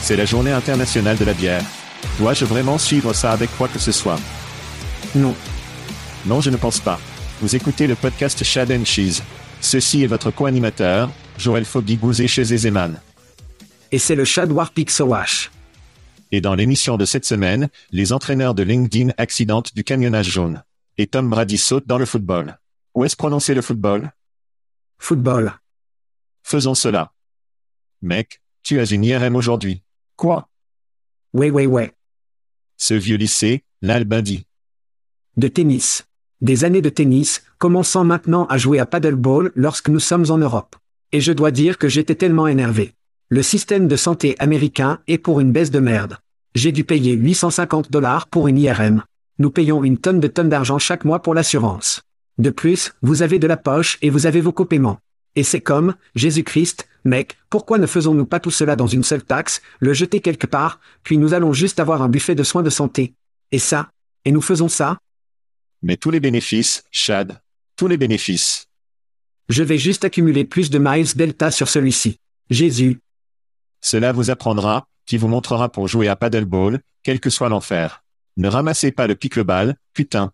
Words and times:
C'est 0.00 0.16
la 0.16 0.24
journée 0.24 0.52
internationale 0.52 1.18
de 1.18 1.24
la 1.24 1.34
bière. 1.34 1.62
Dois-je 2.18 2.44
vraiment 2.44 2.78
suivre 2.78 3.12
ça 3.12 3.32
avec 3.32 3.54
quoi 3.56 3.68
que 3.68 3.78
ce 3.78 3.92
soit? 3.92 4.18
Non. 5.14 5.34
Non, 6.26 6.40
je 6.40 6.50
ne 6.50 6.56
pense 6.56 6.80
pas. 6.80 6.98
Vous 7.40 7.54
écoutez 7.54 7.86
le 7.86 7.94
podcast 7.94 8.42
Chad 8.42 8.70
and 8.72 8.84
Cheese. 8.84 9.22
Ceci 9.60 10.02
est 10.02 10.06
votre 10.06 10.30
co-animateur, 10.30 11.10
Joël 11.36 11.64
Foggy-Bouzé 11.64 12.26
chez 12.28 12.52
Ezeman. 12.52 13.00
Et 13.92 13.98
c'est 13.98 14.14
le 14.14 14.24
Chad 14.24 14.50
Warpick 14.50 14.90
Sowash. 14.90 15.50
Et 16.30 16.40
dans 16.40 16.54
l'émission 16.54 16.96
de 16.96 17.04
cette 17.04 17.24
semaine, 17.24 17.68
les 17.90 18.12
entraîneurs 18.12 18.54
de 18.54 18.62
LinkedIn 18.62 19.12
accidentent 19.16 19.74
du 19.74 19.84
camionnage 19.84 20.30
jaune. 20.30 20.62
Et 20.96 21.06
Tom 21.06 21.28
Brady 21.28 21.58
saute 21.58 21.86
dans 21.86 21.98
le 21.98 22.06
football. 22.06 22.58
Où 22.94 23.04
est-ce 23.04 23.16
prononcé 23.16 23.54
le 23.54 23.62
football? 23.62 24.12
Football. 24.98 25.54
Faisons 26.42 26.74
cela. 26.74 27.12
Mec, 28.02 28.40
tu 28.62 28.80
as 28.80 28.90
une 28.92 29.04
IRM 29.04 29.36
aujourd'hui. 29.36 29.82
Quoi? 30.18 30.48
Ouais 31.32 31.48
ouais 31.48 31.66
ouais. 31.66 31.92
Ce 32.76 32.92
vieux 32.92 33.16
lycée, 33.16 33.62
l'Albindi. 33.82 34.46
De 35.36 35.46
tennis. 35.46 36.08
Des 36.40 36.64
années 36.64 36.82
de 36.82 36.88
tennis, 36.88 37.44
commençant 37.58 38.02
maintenant 38.02 38.44
à 38.46 38.58
jouer 38.58 38.80
à 38.80 38.86
paddleball 38.86 39.52
lorsque 39.54 39.90
nous 39.90 40.00
sommes 40.00 40.28
en 40.30 40.38
Europe. 40.38 40.74
Et 41.12 41.20
je 41.20 41.30
dois 41.30 41.52
dire 41.52 41.78
que 41.78 41.88
j'étais 41.88 42.16
tellement 42.16 42.48
énervé. 42.48 42.94
Le 43.28 43.44
système 43.44 43.86
de 43.86 43.94
santé 43.94 44.34
américain 44.40 44.98
est 45.06 45.18
pour 45.18 45.38
une 45.38 45.52
baisse 45.52 45.70
de 45.70 45.78
merde. 45.78 46.18
J'ai 46.56 46.72
dû 46.72 46.82
payer 46.82 47.12
850 47.12 47.92
dollars 47.92 48.26
pour 48.26 48.48
une 48.48 48.58
IRM. 48.58 49.04
Nous 49.38 49.52
payons 49.52 49.84
une 49.84 49.98
tonne 49.98 50.18
de 50.18 50.26
tonnes 50.26 50.48
d'argent 50.48 50.80
chaque 50.80 51.04
mois 51.04 51.22
pour 51.22 51.34
l'assurance. 51.34 52.02
De 52.38 52.50
plus, 52.50 52.92
vous 53.02 53.22
avez 53.22 53.38
de 53.38 53.46
la 53.46 53.56
poche 53.56 53.98
et 54.02 54.10
vous 54.10 54.26
avez 54.26 54.40
vos 54.40 54.50
copaiements. 54.50 54.98
Et 55.36 55.44
c'est 55.44 55.60
comme, 55.60 55.94
Jésus-Christ, 56.16 56.88
mec, 57.08 57.36
pourquoi 57.50 57.78
ne 57.78 57.86
faisons-nous 57.86 58.26
pas 58.26 58.40
tout 58.40 58.50
cela 58.50 58.76
dans 58.76 58.86
une 58.86 59.02
seule 59.02 59.24
taxe, 59.24 59.60
le 59.80 59.92
jeter 59.92 60.20
quelque 60.20 60.46
part, 60.46 60.80
puis 61.02 61.18
nous 61.18 61.34
allons 61.34 61.52
juste 61.52 61.80
avoir 61.80 62.02
un 62.02 62.08
buffet 62.08 62.34
de 62.34 62.42
soins 62.44 62.62
de 62.62 62.70
santé. 62.70 63.14
Et 63.50 63.58
ça? 63.58 63.90
Et 64.24 64.32
nous 64.32 64.42
faisons 64.42 64.68
ça? 64.68 64.98
Mais 65.82 65.96
tous 65.96 66.10
les 66.10 66.20
bénéfices, 66.20 66.84
Chad. 66.90 67.40
Tous 67.76 67.88
les 67.88 67.96
bénéfices. 67.96 68.66
Je 69.48 69.62
vais 69.62 69.78
juste 69.78 70.04
accumuler 70.04 70.44
plus 70.44 70.70
de 70.70 70.78
miles 70.78 71.16
delta 71.16 71.50
sur 71.50 71.68
celui-ci. 71.68 72.18
Jésus. 72.50 73.00
Cela 73.80 74.12
vous 74.12 74.30
apprendra, 74.30 74.86
qui 75.06 75.16
vous 75.16 75.28
montrera 75.28 75.70
pour 75.70 75.88
jouer 75.88 76.08
à 76.08 76.16
paddleball, 76.16 76.80
quel 77.02 77.20
que 77.20 77.30
soit 77.30 77.48
l'enfer. 77.48 78.02
Ne 78.36 78.48
ramassez 78.48 78.92
pas 78.92 79.06
le 79.06 79.14
pickleball, 79.14 79.76
putain. 79.94 80.32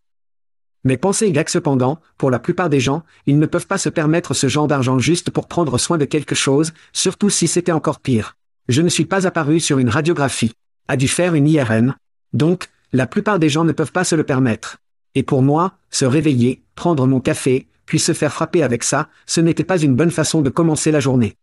Mais 0.84 0.98
pensez 0.98 1.32
que 1.32 1.50
cependant, 1.50 1.98
pour 2.18 2.30
la 2.30 2.38
plupart 2.38 2.68
des 2.68 2.80
gens, 2.80 3.02
ils 3.26 3.38
ne 3.38 3.46
peuvent 3.46 3.66
pas 3.66 3.78
se 3.78 3.88
permettre 3.88 4.34
ce 4.34 4.48
genre 4.48 4.68
d'argent 4.68 4.98
juste 4.98 5.30
pour 5.30 5.48
prendre 5.48 5.78
soin 5.78 5.96
de 5.96 6.04
quelque 6.04 6.34
chose, 6.34 6.74
surtout 6.92 7.30
si 7.30 7.48
c'était 7.48 7.72
encore 7.72 8.00
pire. 8.00 8.36
Je 8.68 8.82
ne 8.82 8.90
suis 8.90 9.06
pas 9.06 9.26
apparu 9.26 9.60
sur 9.60 9.78
une 9.78 9.88
radiographie. 9.88 10.52
A 10.88 10.96
dû 10.96 11.08
faire 11.08 11.34
une 11.34 11.48
IRM. 11.48 11.94
Donc, 12.34 12.68
la 12.92 13.06
plupart 13.06 13.38
des 13.38 13.48
gens 13.48 13.64
ne 13.64 13.72
peuvent 13.72 13.92
pas 13.92 14.04
se 14.04 14.14
le 14.14 14.24
permettre. 14.24 14.76
Et 15.14 15.22
pour 15.22 15.42
moi, 15.42 15.72
se 15.90 16.04
réveiller, 16.04 16.62
prendre 16.74 17.06
mon 17.06 17.20
café, 17.20 17.66
puis 17.86 17.98
se 17.98 18.12
faire 18.12 18.32
frapper 18.32 18.62
avec 18.62 18.84
ça, 18.84 19.08
ce 19.26 19.40
n'était 19.40 19.64
pas 19.64 19.78
une 19.78 19.96
bonne 19.96 20.10
façon 20.10 20.42
de 20.42 20.50
commencer 20.50 20.90
la 20.90 21.00
journée. 21.00 21.36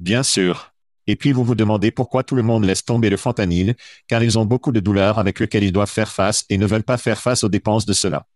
Bien 0.00 0.22
sûr. 0.22 0.72
Et 1.06 1.16
puis 1.16 1.32
vous 1.32 1.44
vous 1.44 1.54
demandez 1.54 1.90
pourquoi 1.90 2.22
tout 2.22 2.34
le 2.34 2.42
monde 2.42 2.64
laisse 2.64 2.84
tomber 2.84 3.08
le 3.08 3.16
fentanyl, 3.16 3.74
car 4.08 4.22
ils 4.22 4.38
ont 4.38 4.44
beaucoup 4.44 4.72
de 4.72 4.80
douleurs 4.80 5.18
avec 5.18 5.40
lesquelles 5.40 5.64
ils 5.64 5.72
doivent 5.72 5.90
faire 5.90 6.12
face 6.12 6.44
et 6.50 6.58
ne 6.58 6.66
veulent 6.66 6.82
pas 6.82 6.98
faire 6.98 7.20
face 7.20 7.44
aux 7.44 7.48
dépenses 7.48 7.86
de 7.86 7.92
cela. 7.94 8.26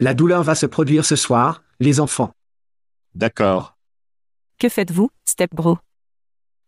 La 0.00 0.12
douleur 0.12 0.42
va 0.42 0.56
se 0.56 0.66
produire 0.66 1.04
ce 1.04 1.14
soir, 1.14 1.62
les 1.78 2.00
enfants. 2.00 2.32
D'accord. 3.14 3.76
Que 4.58 4.68
faites-vous, 4.68 5.10
Step 5.24 5.54
Bro 5.54 5.78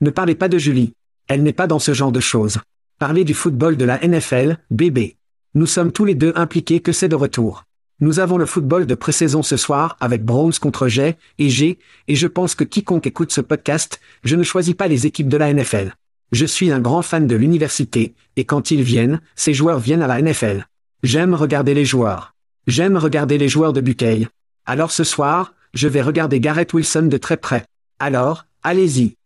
Ne 0.00 0.10
parlez 0.10 0.36
pas 0.36 0.48
de 0.48 0.58
Julie. 0.58 0.94
Elle 1.26 1.42
n'est 1.42 1.52
pas 1.52 1.66
dans 1.66 1.80
ce 1.80 1.92
genre 1.92 2.12
de 2.12 2.20
choses. 2.20 2.60
Parlez 3.00 3.24
du 3.24 3.34
football 3.34 3.76
de 3.76 3.84
la 3.84 3.98
NFL, 4.06 4.58
bébé. 4.70 5.16
Nous 5.54 5.66
sommes 5.66 5.90
tous 5.90 6.04
les 6.04 6.14
deux 6.14 6.32
impliqués 6.36 6.80
que 6.80 6.92
c'est 6.92 7.08
de 7.08 7.16
retour. 7.16 7.64
Nous 7.98 8.20
avons 8.20 8.38
le 8.38 8.46
football 8.46 8.86
de 8.86 8.94
pré-saison 8.94 9.42
ce 9.42 9.56
soir 9.56 9.96
avec 9.98 10.24
Browns 10.24 10.58
contre 10.60 10.86
Jay 10.86 11.16
et 11.38 11.48
G, 11.48 11.78
et 12.06 12.14
je 12.14 12.26
pense 12.28 12.54
que 12.54 12.62
quiconque 12.62 13.08
écoute 13.08 13.32
ce 13.32 13.40
podcast, 13.40 14.00
je 14.22 14.36
ne 14.36 14.44
choisis 14.44 14.74
pas 14.74 14.86
les 14.86 15.06
équipes 15.06 15.28
de 15.28 15.36
la 15.36 15.52
NFL. 15.52 15.94
Je 16.30 16.46
suis 16.46 16.70
un 16.70 16.80
grand 16.80 17.02
fan 17.02 17.26
de 17.26 17.34
l'université, 17.34 18.14
et 18.36 18.44
quand 18.44 18.70
ils 18.70 18.82
viennent, 18.82 19.20
ces 19.34 19.54
joueurs 19.54 19.80
viennent 19.80 20.02
à 20.02 20.06
la 20.06 20.20
NFL. 20.22 20.66
J'aime 21.02 21.34
regarder 21.34 21.74
les 21.74 21.84
joueurs. 21.84 22.35
J'aime 22.66 22.96
regarder 22.96 23.38
les 23.38 23.48
joueurs 23.48 23.72
de 23.72 23.80
Buckeye. 23.80 24.28
Alors 24.64 24.90
ce 24.90 25.04
soir, 25.04 25.54
je 25.74 25.88
vais 25.88 26.02
regarder 26.02 26.40
Garrett 26.40 26.72
Wilson 26.72 27.02
de 27.02 27.16
très 27.16 27.36
près. 27.36 27.64
Alors, 27.98 28.46
allez-y. 28.62 29.16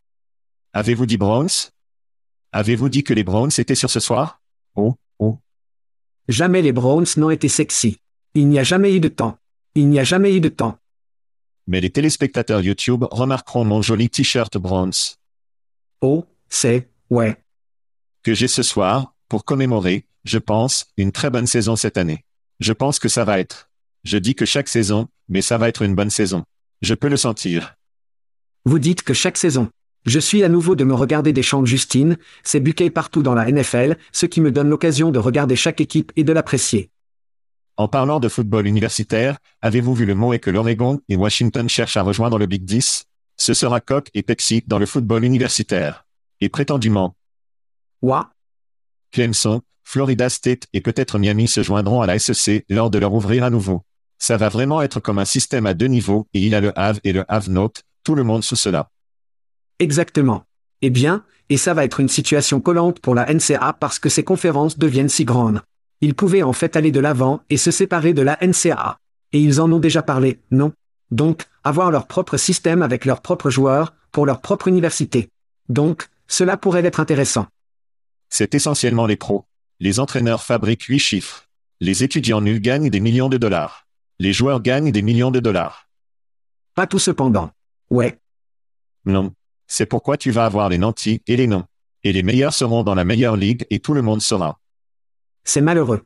Avez-vous 0.73 1.05
dit 1.05 1.17
Browns? 1.17 1.71
Avez-vous 2.51 2.89
dit 2.89 3.03
que 3.03 3.13
les 3.13 3.23
Browns 3.23 3.51
étaient 3.57 3.75
sur 3.75 3.89
ce 3.89 3.99
soir? 3.99 4.41
Oh, 4.75 4.95
oh. 5.19 5.39
Jamais 6.27 6.61
les 6.61 6.71
Browns 6.71 7.07
n'ont 7.17 7.29
été 7.29 7.47
sexy. 7.47 7.97
Il 8.33 8.47
n'y 8.47 8.59
a 8.59 8.63
jamais 8.63 8.93
eu 8.95 8.99
de 8.99 9.07
temps. 9.07 9.37
Il 9.75 9.89
n'y 9.89 9.99
a 9.99 10.03
jamais 10.03 10.35
eu 10.35 10.41
de 10.41 10.49
temps. 10.49 10.77
Mais 11.67 11.81
les 11.81 11.89
téléspectateurs 11.89 12.61
YouTube 12.61 13.05
remarqueront 13.11 13.65
mon 13.65 13.81
joli 13.81 14.09
t-shirt 14.09 14.57
Browns 14.57 15.15
Oh, 16.01 16.25
c'est, 16.49 16.89
ouais. 17.09 17.37
que 18.23 18.33
j'ai 18.33 18.47
ce 18.47 18.63
soir, 18.63 19.13
pour 19.29 19.45
commémorer, 19.45 20.05
je 20.25 20.37
pense, 20.39 20.87
une 20.97 21.11
très 21.11 21.29
bonne 21.29 21.47
saison 21.47 21.75
cette 21.75 21.97
année. 21.97 22.25
Je 22.61 22.73
pense 22.73 22.99
que 22.99 23.09
ça 23.09 23.25
va 23.25 23.39
être. 23.39 23.71
Je 24.03 24.19
dis 24.19 24.35
que 24.35 24.45
chaque 24.45 24.67
saison, 24.67 25.07
mais 25.29 25.41
ça 25.41 25.57
va 25.57 25.67
être 25.67 25.81
une 25.81 25.95
bonne 25.95 26.11
saison. 26.11 26.43
Je 26.83 26.93
peux 26.93 27.07
le 27.07 27.17
sentir. 27.17 27.73
Vous 28.65 28.77
dites 28.77 29.01
que 29.01 29.15
chaque 29.15 29.37
saison. 29.37 29.69
Je 30.05 30.19
suis 30.19 30.43
à 30.43 30.49
nouveau 30.49 30.75
de 30.75 30.83
me 30.83 30.93
regarder 30.93 31.33
des 31.33 31.41
chants 31.41 31.63
de 31.63 31.67
Justine, 31.67 32.17
c'est 32.43 32.59
Buckeye 32.59 32.91
partout 32.91 33.23
dans 33.23 33.33
la 33.33 33.51
NFL, 33.51 33.97
ce 34.11 34.27
qui 34.27 34.41
me 34.41 34.51
donne 34.51 34.69
l'occasion 34.69 35.09
de 35.09 35.17
regarder 35.17 35.55
chaque 35.55 35.81
équipe 35.81 36.11
et 36.15 36.23
de 36.23 36.33
l'apprécier. 36.33 36.91
En 37.77 37.87
parlant 37.87 38.19
de 38.19 38.29
football 38.29 38.67
universitaire, 38.67 39.37
avez-vous 39.61 39.95
vu 39.95 40.05
le 40.05 40.13
mot 40.13 40.33
et 40.33 40.39
que 40.39 40.51
l'Oregon 40.51 41.01
et 41.09 41.15
Washington 41.15 41.67
cherchent 41.67 41.97
à 41.97 42.03
rejoindre 42.03 42.37
le 42.37 42.45
Big 42.45 42.63
10 42.63 43.05
Ce 43.37 43.53
sera 43.55 43.81
Coq 43.81 44.09
et 44.13 44.21
Pepsi 44.21 44.63
dans 44.67 44.77
le 44.77 44.85
football 44.85 45.23
universitaire. 45.23 46.05
Et 46.41 46.49
prétendument, 46.49 47.15
Ouah, 48.03 48.31
Clemson, 49.11 49.61
Florida 49.83 50.29
State 50.29 50.67
et 50.73 50.81
peut-être 50.81 51.19
Miami 51.19 51.47
se 51.47 51.63
joindront 51.63 52.01
à 52.01 52.07
la 52.07 52.17
SEC 52.17 52.65
lors 52.69 52.89
de 52.89 52.97
leur 52.97 53.13
ouvrir 53.13 53.43
à 53.43 53.49
nouveau. 53.49 53.83
Ça 54.17 54.37
va 54.37 54.49
vraiment 54.49 54.81
être 54.81 54.99
comme 54.99 55.19
un 55.19 55.25
système 55.25 55.65
à 55.65 55.73
deux 55.73 55.87
niveaux 55.87 56.27
et 56.33 56.39
il 56.39 56.55
a 56.55 56.61
le 56.61 56.77
have 56.79 56.99
et 57.03 57.11
le 57.11 57.25
have 57.27 57.49
not, 57.49 57.73
tout 58.03 58.15
le 58.15 58.23
monde 58.23 58.43
sous 58.43 58.55
cela. 58.55 58.89
exactement. 59.79 60.43
Eh 60.81 60.89
bien, 60.89 61.23
et 61.49 61.57
ça 61.57 61.73
va 61.73 61.83
être 61.83 61.99
une 61.99 62.07
situation 62.07 62.61
collante 62.61 62.99
pour 62.99 63.13
la 63.13 63.31
NCA 63.31 63.75
parce 63.79 63.99
que 63.99 64.09
ces 64.09 64.23
conférences 64.23 64.77
deviennent 64.79 65.09
si 65.09 65.25
grandes. 65.25 65.61
Ils 65.99 66.15
pouvaient 66.15 66.43
en 66.43 66.53
fait 66.53 66.75
aller 66.75 66.91
de 66.91 66.99
l'avant 66.99 67.41
et 67.49 67.57
se 67.57 67.71
séparer 67.71 68.13
de 68.13 68.21
la 68.21 68.37
NCA. 68.41 68.97
Et 69.33 69.39
ils 69.39 69.61
en 69.61 69.71
ont 69.71 69.79
déjà 69.79 70.01
parlé, 70.01 70.39
non? 70.49 70.71
Donc, 71.11 71.43
avoir 71.63 71.91
leur 71.91 72.07
propre 72.07 72.37
système 72.37 72.81
avec 72.81 73.05
leurs 73.05 73.21
propres 73.21 73.49
joueurs, 73.49 73.93
pour 74.11 74.25
leur 74.25 74.41
propre 74.41 74.67
université. 74.67 75.29
Donc, 75.69 76.07
cela 76.27 76.57
pourrait 76.57 76.85
être 76.85 76.99
intéressant. 76.99 77.47
C'est 78.31 78.55
essentiellement 78.55 79.05
les 79.05 79.17
pros. 79.17 79.45
Les 79.79 79.99
entraîneurs 79.99 80.41
fabriquent 80.43 80.85
huit 80.85 80.99
chiffres. 80.99 81.47
Les 81.81 82.03
étudiants 82.03 82.41
nuls 82.41 82.61
gagnent 82.61 82.89
des 82.89 83.01
millions 83.01 83.29
de 83.29 83.37
dollars. 83.37 83.87
Les 84.19 84.33
joueurs 84.33 84.61
gagnent 84.61 84.91
des 84.91 85.01
millions 85.01 85.31
de 85.31 85.39
dollars. 85.39 85.89
Pas 86.73 86.87
tout 86.87 86.99
cependant. 86.99 87.51
Ouais, 87.89 88.19
Non. 89.05 89.33
C'est 89.67 89.85
pourquoi 89.85 90.17
tu 90.17 90.31
vas 90.31 90.45
avoir 90.45 90.69
les 90.69 90.77
nantis 90.77 91.21
et 91.27 91.35
les 91.37 91.47
noms. 91.47 91.65
Et 92.03 92.11
les 92.13 92.23
meilleurs 92.23 92.53
seront 92.53 92.83
dans 92.83 92.95
la 92.95 93.03
meilleure 93.05 93.35
ligue 93.37 93.65
et 93.69 93.79
tout 93.79 93.93
le 93.93 94.01
monde 94.01 94.21
sera. 94.21 94.59
c'est 95.43 95.61
malheureux. 95.61 96.05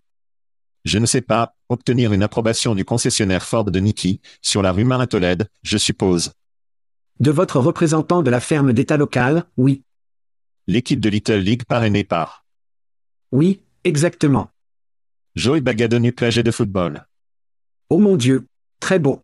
Je 0.83 0.99
ne 0.99 1.05
sais 1.07 1.21
pas, 1.21 1.55
obtenir 1.69 2.13
une 2.13 2.21
approbation 2.21 2.75
du 2.75 2.85
concessionnaire 2.85 3.43
Ford 3.43 3.65
de 3.65 3.79
Nicky, 3.79 4.21
sur 4.41 4.61
la 4.61 4.71
rue 4.71 4.83
Maratoled, 4.83 5.49
je 5.63 5.77
suppose. 5.79 6.33
De 7.19 7.31
votre 7.31 7.59
représentant 7.59 8.21
de 8.21 8.29
la 8.29 8.39
ferme 8.39 8.71
d'État 8.71 8.97
local, 8.97 9.45
oui, 9.57 9.83
L'équipe 10.67 10.99
de 10.99 11.09
Little 11.09 11.39
League 11.39 11.65
parrainée 11.65 12.03
par 12.03 12.45
oui, 13.35 13.59
exactement. 13.83 14.49
Joey 15.35 15.59
Bagadonu 15.59 16.13
plagé 16.13 16.41
de 16.41 16.51
football. 16.51 17.05
Oh 17.89 17.97
mon 17.97 18.15
Dieu, 18.15 18.47
très 18.79 18.97
beau. 18.97 19.21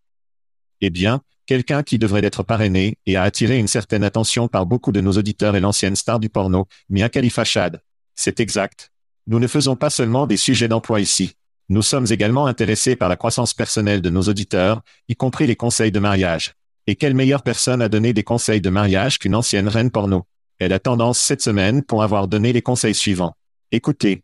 Eh 0.82 0.90
bien, 0.90 1.22
quelqu'un 1.46 1.82
qui 1.82 1.98
devrait 1.98 2.26
être 2.26 2.44
parrainé 2.44 2.98
et 3.06 3.16
a 3.16 3.24
attiré 3.24 3.58
une 3.58 3.70
certaine 3.70 4.04
attention 4.04 4.50
par 4.50 4.66
beaucoup 4.66 4.92
de 4.92 5.00
nos 5.00 5.14
auditeurs 5.14 5.56
est 5.56 5.62
l'ancienne 5.62 5.96
star 5.96 6.20
du 6.20 6.28
porno, 6.28 6.68
Mia 6.90 7.08
Khalifa 7.08 7.46
Shad. 7.46 7.82
C'est 8.16 8.42
exact. 8.42 8.92
Nous 9.28 9.40
ne 9.40 9.48
faisons 9.48 9.78
pas 9.78 9.90
seulement 9.90 10.28
des 10.28 10.36
sujets 10.36 10.68
d'emploi 10.68 11.00
ici. 11.00 11.36
Nous 11.70 11.82
sommes 11.82 12.08
également 12.10 12.48
intéressés 12.48 12.98
par 12.98 13.08
la 13.08 13.16
croissance 13.16 13.54
personnelle 13.54 14.02
de 14.02 14.10
nos 14.10 14.24
auditeurs, 14.24 14.82
y 15.08 15.16
compris 15.16 15.48
les 15.48 15.56
conseils 15.56 15.94
de 15.94 16.00
mariage. 16.00 16.54
Et 16.86 16.98
quelle 16.98 17.14
meilleure 17.14 17.44
personne 17.44 17.82
a 17.82 17.88
donné 17.88 18.12
des 18.12 18.24
conseils 18.24 18.60
de 18.60 18.70
mariage 18.70 19.20
qu'une 19.20 19.36
ancienne 19.36 19.70
reine 19.70 19.92
porno? 19.92 20.26
Elle 20.62 20.74
a 20.74 20.80
tendance 20.80 21.18
cette 21.18 21.42
semaine 21.42 21.82
pour 21.82 22.04
avoir 22.04 22.28
donné 22.28 22.54
les 22.54 22.62
conseils 22.62 22.94
suivants. 22.94 23.34
Écoutez, 23.72 24.22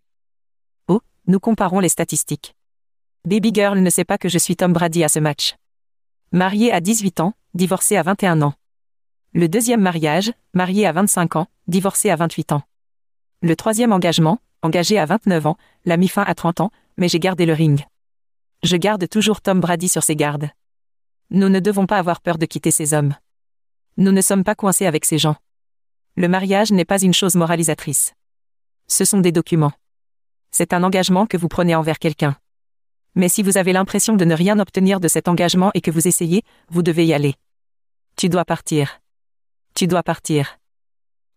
Oh, 0.88 1.01
nous 1.25 1.39
comparons 1.39 1.80
les 1.80 1.89
statistiques. 1.89 2.54
Baby 3.25 3.50
Girl 3.51 3.80
ne 3.80 3.89
sait 3.89 4.06
pas 4.06 4.19
que 4.19 4.30
je 4.30 4.38
suis 4.38 4.56
Tom 4.56 4.72
Brady 4.72 5.04
à 5.04 5.10
ce 5.10 5.18
match. 5.18 5.56
Marié 6.31 6.72
à 6.72 6.80
18 6.80 7.22
ans, 7.22 7.34
divorcé 7.56 7.98
à 7.98 8.04
21 8.04 8.44
ans. 8.44 8.54
Le 9.34 9.50
deuxième 9.50 9.81
mariage, 9.81 10.31
marié 10.54 10.86
à 10.86 10.92
25 10.92 11.38
ans, 11.38 11.48
divorcé 11.66 12.12
à 12.12 12.16
28 12.16 12.51
ans. 12.51 12.62
Le 13.42 13.56
troisième 13.56 13.92
engagement, 13.92 14.38
engagé 14.62 15.00
à 15.00 15.06
29 15.07 15.48
ans, 15.48 15.57
l'a 15.86 15.98
mis 15.98 16.07
fin 16.07 16.22
à 16.22 16.36
30 16.36 16.62
ans, 16.62 16.72
mais 16.98 17.07
j'ai 17.07 17.19
gardé 17.19 17.48
le 17.48 17.54
ring. 17.54 17.83
Je 18.62 18.78
garde 18.78 19.10
toujours 19.10 19.42
Tom 19.42 19.60
Brady 19.60 19.90
sur 19.90 20.04
ses 20.04 20.16
gardes. 20.16 20.51
Nous 21.31 21.50
ne 21.50 21.60
devons 21.60 21.88
pas 21.88 21.98
avoir 21.98 22.22
peur 22.22 22.38
de 22.38 22.45
quitter 22.45 22.69
ces 22.69 22.94
hommes. 22.94 23.16
Nous 23.98 24.12
ne 24.12 24.22
sommes 24.22 24.44
pas 24.44 24.54
coincés 24.54 24.86
avec 24.86 25.04
ces 25.04 25.18
gens. 25.18 25.38
Le 26.19 26.28
mariage 26.28 26.72
n'est 26.72 26.84
pas 26.84 27.00
une 27.00 27.14
chose 27.14 27.36
moralisatrice. 27.36 28.16
Ce 28.88 29.06
sont 29.06 29.19
des 29.19 29.31
documents. 29.31 29.74
C'est 30.50 30.74
un 30.74 30.81
engagement 30.81 31.28
que 31.28 31.38
vous 31.38 31.48
prenez 31.48 31.75
envers 31.75 32.00
quelqu'un. 32.00 32.36
Mais 33.14 33.30
si 33.30 33.44
vous 33.44 33.58
avez 33.58 33.72
l'impression 33.72 34.16
de 34.16 34.25
ne 34.25 34.34
rien 34.34 34.58
obtenir 34.58 35.00
de 35.00 35.08
cet 35.08 35.28
engagement 35.28 35.69
et 35.75 35.81
que 35.81 35.92
vous 35.92 36.08
essayez, 36.08 36.42
vous 36.69 36.81
devez 36.81 37.06
y 37.06 37.14
aller. 37.14 37.36
Tu 38.16 38.30
dois 38.30 38.46
partir. 38.46 39.00
Tu 39.75 39.86
dois 39.86 40.02
partir. 40.02 40.58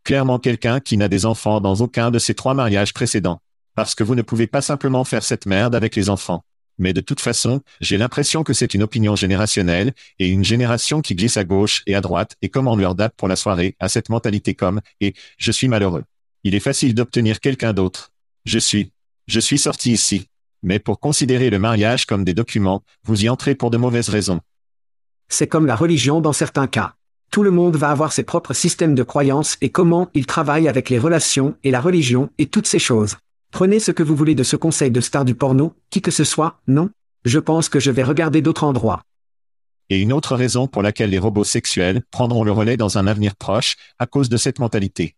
clairement 0.02 0.38
quelqu'un 0.38 0.80
qui 0.80 0.96
n'a 0.96 1.08
des 1.08 1.26
enfants 1.26 1.60
dans 1.60 1.74
aucun 1.76 2.10
de 2.10 2.18
ces 2.18 2.34
trois 2.34 2.54
mariages 2.54 2.94
précédents. 2.94 3.40
Parce 3.74 3.94
que 3.94 4.02
vous 4.02 4.14
ne 4.14 4.22
pouvez 4.22 4.46
pas 4.46 4.62
simplement 4.62 5.04
faire 5.04 5.22
cette 5.22 5.44
merde 5.44 5.74
avec 5.74 5.94
les 5.94 6.08
enfants. 6.08 6.42
Mais 6.80 6.94
de 6.94 7.02
toute 7.02 7.20
façon, 7.20 7.60
j'ai 7.82 7.98
l'impression 7.98 8.42
que 8.42 8.54
c'est 8.54 8.72
une 8.72 8.82
opinion 8.82 9.14
générationnelle, 9.14 9.92
et 10.18 10.28
une 10.28 10.44
génération 10.44 11.02
qui 11.02 11.14
glisse 11.14 11.36
à 11.36 11.44
gauche 11.44 11.82
et 11.86 11.94
à 11.94 12.00
droite 12.00 12.36
et 12.40 12.48
comme 12.48 12.68
on 12.68 12.74
leur 12.74 12.94
date 12.94 13.14
pour 13.16 13.28
la 13.28 13.36
soirée 13.36 13.76
a 13.80 13.90
cette 13.90 14.08
mentalité 14.08 14.54
comme, 14.54 14.80
et, 15.00 15.14
je 15.36 15.52
suis 15.52 15.68
malheureux. 15.68 16.04
Il 16.42 16.54
est 16.54 16.60
facile 16.60 16.94
d'obtenir 16.94 17.40
quelqu'un 17.40 17.74
d'autre. 17.74 18.12
Je 18.46 18.58
suis. 18.58 18.92
Je 19.26 19.40
suis 19.40 19.58
sorti 19.58 19.92
ici. 19.92 20.28
Mais 20.62 20.78
pour 20.78 21.00
considérer 21.00 21.50
le 21.50 21.58
mariage 21.58 22.06
comme 22.06 22.24
des 22.24 22.32
documents, 22.32 22.82
vous 23.04 23.24
y 23.24 23.28
entrez 23.28 23.54
pour 23.54 23.70
de 23.70 23.76
mauvaises 23.76 24.08
raisons. 24.08 24.40
C'est 25.28 25.46
comme 25.46 25.66
la 25.66 25.76
religion 25.76 26.22
dans 26.22 26.32
certains 26.32 26.66
cas. 26.66 26.94
Tout 27.30 27.42
le 27.42 27.50
monde 27.50 27.76
va 27.76 27.90
avoir 27.90 28.12
ses 28.12 28.24
propres 28.24 28.54
systèmes 28.54 28.94
de 28.94 29.02
croyances 29.02 29.58
et 29.60 29.68
comment 29.68 30.08
ils 30.14 30.26
travaillent 30.26 30.68
avec 30.68 30.88
les 30.88 30.98
relations 30.98 31.54
et 31.62 31.70
la 31.70 31.80
religion 31.80 32.30
et 32.38 32.46
toutes 32.46 32.66
ces 32.66 32.78
choses. 32.78 33.18
Prenez 33.50 33.80
ce 33.80 33.90
que 33.90 34.02
vous 34.02 34.14
voulez 34.14 34.34
de 34.34 34.42
ce 34.42 34.56
conseil 34.56 34.90
de 34.90 35.00
star 35.00 35.24
du 35.24 35.34
porno, 35.34 35.74
qui 35.90 36.00
que 36.00 36.10
ce 36.10 36.24
soit, 36.24 36.60
non? 36.66 36.90
Je 37.24 37.38
pense 37.38 37.68
que 37.68 37.80
je 37.80 37.90
vais 37.90 38.02
regarder 38.02 38.42
d'autres 38.42 38.64
endroits. 38.64 39.02
Et 39.90 40.00
une 40.00 40.12
autre 40.12 40.36
raison 40.36 40.68
pour 40.68 40.82
laquelle 40.82 41.10
les 41.10 41.18
robots 41.18 41.44
sexuels 41.44 42.02
prendront 42.10 42.44
le 42.44 42.52
relais 42.52 42.76
dans 42.76 42.96
un 42.96 43.06
avenir 43.08 43.34
proche, 43.34 43.76
à 43.98 44.06
cause 44.06 44.28
de 44.28 44.36
cette 44.36 44.60
mentalité. 44.60 45.16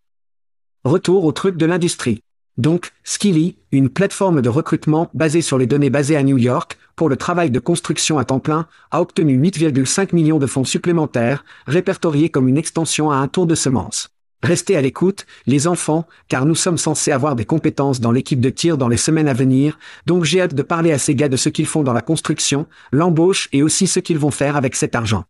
Retour 0.85 1.25
au 1.25 1.33
truc 1.33 1.57
de 1.57 1.67
l'industrie. 1.67 2.23
Donc, 2.57 2.93
Skilly, 3.05 3.57
une 3.71 3.89
plateforme 3.89 4.43
de 4.43 4.49
recrutement 4.49 5.11
basée 5.15 5.43
sur 5.43 5.59
les 5.59 5.67
données 5.67 5.91
basées 5.91 6.17
à 6.17 6.23
New 6.23 6.39
York, 6.39 6.79
pour 6.97 7.09
le 7.09 7.17
travail 7.17 7.51
de 7.51 7.61
construction 7.61 8.19
à 8.19 8.25
temps 8.25 8.41
plein, 8.41 8.67
a 8.91 9.01
obtenu 9.01 9.39
8,5 9.41 10.15
millions 10.15 10.39
de 10.39 10.47
fonds 10.47 10.65
supplémentaires, 10.65 11.45
répertoriés 11.67 12.31
comme 12.31 12.49
une 12.49 12.59
extension 12.59 13.11
à 13.11 13.17
un 13.17 13.29
tour 13.29 13.47
de 13.47 13.55
semence. 13.55 14.11
Restez 14.43 14.77
à 14.77 14.81
l'écoute, 14.81 15.25
les 15.47 15.69
enfants, 15.69 16.07
car 16.29 16.47
nous 16.47 16.57
sommes 16.57 16.79
censés 16.79 17.13
avoir 17.13 17.37
des 17.37 17.45
compétences 17.45 18.01
dans 18.01 18.11
l'équipe 18.11 18.41
de 18.41 18.51
tir 18.51 18.77
dans 18.77 18.89
les 18.89 18.97
semaines 18.97 19.29
à 19.29 19.35
venir, 19.35 19.79
donc 20.07 20.25
j'ai 20.25 20.41
hâte 20.41 20.55
de 20.55 20.63
parler 20.63 20.93
à 20.93 20.99
ces 20.99 21.15
gars 21.15 21.29
de 21.29 21.37
ce 21.37 21.49
qu'ils 21.49 21.67
font 21.67 21.85
dans 21.85 21.93
la 21.93 22.01
construction, 22.01 22.67
l'embauche 22.91 23.49
et 23.53 23.63
aussi 23.63 23.87
ce 23.87 24.01
qu'ils 24.01 24.19
vont 24.19 24.33
faire 24.33 24.57
avec 24.57 24.75
cet 24.75 24.97
argent. 24.97 25.25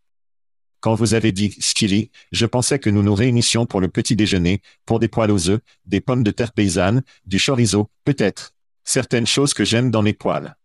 Quand 0.81 0.95
vous 0.95 1.15
avez 1.15 1.31
dit 1.31 1.55
Skilly, 1.61 2.11
je 2.33 2.47
pensais 2.47 2.79
que 2.79 2.91
nous 2.91 3.03
nous 3.03 3.15
réunissions 3.15 3.67
pour 3.67 3.81
le 3.81 3.89
petit 3.89 4.17
déjeuner, 4.17 4.63
pour 4.87 4.99
des 4.99 5.09
poils 5.09 5.31
aux 5.31 5.49
œufs, 5.49 5.61
des 5.87 6.01
pommes 6.01 6.25
de 6.25 6.33
terre 6.33 6.53
paysannes, 6.53 7.03
du 7.27 7.39
chorizo, 7.39 7.91
peut-être. 8.05 8.55
Certaines 8.83 9.27
choses 9.27 9.55
que 9.55 9.65
j'aime 9.65 9.91
dans 9.93 10.03
mes 10.03 10.13
poils. 10.13 10.57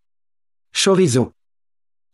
Chorizo. 0.73 1.33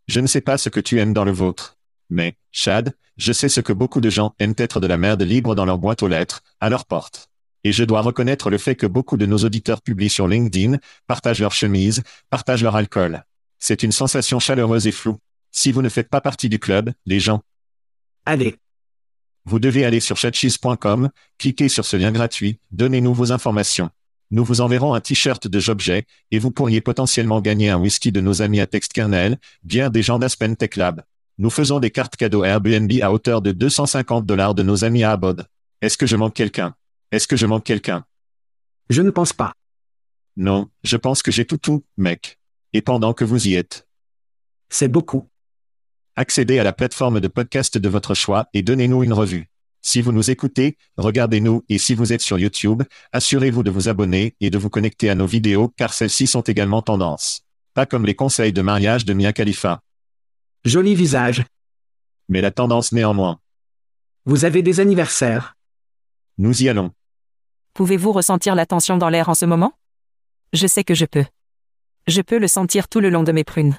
Je 0.06 0.20
ne 0.20 0.26
sais 0.26 0.42
pas 0.42 0.58
ce 0.58 0.68
que 0.68 0.80
tu 0.80 1.00
aimes 1.00 1.14
dans 1.14 1.24
le 1.24 1.32
vôtre. 1.32 1.78
Mais, 2.10 2.36
Chad, 2.52 2.94
je 3.16 3.32
sais 3.32 3.48
ce 3.48 3.60
que 3.60 3.72
beaucoup 3.72 4.00
de 4.00 4.10
gens 4.10 4.34
aiment 4.38 4.54
être 4.58 4.80
de 4.80 4.86
la 4.86 4.96
merde 4.96 5.22
libre 5.22 5.54
dans 5.54 5.64
leur 5.64 5.78
boîte 5.78 6.02
aux 6.02 6.08
lettres, 6.08 6.42
à 6.60 6.68
leur 6.68 6.86
porte. 6.86 7.28
Et 7.64 7.72
je 7.72 7.84
dois 7.84 8.02
reconnaître 8.02 8.50
le 8.50 8.58
fait 8.58 8.74
que 8.74 8.86
beaucoup 8.86 9.16
de 9.16 9.26
nos 9.26 9.38
auditeurs 9.38 9.80
publient 9.80 10.10
sur 10.10 10.28
LinkedIn, 10.28 10.78
partagent 11.06 11.40
leurs 11.40 11.52
chemises, 11.52 12.02
partagent 12.28 12.62
leur 12.62 12.76
alcool. 12.76 13.24
C'est 13.58 13.82
une 13.82 13.92
sensation 13.92 14.38
chaleureuse 14.38 14.86
et 14.86 14.92
floue. 14.92 15.18
Si 15.50 15.72
vous 15.72 15.82
ne 15.82 15.88
faites 15.88 16.10
pas 16.10 16.20
partie 16.20 16.48
du 16.48 16.58
club, 16.58 16.92
les 17.06 17.20
gens, 17.20 17.42
Allez, 18.26 18.56
vous 19.46 19.58
devez 19.58 19.84
aller 19.84 20.00
sur 20.00 20.16
chatcheese.com, 20.16 21.10
cliquez 21.38 21.68
sur 21.68 21.84
ce 21.84 21.98
lien 21.98 22.12
gratuit, 22.12 22.58
donnez-nous 22.70 23.12
vos 23.12 23.32
informations. 23.32 23.90
Nous 24.30 24.42
vous 24.42 24.62
enverrons 24.62 24.94
un 24.94 25.00
t-shirt 25.00 25.46
de 25.46 25.60
Jobjet, 25.60 26.06
et 26.30 26.38
vous 26.38 26.50
pourriez 26.50 26.80
potentiellement 26.80 27.42
gagner 27.42 27.68
un 27.68 27.78
whisky 27.78 28.10
de 28.10 28.22
nos 28.22 28.40
amis 28.40 28.60
à 28.60 28.66
Textkernel, 28.66 29.38
bière 29.62 29.90
des 29.90 30.02
gens 30.02 30.18
d'Aspen 30.18 30.56
Tech 30.56 30.76
Lab. 30.76 31.02
Nous 31.38 31.50
faisons 31.50 31.80
des 31.80 31.90
cartes 31.90 32.16
cadeaux 32.16 32.44
Airbnb 32.44 32.90
à 33.02 33.10
hauteur 33.12 33.42
de 33.42 33.52
250 33.52 34.24
dollars 34.24 34.54
de 34.54 34.62
nos 34.62 34.84
amis 34.84 35.02
à 35.02 35.12
Abod. 35.12 35.46
Est-ce 35.80 35.98
que 35.98 36.06
je 36.06 36.16
manque 36.16 36.34
quelqu'un? 36.34 36.74
Est-ce 37.10 37.26
que 37.26 37.36
je 37.36 37.46
manque 37.46 37.64
quelqu'un? 37.64 38.04
je 38.90 39.00
ne 39.02 39.10
pense 39.10 39.32
pas. 39.32 39.54
Non, 40.36 40.68
je 40.82 40.96
pense 40.98 41.22
que 41.22 41.30
j'ai 41.30 41.46
tout 41.46 41.56
tout, 41.56 41.84
mec. 41.96 42.38
Et 42.74 42.82
pendant 42.82 43.14
que 43.14 43.24
vous 43.24 43.48
y 43.48 43.54
êtes, 43.54 43.86
C'est 44.68 44.88
beaucoup. 44.88 45.28
accédez 46.16 46.58
à 46.58 46.64
la 46.64 46.72
plateforme 46.72 47.18
de 47.20 47.28
podcast 47.28 47.78
de 47.78 47.88
votre 47.88 48.14
choix 48.14 48.46
et 48.52 48.62
donnez-nous 48.62 49.02
une 49.02 49.12
revue. 49.12 49.48
Si 49.80 50.00
vous 50.02 50.12
nous 50.12 50.30
écoutez, 50.30 50.76
regardez-nous 50.96 51.64
et 51.68 51.78
si 51.78 51.94
vous 51.94 52.12
êtes 52.12 52.20
sur 52.20 52.38
YouTube, 52.38 52.82
assurez-vous 53.12 53.62
de 53.62 53.70
vous 53.70 53.88
abonner 53.88 54.34
et 54.40 54.50
de 54.50 54.58
vous 54.58 54.70
connecter 54.70 55.08
à 55.10 55.14
nos 55.14 55.26
vidéos 55.26 55.68
car 55.76 55.92
celles-ci 55.94 56.26
sont 56.26 56.42
également 56.42 56.82
tendance. 56.82 57.42
Pas 57.74 57.86
comme 57.86 58.04
les 58.06 58.14
conseils 58.14 58.52
de 58.52 58.62
mariage 58.62 59.04
de 59.04 59.12
Mia 59.14 59.32
Khalifa, 59.32 59.80
Joli 60.64 60.94
visage. 60.94 61.44
mais 62.28 62.40
la 62.40 62.50
tendance 62.50 62.92
néanmoins. 62.92 63.38
Vous 64.24 64.46
avez 64.46 64.62
des 64.62 64.80
anniversaires. 64.80 65.56
Nous 66.38 66.62
y 66.62 66.70
allons. 66.70 66.90
Pouvez-vous 67.74 68.12
ressentir 68.12 68.54
la 68.54 68.64
tension 68.64 68.96
dans 68.96 69.10
l'air 69.10 69.28
en 69.28 69.34
ce 69.34 69.44
moment? 69.44 69.74
Je 70.54 70.66
sais 70.66 70.84
que 70.84 70.94
je 70.94 71.04
peux. 71.04 71.26
Je 72.06 72.22
peux 72.22 72.38
le 72.38 72.48
sentir 72.48 72.88
tout 72.88 73.00
le 73.00 73.10
long 73.10 73.24
de 73.24 73.32
mes 73.32 73.44
prunes. 73.44 73.78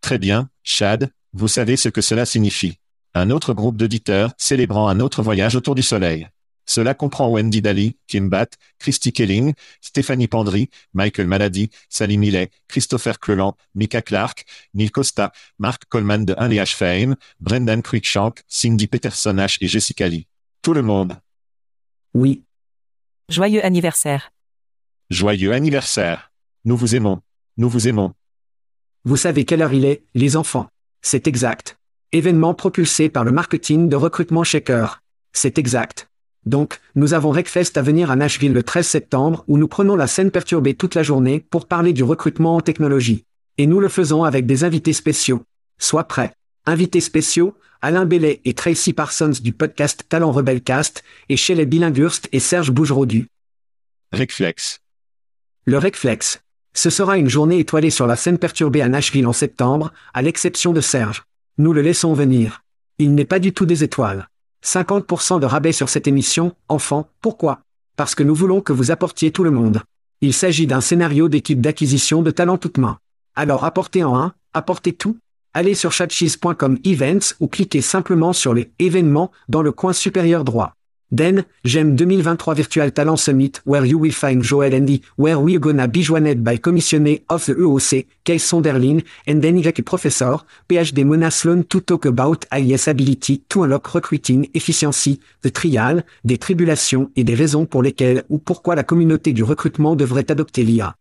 Très 0.00 0.18
bien, 0.18 0.48
Chad, 0.62 1.10
vous 1.34 1.48
savez 1.48 1.76
ce 1.76 1.90
que 1.90 2.00
cela 2.00 2.24
signifie. 2.24 2.78
Un 3.12 3.28
autre 3.30 3.52
groupe 3.52 3.76
d'auditeurs 3.76 4.32
célébrant 4.38 4.88
un 4.88 5.00
autre 5.00 5.22
voyage 5.22 5.54
autour 5.54 5.74
du 5.74 5.82
soleil. 5.82 6.28
Cela 6.66 6.94
comprend 6.94 7.30
Wendy 7.30 7.60
Daly, 7.60 7.96
Kim 8.06 8.28
Batt, 8.28 8.56
Christy 8.78 9.12
Kelling, 9.12 9.54
Stéphanie 9.80 10.28
Pandry, 10.28 10.70
Michael 10.94 11.26
Malady, 11.26 11.70
Sally 11.88 12.16
Millet, 12.16 12.50
Christopher 12.68 13.18
Cleland, 13.18 13.54
Mika 13.74 14.02
Clark, 14.02 14.44
Neil 14.74 14.90
Costa, 14.90 15.32
Mark 15.58 15.84
Coleman 15.88 16.24
de 16.24 16.34
1LH 16.34 16.74
Fame, 16.76 17.16
Brendan 17.40 17.82
Cruikshank, 17.82 18.42
Cindy 18.46 18.86
Peterson 18.86 19.36
H 19.36 19.58
et 19.60 19.66
Jessica 19.66 20.08
Lee. 20.08 20.26
Tout 20.62 20.74
le 20.74 20.82
monde. 20.82 21.16
Oui, 22.14 22.44
Joyeux 23.30 23.64
anniversaire. 23.64 24.32
Joyeux 25.08 25.52
anniversaire. 25.52 26.32
Nous 26.64 26.76
vous 26.76 26.96
aimons. 26.96 27.22
Nous 27.58 27.68
vous 27.68 27.86
aimons. 27.86 28.12
vous 29.04 29.16
savez 29.16 29.44
quelle 29.44 29.62
heure 29.62 29.72
il 29.72 29.84
est, 29.84 30.02
les 30.14 30.36
enfants. 30.36 30.66
C'est 31.00 31.28
exact. 31.28 31.78
Événement 32.10 32.54
propulsé 32.54 33.08
par 33.08 33.22
le 33.22 33.30
marketing 33.30 33.88
de 33.88 33.94
recrutement 33.94 34.42
Shaker. 34.42 35.00
C'est 35.32 35.58
exact. 35.58 36.09
Donc, 36.46 36.80
nous 36.94 37.12
avons 37.12 37.30
Recfest 37.30 37.76
à 37.76 37.82
venir 37.82 38.10
à 38.10 38.16
Nashville 38.16 38.52
le 38.52 38.62
13 38.62 38.86
septembre 38.86 39.44
où 39.46 39.58
nous 39.58 39.68
prenons 39.68 39.96
la 39.96 40.06
scène 40.06 40.30
perturbée 40.30 40.74
toute 40.74 40.94
la 40.94 41.02
journée 41.02 41.40
pour 41.50 41.66
parler 41.66 41.92
du 41.92 42.02
recrutement 42.02 42.56
en 42.56 42.60
technologie. 42.60 43.24
Et 43.58 43.66
nous 43.66 43.80
le 43.80 43.88
faisons 43.88 44.24
avec 44.24 44.46
des 44.46 44.64
invités 44.64 44.94
spéciaux. 44.94 45.42
Sois 45.78 46.04
prêt. 46.04 46.32
Invités 46.66 47.00
spéciaux, 47.00 47.54
Alain 47.82 48.06
Bellet 48.06 48.40
et 48.44 48.54
Tracy 48.54 48.92
Parsons 48.92 49.32
du 49.42 49.52
podcast 49.52 50.04
Talent 50.08 50.32
Rebelcast, 50.32 51.04
et 51.28 51.36
Shelley 51.36 51.66
Billinghurst 51.66 52.28
et 52.32 52.40
Serge 52.40 52.70
Bougerodu. 52.70 53.26
Recflex. 54.12 54.80
Le 55.66 55.78
Recflex. 55.78 56.42
Ce 56.72 56.88
sera 56.88 57.18
une 57.18 57.28
journée 57.28 57.58
étoilée 57.58 57.90
sur 57.90 58.06
la 58.06 58.16
scène 58.16 58.38
perturbée 58.38 58.82
à 58.82 58.88
Nashville 58.88 59.26
en 59.26 59.32
septembre, 59.32 59.92
à 60.14 60.22
l'exception 60.22 60.72
de 60.72 60.80
Serge. 60.80 61.24
Nous 61.58 61.72
le 61.72 61.82
laissons 61.82 62.14
venir. 62.14 62.62
Il 62.98 63.14
n'est 63.14 63.24
pas 63.24 63.38
du 63.38 63.52
tout 63.52 63.66
des 63.66 63.84
étoiles. 63.84 64.29
50% 64.64 65.40
de 65.40 65.46
rabais 65.46 65.72
sur 65.72 65.88
cette 65.88 66.06
émission, 66.06 66.54
enfant, 66.68 67.08
pourquoi? 67.20 67.60
Parce 67.96 68.14
que 68.14 68.22
nous 68.22 68.34
voulons 68.34 68.60
que 68.60 68.72
vous 68.72 68.90
apportiez 68.90 69.30
tout 69.30 69.44
le 69.44 69.50
monde. 69.50 69.82
Il 70.20 70.34
s'agit 70.34 70.66
d'un 70.66 70.80
scénario 70.80 71.28
d'équipe 71.28 71.60
d'acquisition 71.60 72.22
de 72.22 72.30
talent 72.30 72.58
toute 72.58 72.78
main. 72.78 72.98
Alors 73.34 73.64
apportez 73.64 74.04
en 74.04 74.16
un, 74.16 74.34
apportez 74.52 74.92
tout. 74.92 75.16
Allez 75.54 75.74
sur 75.74 75.92
chatcheese.com 75.92 76.78
events 76.84 77.34
ou 77.40 77.48
cliquez 77.48 77.80
simplement 77.80 78.32
sur 78.32 78.54
les 78.54 78.70
événements 78.78 79.30
dans 79.48 79.62
le 79.62 79.72
coin 79.72 79.92
supérieur 79.92 80.44
droit. 80.44 80.74
Then, 81.12 81.44
j'aime 81.64 81.96
2023 81.96 82.54
Virtual 82.54 82.92
Talent 82.92 83.16
Summit 83.16 83.52
where 83.64 83.84
you 83.84 83.98
will 83.98 84.12
find 84.12 84.42
Joel 84.42 84.74
Andy, 84.74 85.02
where 85.16 85.40
we're 85.40 85.58
gonna 85.58 85.88
be 85.88 86.02
joined 86.02 86.44
by 86.44 86.56
Commissioner 86.56 87.18
of 87.28 87.44
the 87.46 87.54
EOC, 87.54 88.06
Case 88.22 88.46
Sonderlin, 88.46 89.02
and 89.26 89.40
then 89.40 89.60
Jack 89.60 89.82
Professor, 89.82 90.36
PhD 90.68 91.04
Mona 91.04 91.30
Sloan 91.30 91.64
to 91.64 91.80
talk 91.80 92.06
about 92.06 92.46
IS 92.52 92.86
ability 92.86 93.38
to 93.48 93.64
unlock 93.64 93.92
recruiting 93.92 94.48
efficiency, 94.54 95.18
the 95.42 95.50
trial, 95.50 96.04
des 96.24 96.38
tribulations 96.38 97.10
et 97.16 97.24
des 97.24 97.34
raisons 97.34 97.66
pour 97.66 97.82
lesquelles 97.82 98.24
ou 98.28 98.38
pourquoi 98.38 98.76
la 98.76 98.84
communauté 98.84 99.32
du 99.32 99.42
recrutement 99.42 99.96
devrait 99.96 100.30
adopter 100.30 100.62
l'IA. 100.62 100.94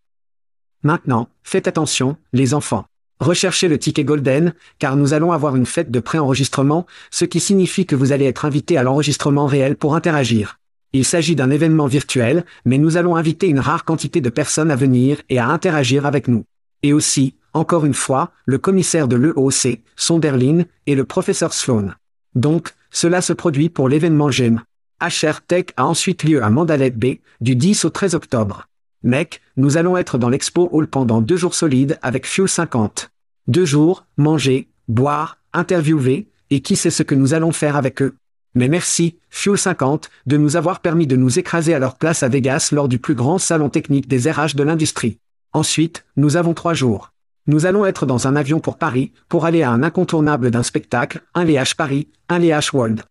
Maintenant, 0.82 1.30
faites 1.44 1.68
attention, 1.68 2.18
les 2.34 2.56
enfants. 2.56 2.86
Recherchez 3.20 3.68
le 3.68 3.78
ticket 3.78 4.06
Golden, 4.06 4.54
car 4.80 4.96
nous 4.96 5.14
allons 5.14 5.34
avoir 5.34 5.58
une 5.58 5.66
fête 5.66 5.92
de 5.92 6.00
pré-enregistrement, 6.00 6.86
ce 7.12 7.26
qui 7.26 7.42
signifie 7.42 7.86
que 7.86 7.96
vous 7.96 8.14
allez 8.14 8.26
être 8.26 8.46
invité 8.46 8.78
à 8.78 8.84
l'enregistrement 8.84 9.46
réel 9.46 9.76
pour 9.76 9.94
interagir. 9.96 10.58
Il 10.94 11.04
s'agit 11.04 11.36
d'un 11.36 11.52
événement 11.52 11.86
virtuel, 11.86 12.46
mais 12.64 12.78
nous 12.78 12.96
allons 12.96 13.18
inviter 13.18 13.48
une 13.48 13.60
rare 13.60 13.84
quantité 13.84 14.22
de 14.22 14.30
personnes 14.30 14.72
à 14.72 14.76
venir 14.76 15.22
et 15.30 15.38
à 15.38 15.48
interagir 15.48 16.06
avec 16.06 16.30
nous. 16.30 16.46
Et 16.82 16.94
aussi, 16.94 17.36
encore 17.54 17.86
une 17.86 17.94
fois, 17.94 18.32
le 18.46 18.58
commissaire 18.58 19.10
de 19.10 19.18
l'EOC, 19.18 19.82
Sonderlin, 19.98 20.64
et 20.88 20.96
le 20.96 21.04
professeur 21.04 21.54
Sloan. 21.54 21.92
Donc, 22.36 22.74
cela 22.90 23.22
se 23.22 23.34
produit 23.34 23.70
pour 23.70 23.90
l'événement 23.90 24.32
GEM. 24.32 24.62
HR 25.02 25.42
Tech 25.46 25.66
a 25.78 25.86
ensuite 25.86 26.24
lieu 26.24 26.42
à 26.42 26.50
Mandalet 26.50 26.92
Bay, 26.92 27.20
du 27.42 27.56
10 27.56 27.86
au 27.86 27.90
13 27.90 28.16
octobre. 28.16 28.68
Mec, 29.04 29.42
nous 29.56 29.78
allons 29.78 29.96
être 29.96 30.18
dans 30.18 30.28
l'Expo 30.28 30.68
Hall 30.74 30.88
pendant 30.88 31.22
deux 31.22 31.38
jours 31.38 31.56
solides 31.56 31.98
avec 32.02 32.28
Fuel 32.28 32.50
50. 32.50 33.12
Deux 33.48 33.64
jours, 33.64 34.06
manger, 34.18 34.68
boire, 34.90 35.38
interviewer, 35.54 36.28
et 36.50 36.60
qui 36.60 36.76
sait 36.76 36.90
ce 36.90 37.04
que 37.04 37.16
nous 37.16 37.34
allons 37.34 37.54
faire 37.54 37.78
avec 37.78 38.02
eux. 38.02 38.16
Mais 38.56 38.68
merci, 38.68 39.18
Fuel 39.30 39.58
50, 39.58 40.10
de 40.26 40.36
nous 40.36 40.58
avoir 40.58 40.82
permis 40.82 41.08
de 41.08 41.16
nous 41.16 41.40
écraser 41.40 41.74
à 41.74 41.80
leur 41.80 41.96
place 41.96 42.24
à 42.24 42.28
Vegas 42.28 42.70
lors 42.74 42.90
du 42.90 43.00
plus 43.00 43.16
grand 43.16 43.38
salon 43.38 43.70
technique 43.70 44.10
des 44.10 44.30
RH 44.30 44.56
de 44.56 44.64
l'industrie. 44.64 45.18
Ensuite, 45.54 46.06
nous 46.18 46.36
avons 46.36 46.54
trois 46.54 46.74
jours. 46.74 47.14
Nous 47.48 47.66
allons 47.66 47.86
être 47.86 48.06
dans 48.06 48.28
un 48.28 48.36
avion 48.36 48.60
pour 48.60 48.78
Paris, 48.78 49.14
pour 49.30 49.46
aller 49.46 49.64
à 49.64 49.72
un 49.72 49.82
incontournable 49.82 50.52
d'un 50.52 50.64
spectacle, 50.64 51.22
un 51.34 51.46
LH 51.46 51.76
Paris, 51.78 52.10
un 52.28 52.40
LH 52.40 52.74
World. 52.74 53.04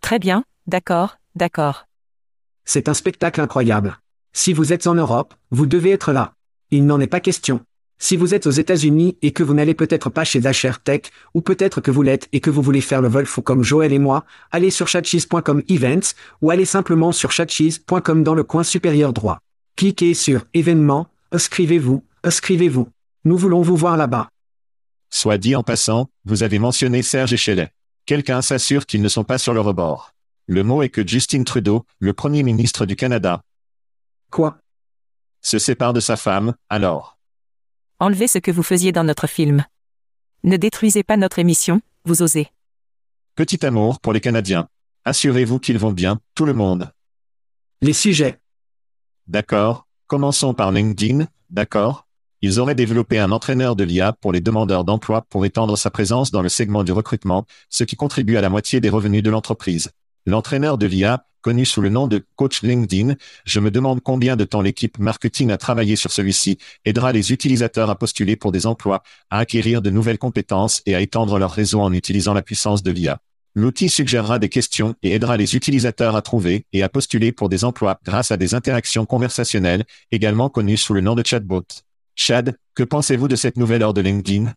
Très 0.00 0.18
bien, 0.18 0.42
d'accord, 0.66 1.18
d'accord. 1.34 1.86
C'est 2.64 2.88
un 2.88 2.94
spectacle 2.94 3.40
incroyable. 3.40 3.98
Si 4.34 4.54
vous 4.54 4.72
êtes 4.72 4.86
en 4.86 4.94
Europe, 4.94 5.34
vous 5.50 5.66
devez 5.66 5.90
être 5.90 6.12
là. 6.12 6.32
Il 6.70 6.86
n'en 6.86 7.00
est 7.00 7.06
pas 7.06 7.20
question. 7.20 7.60
Si 7.98 8.16
vous 8.16 8.34
êtes 8.34 8.46
aux 8.46 8.50
États-Unis 8.50 9.16
et 9.20 9.32
que 9.32 9.42
vous 9.42 9.52
n'allez 9.52 9.74
peut-être 9.74 10.08
pas 10.08 10.24
chez 10.24 10.40
HR 10.40 10.80
Tech, 10.82 11.02
ou 11.34 11.42
peut-être 11.42 11.80
que 11.82 11.90
vous 11.90 12.02
l'êtes 12.02 12.28
et 12.32 12.40
que 12.40 12.50
vous 12.50 12.62
voulez 12.62 12.80
faire 12.80 13.02
le 13.02 13.08
vol 13.08 13.26
fou 13.26 13.42
comme 13.42 13.62
Joël 13.62 13.92
et 13.92 13.98
moi, 13.98 14.24
allez 14.50 14.70
sur 14.70 14.88
chatcheese.com 14.88 15.62
events, 15.68 16.14
ou 16.40 16.50
allez 16.50 16.64
simplement 16.64 17.12
sur 17.12 17.30
chatcheese.com 17.30 18.24
dans 18.24 18.34
le 18.34 18.42
coin 18.42 18.64
supérieur 18.64 19.12
droit. 19.12 19.38
Cliquez 19.76 20.14
sur 20.14 20.46
événements, 20.54 21.08
inscrivez-vous, 21.30 22.02
inscrivez-vous. 22.24 22.88
Nous 23.24 23.36
voulons 23.36 23.60
vous 23.60 23.76
voir 23.76 23.96
là-bas. 23.96 24.30
Soit 25.10 25.38
dit 25.38 25.54
en 25.54 25.62
passant, 25.62 26.08
vous 26.24 26.42
avez 26.42 26.58
mentionné 26.58 27.02
Serge 27.02 27.34
et 27.34 27.36
Shelley. 27.36 27.68
Quelqu'un 28.06 28.40
s'assure 28.40 28.86
qu'ils 28.86 29.02
ne 29.02 29.08
sont 29.08 29.24
pas 29.24 29.38
sur 29.38 29.52
le 29.52 29.60
rebord. 29.60 30.14
Le 30.46 30.64
mot 30.64 30.82
est 30.82 30.88
que 30.88 31.06
Justin 31.06 31.44
Trudeau, 31.44 31.84
le 32.00 32.14
premier 32.14 32.42
ministre 32.42 32.86
du 32.86 32.96
Canada, 32.96 33.42
Quoi? 34.32 34.56
Se 35.42 35.58
sépare 35.58 35.92
de 35.92 36.00
sa 36.00 36.16
femme, 36.16 36.54
alors. 36.70 37.18
Enlevez 38.00 38.28
ce 38.28 38.38
que 38.38 38.50
vous 38.50 38.62
faisiez 38.62 38.90
dans 38.90 39.04
notre 39.04 39.26
film. 39.26 39.66
Ne 40.42 40.56
détruisez 40.56 41.02
pas 41.02 41.18
notre 41.18 41.38
émission, 41.38 41.82
vous 42.06 42.22
osez. 42.22 42.48
Petit 43.34 43.64
amour 43.66 44.00
pour 44.00 44.14
les 44.14 44.22
Canadiens. 44.22 44.68
Assurez-vous 45.04 45.58
qu'ils 45.58 45.78
vont 45.78 45.92
bien, 45.92 46.18
tout 46.34 46.46
le 46.46 46.54
monde. 46.54 46.90
Les 47.82 47.92
sujets. 47.92 48.40
D'accord, 49.26 49.86
commençons 50.06 50.54
par 50.54 50.72
LinkedIn, 50.72 51.26
d'accord 51.50 52.06
Ils 52.40 52.58
auraient 52.58 52.74
développé 52.74 53.18
un 53.18 53.32
entraîneur 53.32 53.76
de 53.76 53.84
l'IA 53.84 54.14
pour 54.14 54.32
les 54.32 54.40
demandeurs 54.40 54.84
d'emploi 54.84 55.26
pour 55.28 55.44
étendre 55.44 55.76
sa 55.76 55.90
présence 55.90 56.30
dans 56.30 56.42
le 56.42 56.48
segment 56.48 56.84
du 56.84 56.92
recrutement, 56.92 57.44
ce 57.68 57.84
qui 57.84 57.96
contribue 57.96 58.38
à 58.38 58.40
la 58.40 58.48
moitié 58.48 58.80
des 58.80 58.88
revenus 58.88 59.22
de 59.22 59.30
l'entreprise. 59.30 59.90
L'entraîneur 60.24 60.78
de 60.78 60.86
l'IA, 60.86 61.26
connu 61.42 61.66
sous 61.66 61.82
le 61.82 61.90
nom 61.90 62.06
de 62.06 62.24
Coach 62.36 62.62
LinkedIn, 62.62 63.16
je 63.44 63.60
me 63.60 63.70
demande 63.70 64.00
combien 64.00 64.36
de 64.36 64.44
temps 64.44 64.62
l'équipe 64.62 64.98
marketing 64.98 65.50
a 65.50 65.58
travaillé 65.58 65.96
sur 65.96 66.10
celui-ci, 66.10 66.56
aidera 66.86 67.12
les 67.12 67.32
utilisateurs 67.32 67.90
à 67.90 67.98
postuler 67.98 68.36
pour 68.36 68.52
des 68.52 68.66
emplois, 68.66 69.02
à 69.28 69.38
acquérir 69.38 69.82
de 69.82 69.90
nouvelles 69.90 70.18
compétences 70.18 70.80
et 70.86 70.94
à 70.94 71.00
étendre 71.00 71.38
leur 71.38 71.50
réseau 71.50 71.80
en 71.80 71.92
utilisant 71.92 72.32
la 72.32 72.42
puissance 72.42 72.82
de 72.82 72.90
l'IA. 72.90 73.20
L'outil 73.54 73.90
suggérera 73.90 74.38
des 74.38 74.48
questions 74.48 74.94
et 75.02 75.12
aidera 75.12 75.36
les 75.36 75.54
utilisateurs 75.54 76.16
à 76.16 76.22
trouver 76.22 76.64
et 76.72 76.82
à 76.82 76.88
postuler 76.88 77.32
pour 77.32 77.50
des 77.50 77.64
emplois 77.64 78.00
grâce 78.02 78.30
à 78.30 78.38
des 78.38 78.54
interactions 78.54 79.04
conversationnelles, 79.04 79.84
également 80.10 80.48
connues 80.48 80.78
sous 80.78 80.94
le 80.94 81.02
nom 81.02 81.14
de 81.14 81.26
chatbot. 81.26 81.66
Chad, 82.14 82.56
que 82.74 82.82
pensez-vous 82.82 83.28
de 83.28 83.36
cette 83.36 83.58
nouvelle 83.58 83.82
heure 83.82 83.92
de 83.92 84.00
LinkedIn? 84.00 84.54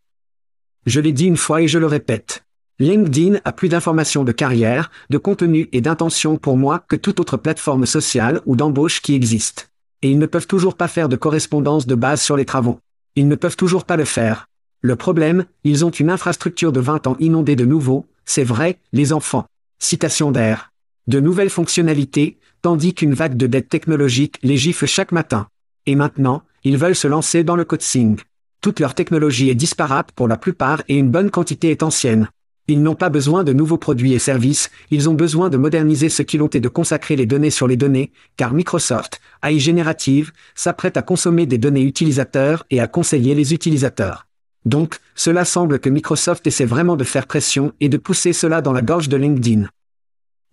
Je 0.86 1.02
l'ai 1.02 1.12
dit 1.12 1.26
une 1.26 1.36
fois 1.36 1.62
et 1.62 1.68
je 1.68 1.80
le 1.80 1.88
répète. 1.88 2.45
LinkedIn 2.80 3.40
a 3.46 3.54
plus 3.54 3.70
d'informations 3.70 4.26
de 4.26 4.34
carrière, 4.34 4.92
de 5.10 5.18
contenu 5.18 5.70
et 5.72 5.80
d'intention 5.80 6.36
pour 6.36 6.58
moi 6.58 6.84
que 6.90 6.98
toute 6.98 7.22
autre 7.22 7.38
plateforme 7.38 7.86
sociale 7.86 8.42
ou 8.46 8.58
d'embauche 8.58 9.02
qui 9.02 9.16
existe. 9.16 9.72
Et 10.02 10.12
ils 10.12 10.20
ne 10.20 10.26
peuvent 10.26 10.46
toujours 10.46 10.76
pas 10.76 10.90
faire 10.90 11.08
de 11.08 11.16
correspondance 11.16 11.88
de 11.88 11.96
base 11.96 12.22
sur 12.22 12.36
les 12.36 12.44
travaux. 12.44 12.80
Ils 13.16 13.30
ne 13.30 13.36
peuvent 13.36 13.56
toujours 13.56 13.86
pas 13.86 13.96
le 13.96 14.04
faire. 14.04 14.50
Le 14.82 14.98
problème, 14.98 15.46
ils 15.64 15.86
ont 15.86 15.90
une 15.90 16.10
infrastructure 16.10 16.74
de 16.74 16.82
20 16.82 17.08
ans 17.08 17.16
inondée 17.22 17.56
de 17.56 17.64
nouveaux, 17.64 18.08
c'est 18.26 18.44
vrai, 18.44 18.78
les 18.92 19.14
enfants. 19.14 19.46
Citation 19.80 20.32
d'air. 20.32 20.74
De 21.08 21.22
nouvelles 21.22 21.50
fonctionnalités, 21.50 22.38
tandis 22.62 22.94
qu'une 22.94 23.14
vague 23.14 23.38
de 23.38 23.48
dettes 23.48 23.70
technologiques 23.70 24.38
les 24.44 24.58
gifle 24.58 24.86
chaque 24.86 25.14
matin. 25.14 25.48
Et 25.86 25.96
maintenant, 25.96 26.44
ils 26.66 26.78
veulent 26.78 26.94
se 26.94 27.08
lancer 27.08 27.46
dans 27.46 27.56
le 27.56 27.64
coaching. 27.64 28.20
Toute 28.60 28.82
leur 28.82 28.96
technologie 28.96 29.50
est 29.50 29.56
disparate 29.56 30.12
pour 30.12 30.28
la 30.28 30.36
plupart 30.36 30.82
et 30.90 30.98
une 30.98 31.10
bonne 31.10 31.32
quantité 31.32 31.72
est 31.72 31.82
ancienne. 31.82 32.28
Ils 32.68 32.82
n'ont 32.82 32.96
pas 32.96 33.10
besoin 33.10 33.44
de 33.44 33.54
nouveaux 33.54 33.78
produits 33.78 34.14
et 34.14 34.20
services, 34.20 34.72
ils 34.90 35.08
ont 35.08 35.14
besoin 35.14 35.50
de 35.50 35.58
moderniser 35.58 36.10
ce 36.10 36.24
qu'ils 36.24 36.42
ont 36.42 36.50
et 36.50 36.60
de 36.60 36.68
consacrer 36.68 37.16
les 37.16 37.28
données 37.28 37.52
sur 37.52 37.68
les 37.68 37.78
données, 37.78 38.12
car 38.38 38.54
Microsoft, 38.54 39.22
AI 39.44 39.60
générative, 39.60 40.32
s'apprête 40.56 40.98
à 40.98 41.04
consommer 41.04 41.46
des 41.46 41.60
données 41.60 41.84
utilisateurs 41.84 42.66
et 42.72 42.80
à 42.80 42.88
conseiller 42.88 43.36
les 43.36 43.54
utilisateurs. 43.54 44.26
Donc, 44.66 44.98
cela 45.14 45.46
semble 45.46 45.78
que 45.78 45.90
Microsoft 45.90 46.48
essaie 46.48 46.66
vraiment 46.66 46.96
de 46.96 47.04
faire 47.04 47.28
pression 47.28 47.72
et 47.82 47.90
de 47.90 47.98
pousser 47.98 48.34
cela 48.34 48.62
dans 48.62 48.74
la 48.74 48.82
gorge 48.82 49.10
de 49.10 49.18
LinkedIn. 49.18 49.68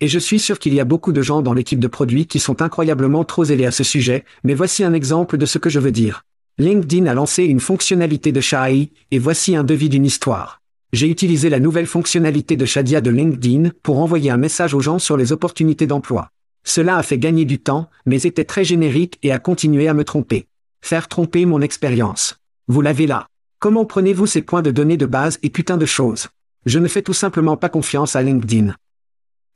Et 0.01 0.09
je 0.09 0.19
suis 0.19 0.39
sûr 0.39 0.59
qu'il 0.59 0.75
y 0.75 0.81
a 0.81 0.85
beaucoup 0.85 1.13
de 1.13 1.23
gens 1.23 1.41
dans 1.41 1.55
l'équipe 1.55 1.81
de 1.81 1.87
produits 1.87 2.27
qui 2.27 2.41
sont 2.41 2.61
incroyablement 2.61 3.25
trop 3.25 3.45
zélés 3.45 3.67
à 3.67 3.71
ce 3.71 3.85
sujet, 3.85 4.25
mais 4.45 4.53
voici 4.53 4.85
un 4.85 4.93
exemple 4.93 5.39
de 5.39 5.47
ce 5.47 5.59
que 5.59 5.71
je 5.71 5.79
veux 5.79 5.93
dire. 5.93 6.25
LinkedIn 6.59 7.07
a 7.07 7.15
lancé 7.15 7.45
une 7.45 7.61
fonctionnalité 7.61 8.33
de 8.33 8.41
Shai, 8.43 8.91
et 9.11 9.19
voici 9.19 9.57
un 9.57 9.65
devis 9.65 9.89
d'une 9.89 10.05
histoire. 10.05 10.62
J'ai 10.93 11.09
utilisé 11.09 11.49
la 11.49 11.59
nouvelle 11.59 11.87
fonctionnalité 11.87 12.57
de 12.57 12.67
Shadia 12.67 13.01
de 13.01 13.09
LinkedIn 13.09 13.71
pour 13.83 13.99
envoyer 13.99 14.31
un 14.31 14.37
message 14.37 14.75
aux 14.75 14.81
gens 14.81 14.99
sur 14.99 15.17
les 15.17 15.33
opportunités 15.33 15.87
d'emploi. 15.87 16.29
Cela 16.65 16.99
a 16.99 17.03
fait 17.03 17.19
gagner 17.19 17.47
du 17.47 17.59
temps, 17.59 17.89
mais 18.05 18.23
était 18.23 18.45
très 18.45 18.63
générique 18.63 19.19
et 19.23 19.33
a 19.33 19.39
continué 19.39 19.89
à 19.89 19.95
me 19.95 20.05
tromper. 20.05 20.49
Faire 20.83 21.09
tromper 21.09 21.47
mon 21.47 21.63
expérience. 21.63 22.37
Vous 22.69 22.83
l'avez 22.83 23.07
là. 23.07 23.27
Comment 23.59 23.87
prenez-vous 23.87 24.27
ces 24.27 24.43
points 24.43 24.61
de 24.61 24.71
données 24.71 24.99
de 24.99 25.07
base 25.07 25.39
et 25.43 25.49
putain 25.49 25.79
de 25.79 25.87
choses? 25.87 26.29
Je 26.67 26.79
ne 26.79 26.89
fais 26.89 27.03
tout 27.03 27.15
simplement 27.15 27.57
pas 27.57 27.71
confiance 27.71 28.15
à 28.15 28.23
LinkedIn. 28.23 28.75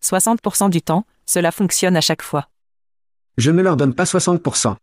60% 0.03 0.71
du 0.71 0.81
temps, 0.81 1.05
cela 1.27 1.53
fonctionne 1.53 1.97
à 1.97 2.01
chaque 2.01 2.23
fois. 2.23 2.49
Je 3.37 3.51
ne 3.51 3.61
leur 3.61 3.77
donne 3.77 3.95
pas 3.95 4.05
60%. 4.05 4.75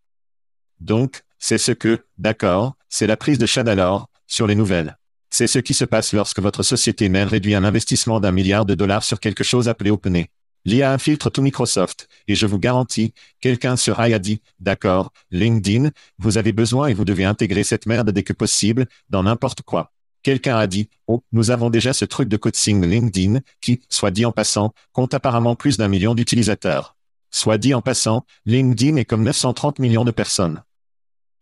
Donc, 0.81 1.23
c'est 1.39 1.57
ce 1.57 1.71
que, 1.71 2.05
d'accord, 2.19 2.75
c'est 2.89 3.07
la 3.07 3.17
prise 3.17 3.39
de 3.39 3.47
Chadalor, 3.47 4.07
sur 4.27 4.45
les 4.45 4.55
nouvelles. 4.55 4.97
C'est 5.35 5.47
ce 5.47 5.57
qui 5.57 5.73
se 5.73 5.83
passe 5.83 6.13
lorsque 6.13 6.37
votre 6.37 6.61
société 6.61 7.09
mère 7.09 7.27
réduit 7.27 7.55
un 7.55 7.63
investissement 7.63 8.19
d'un 8.19 8.31
milliard 8.31 8.67
de 8.67 8.75
dollars 8.75 9.03
sur 9.03 9.19
quelque 9.19 9.43
chose 9.43 9.67
appelé 9.67 9.89
OpenAI. 9.89 10.29
L'IA 10.63 10.93
infiltre 10.93 11.31
tout 11.31 11.41
Microsoft, 11.41 12.07
et 12.27 12.35
je 12.35 12.45
vous 12.45 12.59
garantis, 12.59 13.15
quelqu'un 13.41 13.75
sur 13.75 13.99
AI 13.99 14.13
a 14.13 14.19
dit, 14.19 14.43
d'accord, 14.59 15.11
LinkedIn, 15.31 15.89
vous 16.19 16.37
avez 16.37 16.51
besoin 16.53 16.85
et 16.85 16.93
vous 16.93 17.03
devez 17.03 17.25
intégrer 17.25 17.63
cette 17.63 17.87
merde 17.87 18.11
dès 18.11 18.21
que 18.21 18.31
possible, 18.31 18.85
dans 19.09 19.23
n'importe 19.23 19.63
quoi. 19.63 19.91
Quelqu'un 20.21 20.55
a 20.55 20.67
dit, 20.67 20.91
oh, 21.07 21.23
nous 21.31 21.49
avons 21.49 21.71
déjà 21.71 21.93
ce 21.93 22.05
truc 22.05 22.29
de 22.29 22.37
coaching 22.37 22.85
LinkedIn, 22.85 23.39
qui, 23.59 23.81
soit 23.89 24.11
dit 24.11 24.25
en 24.25 24.31
passant, 24.31 24.71
compte 24.91 25.15
apparemment 25.15 25.55
plus 25.55 25.77
d'un 25.77 25.87
million 25.87 26.13
d'utilisateurs. 26.13 26.95
Soit 27.31 27.57
dit 27.57 27.73
en 27.73 27.81
passant, 27.81 28.23
LinkedIn 28.45 28.97
est 28.97 29.05
comme 29.05 29.23
930 29.23 29.79
millions 29.79 30.05
de 30.05 30.11
personnes. 30.11 30.61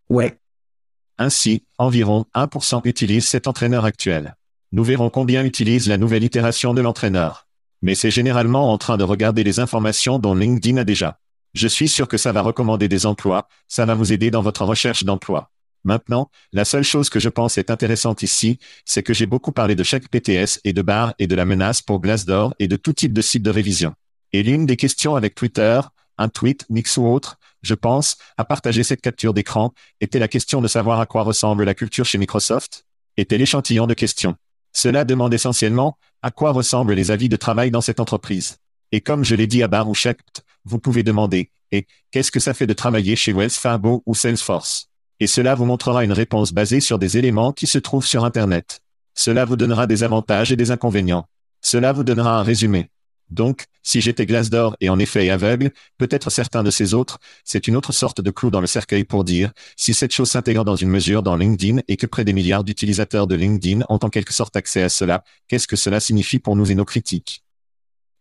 Ouais. 0.08 0.41
Ainsi, 1.22 1.62
environ 1.78 2.26
1% 2.34 2.82
utilisent 2.86 3.28
cet 3.28 3.46
entraîneur 3.46 3.86
actuel. 3.86 4.36
Nous 4.72 4.84
verrons 4.84 5.12
combien 5.12 5.44
utilise 5.44 5.88
la 5.88 6.00
nouvelle 6.00 6.24
itération 6.24 6.74
de 6.74 6.82
l'entraîneur. 6.82 7.48
Mais 7.84 7.94
c'est 7.94 8.10
généralement 8.10 8.74
en 8.74 8.80
train 8.80 8.98
de 8.98 9.04
regarder 9.04 9.44
les 9.44 9.60
informations 9.60 10.18
dont 10.18 10.34
LinkedIn 10.34 10.78
a 10.78 10.84
déjà. 10.84 11.20
Je 11.54 11.68
suis 11.68 11.88
sûr 11.88 12.08
que 12.08 12.18
ça 12.18 12.32
va 12.32 12.42
recommander 12.42 12.88
des 12.88 13.06
emplois, 13.06 13.48
ça 13.68 13.86
va 13.86 13.94
vous 13.94 14.12
aider 14.12 14.32
dans 14.32 14.42
votre 14.42 14.66
recherche 14.66 15.04
d'emploi. 15.04 15.52
Maintenant, 15.84 16.32
la 16.54 16.66
seule 16.66 16.84
chose 16.84 17.12
que 17.12 17.20
je 17.20 17.30
pense 17.30 17.60
est 17.60 17.70
intéressante 17.70 18.24
ici, 18.24 18.58
c'est 18.84 19.04
que 19.04 19.14
j'ai 19.14 19.28
beaucoup 19.28 19.52
parlé 19.52 19.76
de 19.76 19.84
chaque 19.84 20.10
PTS 20.10 20.60
et 20.64 20.74
de 20.74 20.82
bar 20.82 21.14
et 21.20 21.28
de 21.28 21.36
la 21.36 21.46
menace 21.46 21.84
pour 21.84 22.00
Glassdoor 22.00 22.56
et 22.58 22.68
de 22.68 22.78
tout 22.78 22.94
type 22.94 23.14
de 23.14 23.22
site 23.22 23.44
de 23.44 23.52
révision. 23.52 23.94
Et 24.34 24.42
l'une 24.42 24.66
des 24.66 24.76
questions 24.76 25.16
avec 25.16 25.36
Twitter, 25.36 25.82
un 26.18 26.30
tweet, 26.30 26.66
mix 26.72 26.98
ou 26.98 27.06
autre, 27.06 27.38
je 27.62 27.74
pense, 27.74 28.18
à 28.38 28.46
partager 28.46 28.84
cette 28.84 29.02
capture 29.02 29.34
d'écran, 29.34 29.74
était 30.00 30.20
la 30.20 30.28
question 30.28 30.62
de 30.62 30.68
savoir 30.68 31.00
à 31.00 31.06
quoi 31.06 31.24
ressemble 31.24 31.64
la 31.64 31.74
culture 31.74 32.06
chez 32.06 32.18
Microsoft, 32.18 32.86
était 33.18 33.38
l'échantillon 33.38 33.88
de 33.88 33.94
questions. 33.94 34.36
Cela 34.74 35.04
demande 35.04 35.34
essentiellement, 35.34 35.98
à 36.22 36.32
quoi 36.32 36.52
ressemblent 36.52 36.94
les 36.94 37.12
avis 37.12 37.30
de 37.30 37.36
travail 37.36 37.72
dans 37.72 37.82
cette 37.82 38.00
entreprise. 38.00 38.58
Et 38.92 39.02
comme 39.02 39.24
je 39.24 39.36
l'ai 39.36 39.48
dit 39.48 39.64
à 39.64 39.68
Bar 39.68 39.88
ou 39.90 39.94
Shecht, 39.94 40.44
vous 40.66 40.80
pouvez 40.80 41.04
demander, 41.04 41.52
et, 41.72 41.88
qu'est-ce 42.12 42.32
que 42.32 42.40
ça 42.40 42.54
fait 42.54 42.68
de 42.68 42.74
travailler 42.74 43.16
chez 43.16 43.34
Wells 43.34 43.50
Fargo 43.50 44.04
ou 44.06 44.14
Salesforce? 44.14 44.88
Et 45.20 45.28
cela 45.28 45.56
vous 45.56 45.66
montrera 45.66 46.04
une 46.04 46.12
réponse 46.12 46.52
basée 46.52 46.82
sur 46.82 47.00
des 47.00 47.18
éléments 47.18 47.54
qui 47.54 47.68
se 47.68 47.78
trouvent 47.78 48.06
sur 48.06 48.26
Internet. 48.26 48.82
Cela 49.14 49.46
vous 49.46 49.56
donnera 49.56 49.88
des 49.88 50.04
avantages 50.04 50.52
et 50.52 50.56
des 50.56 50.72
inconvénients. 50.72 51.26
Cela 51.62 51.94
vous 51.94 52.04
donnera 52.04 52.40
un 52.40 52.44
résumé. 52.44 52.90
Donc, 53.30 53.66
si 53.84 54.02
j'étais 54.02 54.26
glace 54.26 54.50
d'or 54.50 54.76
et 54.80 54.90
en 54.90 55.00
effet 55.00 55.30
aveugle, 55.30 55.72
peut-être 55.98 56.30
certains 56.30 56.64
de 56.64 56.72
ces 56.72 56.94
autres, 56.94 57.20
c'est 57.44 57.68
une 57.68 57.76
autre 57.76 57.92
sorte 57.92 58.22
de 58.22 58.32
clou 58.32 58.52
dans 58.52 58.62
le 58.62 58.68
cercueil 58.68 59.04
pour 59.04 59.24
dire, 59.24 59.52
si 59.76 59.94
cette 59.94 60.14
chose 60.14 60.30
s'intègre 60.30 60.66
dans 60.66 60.76
une 60.76 60.90
mesure 60.90 61.24
dans 61.24 61.36
LinkedIn 61.36 61.82
et 61.88 61.98
que 61.98 62.06
près 62.06 62.26
des 62.26 62.34
milliards 62.34 62.64
d'utilisateurs 62.64 63.28
de 63.28 63.36
LinkedIn 63.36 63.86
ont 63.90 64.00
en 64.02 64.10
quelque 64.10 64.34
sorte 64.34 64.56
accès 64.56 64.84
à 64.84 64.90
cela, 64.90 65.24
qu'est-ce 65.48 65.68
que 65.68 65.76
cela 65.76 66.00
signifie 66.00 66.40
pour 66.40 66.56
nous 66.56 66.72
et 66.72 66.76
nos 66.76 66.86
critiques? 66.86 67.44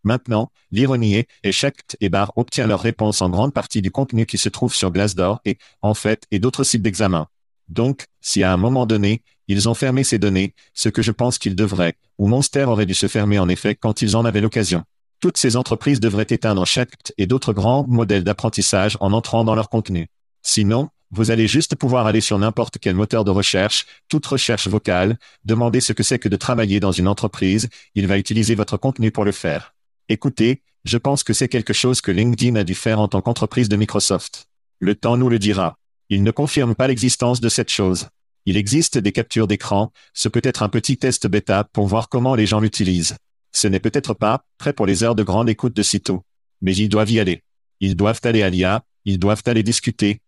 Maintenant, 0.02 0.50
l'ironie 0.70 1.16
est, 1.16 1.28
échec 1.44 1.76
et 2.00 2.08
Bar 2.08 2.32
obtient 2.36 2.66
leur 2.66 2.80
réponse 2.80 3.20
en 3.20 3.28
grande 3.28 3.52
partie 3.52 3.82
du 3.82 3.90
contenu 3.90 4.24
qui 4.24 4.38
se 4.38 4.48
trouve 4.48 4.74
sur 4.74 4.90
Glassdoor 4.90 5.40
et, 5.44 5.58
en 5.82 5.94
fait, 5.94 6.24
et 6.30 6.38
d'autres 6.38 6.64
sites 6.64 6.82
d'examen. 6.82 7.26
Donc, 7.68 8.04
si 8.20 8.42
à 8.42 8.52
un 8.52 8.56
moment 8.56 8.86
donné, 8.86 9.22
ils 9.46 9.68
ont 9.68 9.74
fermé 9.74 10.04
ces 10.04 10.18
données, 10.18 10.54
ce 10.74 10.88
que 10.88 11.02
je 11.02 11.12
pense 11.12 11.38
qu'ils 11.38 11.56
devraient, 11.56 11.94
ou 12.18 12.28
Monster 12.28 12.64
aurait 12.64 12.86
dû 12.86 12.94
se 12.94 13.08
fermer 13.08 13.38
en 13.38 13.48
effet 13.48 13.74
quand 13.74 14.00
ils 14.00 14.16
en 14.16 14.24
avaient 14.24 14.40
l'occasion. 14.40 14.84
Toutes 15.20 15.36
ces 15.36 15.56
entreprises 15.56 16.00
devraient 16.00 16.26
éteindre 16.30 16.66
Chat 16.66 17.12
et 17.18 17.26
d'autres 17.26 17.52
grands 17.52 17.84
modèles 17.86 18.24
d'apprentissage 18.24 18.96
en 19.00 19.12
entrant 19.12 19.44
dans 19.44 19.54
leur 19.54 19.68
contenu. 19.68 20.08
Sinon, 20.42 20.88
vous 21.10 21.30
allez 21.30 21.46
juste 21.46 21.74
pouvoir 21.74 22.06
aller 22.06 22.22
sur 22.22 22.38
n'importe 22.38 22.78
quel 22.78 22.94
moteur 22.94 23.24
de 23.24 23.30
recherche, 23.30 23.84
toute 24.08 24.24
recherche 24.24 24.66
vocale, 24.66 25.18
demander 25.44 25.80
ce 25.80 25.92
que 25.92 26.02
c'est 26.02 26.18
que 26.18 26.30
de 26.30 26.36
travailler 26.36 26.80
dans 26.80 26.92
une 26.92 27.06
entreprise, 27.06 27.68
il 27.94 28.06
va 28.06 28.16
utiliser 28.16 28.54
votre 28.54 28.78
contenu 28.78 29.10
pour 29.10 29.26
le 29.26 29.32
faire. 29.32 29.74
Écoutez, 30.08 30.62
je 30.84 30.96
pense 30.96 31.22
que 31.22 31.34
c'est 31.34 31.48
quelque 31.48 31.74
chose 31.74 32.00
que 32.00 32.12
LinkedIn 32.12 32.56
a 32.56 32.64
dû 32.64 32.74
faire 32.74 32.98
en 32.98 33.08
tant 33.08 33.20
qu'entreprise 33.20 33.68
de 33.68 33.76
Microsoft. 33.76 34.46
Le 34.78 34.94
temps 34.94 35.18
nous 35.18 35.28
le 35.28 35.38
dira. 35.38 35.76
Il 36.08 36.22
ne 36.22 36.30
confirme 36.30 36.74
pas 36.74 36.88
l'existence 36.88 37.42
de 37.42 37.50
cette 37.50 37.70
chose. 37.70 38.08
Il 38.46 38.56
existe 38.56 38.96
des 38.96 39.12
captures 39.12 39.46
d'écran, 39.46 39.92
ce 40.14 40.28
peut 40.30 40.40
être 40.44 40.62
un 40.62 40.70
petit 40.70 40.96
test 40.96 41.26
bêta 41.26 41.64
pour 41.64 41.86
voir 41.86 42.08
comment 42.08 42.34
les 42.34 42.46
gens 42.46 42.60
l'utilisent. 42.60 43.16
Ce 43.52 43.68
n'est 43.68 43.80
peut-être 43.80 44.14
pas 44.14 44.44
prêt 44.58 44.72
pour 44.72 44.86
les 44.86 45.02
heures 45.02 45.14
de 45.14 45.22
grande 45.22 45.48
écoute 45.48 45.74
de 45.74 45.82
sitôt. 45.82 46.22
Mais 46.60 46.74
ils 46.74 46.88
doivent 46.88 47.10
y 47.10 47.20
aller. 47.20 47.42
Ils 47.80 47.96
doivent 47.96 48.20
aller 48.24 48.42
à 48.42 48.50
l'IA, 48.50 48.84
ils 49.04 49.18
doivent 49.18 49.42
aller 49.46 49.62
discuter. 49.62 50.20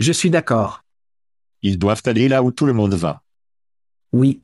Je 0.00 0.12
suis 0.12 0.30
d'accord. 0.30 0.82
Ils 1.62 1.78
doivent 1.78 2.02
aller 2.04 2.28
là 2.28 2.42
où 2.42 2.50
tout 2.50 2.66
le 2.66 2.72
monde 2.72 2.94
va. 2.94 3.22
Oui. 4.12 4.42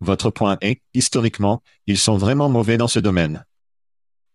Votre 0.00 0.30
point 0.30 0.58
est, 0.60 0.80
historiquement, 0.94 1.62
ils 1.86 1.98
sont 1.98 2.16
vraiment 2.16 2.48
mauvais 2.48 2.76
dans 2.76 2.88
ce 2.88 2.98
domaine. 2.98 3.44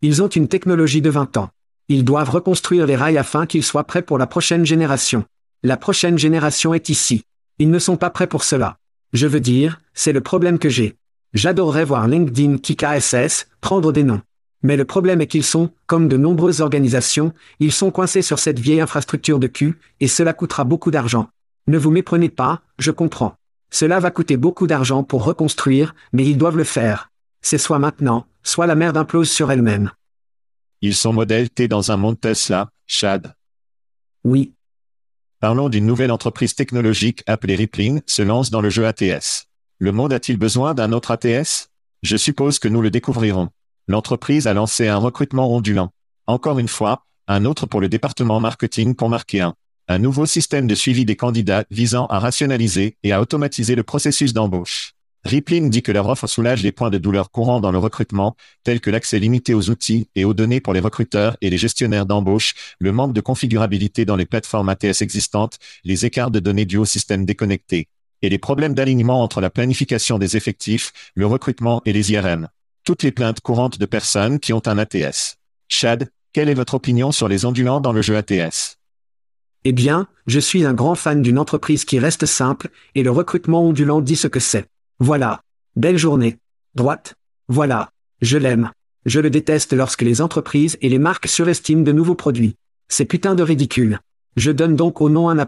Ils 0.02 0.24
ont 0.24 0.30
une 0.30 0.48
technologie 0.48 1.02
de 1.02 1.10
20 1.10 1.38
ans. 1.38 1.50
Ils 1.90 2.06
doivent 2.06 2.30
reconstruire 2.30 2.86
les 2.86 2.96
rails 2.96 3.18
afin 3.18 3.46
qu'ils 3.46 3.64
soient 3.64 3.84
prêts 3.84 4.04
pour 4.04 4.18
la 4.18 4.28
prochaine 4.28 4.66
génération. 4.66 5.26
La 5.64 5.76
prochaine 5.76 6.18
génération 6.18 6.74
est 6.74 6.90
ici. 6.90 7.24
Ils 7.58 7.70
ne 7.70 7.80
sont 7.80 7.98
pas 7.98 8.12
prêts 8.12 8.28
pour 8.28 8.44
cela. 8.44 8.78
Je 9.12 9.28
veux 9.28 9.42
dire, 9.42 9.82
c'est 9.94 10.14
le 10.14 10.22
problème 10.22 10.60
que 10.60 10.70
j'ai. 10.70 10.96
J'adorerais 11.34 11.86
voir 11.86 12.08
LinkedIn 12.08 12.58
qui 12.58 12.76
KSS 12.76 13.48
prendre 13.62 13.92
des 13.92 14.04
noms. 14.04 14.22
Mais 14.64 14.76
le 14.76 14.86
problème 14.86 15.22
est 15.22 15.28
qu'ils 15.28 15.44
sont, 15.44 15.72
comme 15.86 16.08
de 16.08 16.18
nombreuses 16.18 16.62
organisations, 16.62 17.34
ils 17.60 17.72
sont 17.72 17.92
coincés 17.92 18.22
sur 18.22 18.40
cette 18.40 18.60
vieille 18.60 18.82
infrastructure 18.82 19.40
de 19.40 19.48
cul, 19.48 19.80
et 20.00 20.08
cela 20.08 20.34
coûtera 20.34 20.64
beaucoup 20.64 20.92
d'argent. 20.92 21.30
Ne 21.68 21.78
vous 21.78 21.92
méprenez 21.92 22.30
pas, 22.30 22.62
je 22.78 22.92
comprends. 22.92 23.36
Cela 23.72 24.00
va 24.00 24.12
coûter 24.12 24.38
beaucoup 24.38 24.68
d'argent 24.68 25.04
pour 25.04 25.24
reconstruire, 25.24 25.94
mais 26.12 26.26
ils 26.26 26.38
doivent 26.38 26.58
le 26.58 26.64
faire. 26.64 27.10
C'est 27.42 27.58
soit 27.58 27.80
maintenant, 27.80 28.26
soit 28.44 28.68
la 28.68 28.76
merde 28.76 28.98
implose 28.98 29.30
sur 29.30 29.52
elle-même. 29.52 29.92
Ils 30.82 30.96
sont 30.96 31.14
modèles 31.14 31.50
T 31.50 31.68
dans 31.68 31.92
un 31.92 31.98
monde 31.98 32.20
Tesla, 32.20 32.70
Chad. 32.88 33.34
Oui. 34.24 34.54
Parlons 35.40 35.70
d'une 35.70 35.86
nouvelle 35.86 36.12
entreprise 36.12 36.56
technologique 36.56 37.24
appelée 37.28 37.56
Rippling 37.56 38.02
se 38.06 38.22
lance 38.22 38.50
dans 38.50 38.62
le 38.62 38.70
jeu 38.70 38.86
ATS. 38.86 39.49
Le 39.82 39.94
monde 39.94 40.12
a-t-il 40.12 40.38
besoin 40.38 40.74
d'un 40.74 40.92
autre 40.92 41.10
ATS 41.12 41.70
Je 42.04 42.18
suppose 42.18 42.60
que 42.60 42.68
nous 42.68 42.82
le 42.82 42.92
découvrirons. 42.92 43.48
L'entreprise 43.88 44.46
a 44.46 44.54
lancé 44.54 44.90
un 44.90 44.98
recrutement 44.98 45.56
ondulant. 45.56 45.92
Encore 46.28 46.60
une 46.60 46.68
fois, 46.68 47.06
un 47.30 47.46
autre 47.46 47.66
pour 47.66 47.80
le 47.80 47.88
département 47.88 48.42
marketing 48.42 48.94
pour 48.94 49.08
marquer 49.08 49.40
un. 49.40 49.56
Un 49.88 50.00
nouveau 50.00 50.26
système 50.26 50.68
de 50.68 50.76
suivi 50.76 51.06
des 51.06 51.16
candidats 51.16 51.64
visant 51.72 52.08
à 52.08 52.20
rationaliser 52.20 52.98
et 53.04 53.14
à 53.14 53.22
automatiser 53.22 53.76
le 53.76 53.84
processus 53.84 54.34
d'embauche. 54.34 54.96
Rippling 55.24 55.70
dit 55.70 55.82
que 55.82 55.94
leur 55.94 56.10
offre 56.10 56.28
soulage 56.28 56.62
les 56.62 56.74
points 56.74 56.90
de 56.90 56.98
douleur 56.98 57.32
courants 57.32 57.62
dans 57.62 57.72
le 57.72 57.78
recrutement, 57.78 58.36
tels 58.66 58.82
que 58.82 58.90
l'accès 58.90 59.18
limité 59.18 59.54
aux 59.54 59.70
outils 59.70 60.10
et 60.14 60.26
aux 60.26 60.34
données 60.34 60.60
pour 60.60 60.74
les 60.74 60.82
recruteurs 60.82 61.38
et 61.40 61.50
les 61.50 61.58
gestionnaires 61.58 62.06
d'embauche, 62.06 62.54
le 62.80 62.92
manque 62.92 63.14
de 63.14 63.22
configurabilité 63.22 64.04
dans 64.04 64.18
les 64.18 64.26
plateformes 64.26 64.68
ATS 64.68 65.02
existantes, 65.02 65.58
les 65.86 66.06
écarts 66.06 66.32
de 66.32 66.42
données 66.42 66.66
dus 66.66 66.78
au 66.78 66.86
système 66.86 67.26
déconnecté, 67.26 67.88
et 68.22 68.30
les 68.30 68.38
problèmes 68.38 68.74
d'alignement 68.74 69.22
entre 69.22 69.42
la 69.42 69.50
planification 69.50 70.18
des 70.18 70.38
effectifs, 70.38 70.92
le 71.16 71.26
recrutement 71.26 71.82
et 71.86 71.94
les 71.94 72.12
IRM. 72.12 72.50
Toutes 72.84 73.04
les 73.04 73.12
plaintes 73.12 73.42
courantes 73.42 73.80
de 73.80 73.86
personnes 73.86 74.40
qui 74.40 74.54
ont 74.54 74.62
un 74.66 74.78
ATS. 74.78 75.38
Chad, 75.68 76.10
quelle 76.34 76.50
est 76.50 76.56
votre 76.56 76.76
opinion 76.76 77.12
sur 77.12 77.28
les 77.28 77.46
ondulants 77.46 77.82
dans 77.82 77.92
le 77.92 78.02
jeu 78.02 78.18
ATS 78.18 78.78
Eh 79.64 79.72
bien, 79.72 80.08
je 80.28 80.40
suis 80.40 80.66
un 80.66 80.74
grand 80.74 80.96
fan 80.96 81.22
d'une 81.22 81.40
entreprise 81.40 81.86
qui 81.86 82.00
reste 82.00 82.26
simple, 82.26 82.70
et 82.96 83.04
le 83.04 83.12
recrutement 83.12 83.64
ondulant 83.64 84.02
dit 84.02 84.16
ce 84.16 84.28
que 84.28 84.40
c'est. 84.40 84.68
Voilà. 85.00 85.42
Belle 85.76 85.98
journée. 85.98 86.38
Droite. 86.76 87.16
Voilà. 87.48 87.90
Je 88.22 88.38
l'aime. 88.38 88.72
Je 89.06 89.20
le 89.20 89.30
déteste 89.30 89.74
lorsque 89.74 90.02
les 90.02 90.22
entreprises 90.22 90.78
et 90.82 90.90
les 90.90 91.00
marques 91.00 91.28
surestiment 91.28 91.84
de 91.84 91.92
nouveaux 91.92 92.16
produits. 92.16 92.56
C'est 92.90 93.06
putain 93.06 93.34
de 93.34 93.44
ridicule. 93.44 94.00
Je 94.36 94.52
donne 94.52 94.76
donc 94.76 95.02
au 95.02 95.10
nom 95.10 95.30
un 95.30 95.40
A+. 95.40 95.48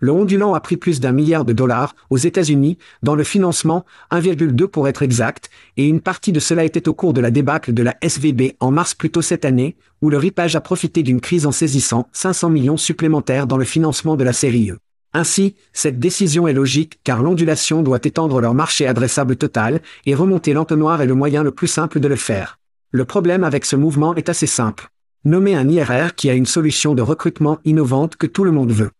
Le 0.00 0.12
ondulant 0.12 0.54
a 0.54 0.60
pris 0.60 0.78
plus 0.78 0.98
d'un 0.98 1.12
milliard 1.12 1.44
de 1.44 1.52
dollars 1.52 1.94
aux 2.08 2.16
États-Unis 2.16 2.78
dans 3.02 3.14
le 3.14 3.22
financement, 3.22 3.84
1,2 4.10 4.66
pour 4.66 4.88
être 4.88 5.02
exact, 5.02 5.50
et 5.76 5.86
une 5.86 6.00
partie 6.00 6.32
de 6.32 6.40
cela 6.40 6.64
était 6.64 6.88
au 6.88 6.94
cours 6.94 7.12
de 7.12 7.20
la 7.20 7.30
débâcle 7.30 7.74
de 7.74 7.82
la 7.82 7.94
SVB 8.00 8.54
en 8.60 8.70
mars 8.70 8.94
plus 8.94 9.10
tôt 9.10 9.20
cette 9.20 9.44
année, 9.44 9.76
où 10.00 10.08
le 10.08 10.16
ripage 10.16 10.56
a 10.56 10.62
profité 10.62 11.02
d'une 11.02 11.20
crise 11.20 11.44
en 11.44 11.52
saisissant 11.52 12.08
500 12.12 12.48
millions 12.48 12.78
supplémentaires 12.78 13.46
dans 13.46 13.58
le 13.58 13.64
financement 13.64 14.16
de 14.16 14.24
la 14.24 14.32
série 14.32 14.70
E. 14.70 14.78
Ainsi, 15.12 15.54
cette 15.74 15.98
décision 15.98 16.48
est 16.48 16.54
logique 16.54 17.00
car 17.04 17.22
l'ondulation 17.22 17.82
doit 17.82 17.98
étendre 18.02 18.40
leur 18.40 18.54
marché 18.54 18.86
adressable 18.86 19.36
total, 19.36 19.82
et 20.06 20.14
remonter 20.14 20.54
l'entonnoir 20.54 21.02
est 21.02 21.06
le 21.06 21.14
moyen 21.14 21.42
le 21.42 21.50
plus 21.50 21.66
simple 21.66 22.00
de 22.00 22.08
le 22.08 22.16
faire. 22.16 22.58
Le 22.90 23.04
problème 23.04 23.44
avec 23.44 23.66
ce 23.66 23.76
mouvement 23.76 24.14
est 24.14 24.30
assez 24.30 24.46
simple. 24.46 24.88
Nommez 25.24 25.54
un 25.54 25.68
IRR 25.68 26.14
qui 26.14 26.30
a 26.30 26.34
une 26.34 26.46
solution 26.46 26.94
de 26.94 27.02
recrutement 27.02 27.58
innovante 27.66 28.16
que 28.16 28.26
tout 28.26 28.44
le 28.44 28.50
monde 28.50 28.72
veut. 28.72 28.90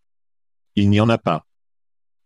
Il 0.76 0.90
n'y 0.90 1.00
en 1.00 1.08
a 1.08 1.18
pas. 1.18 1.46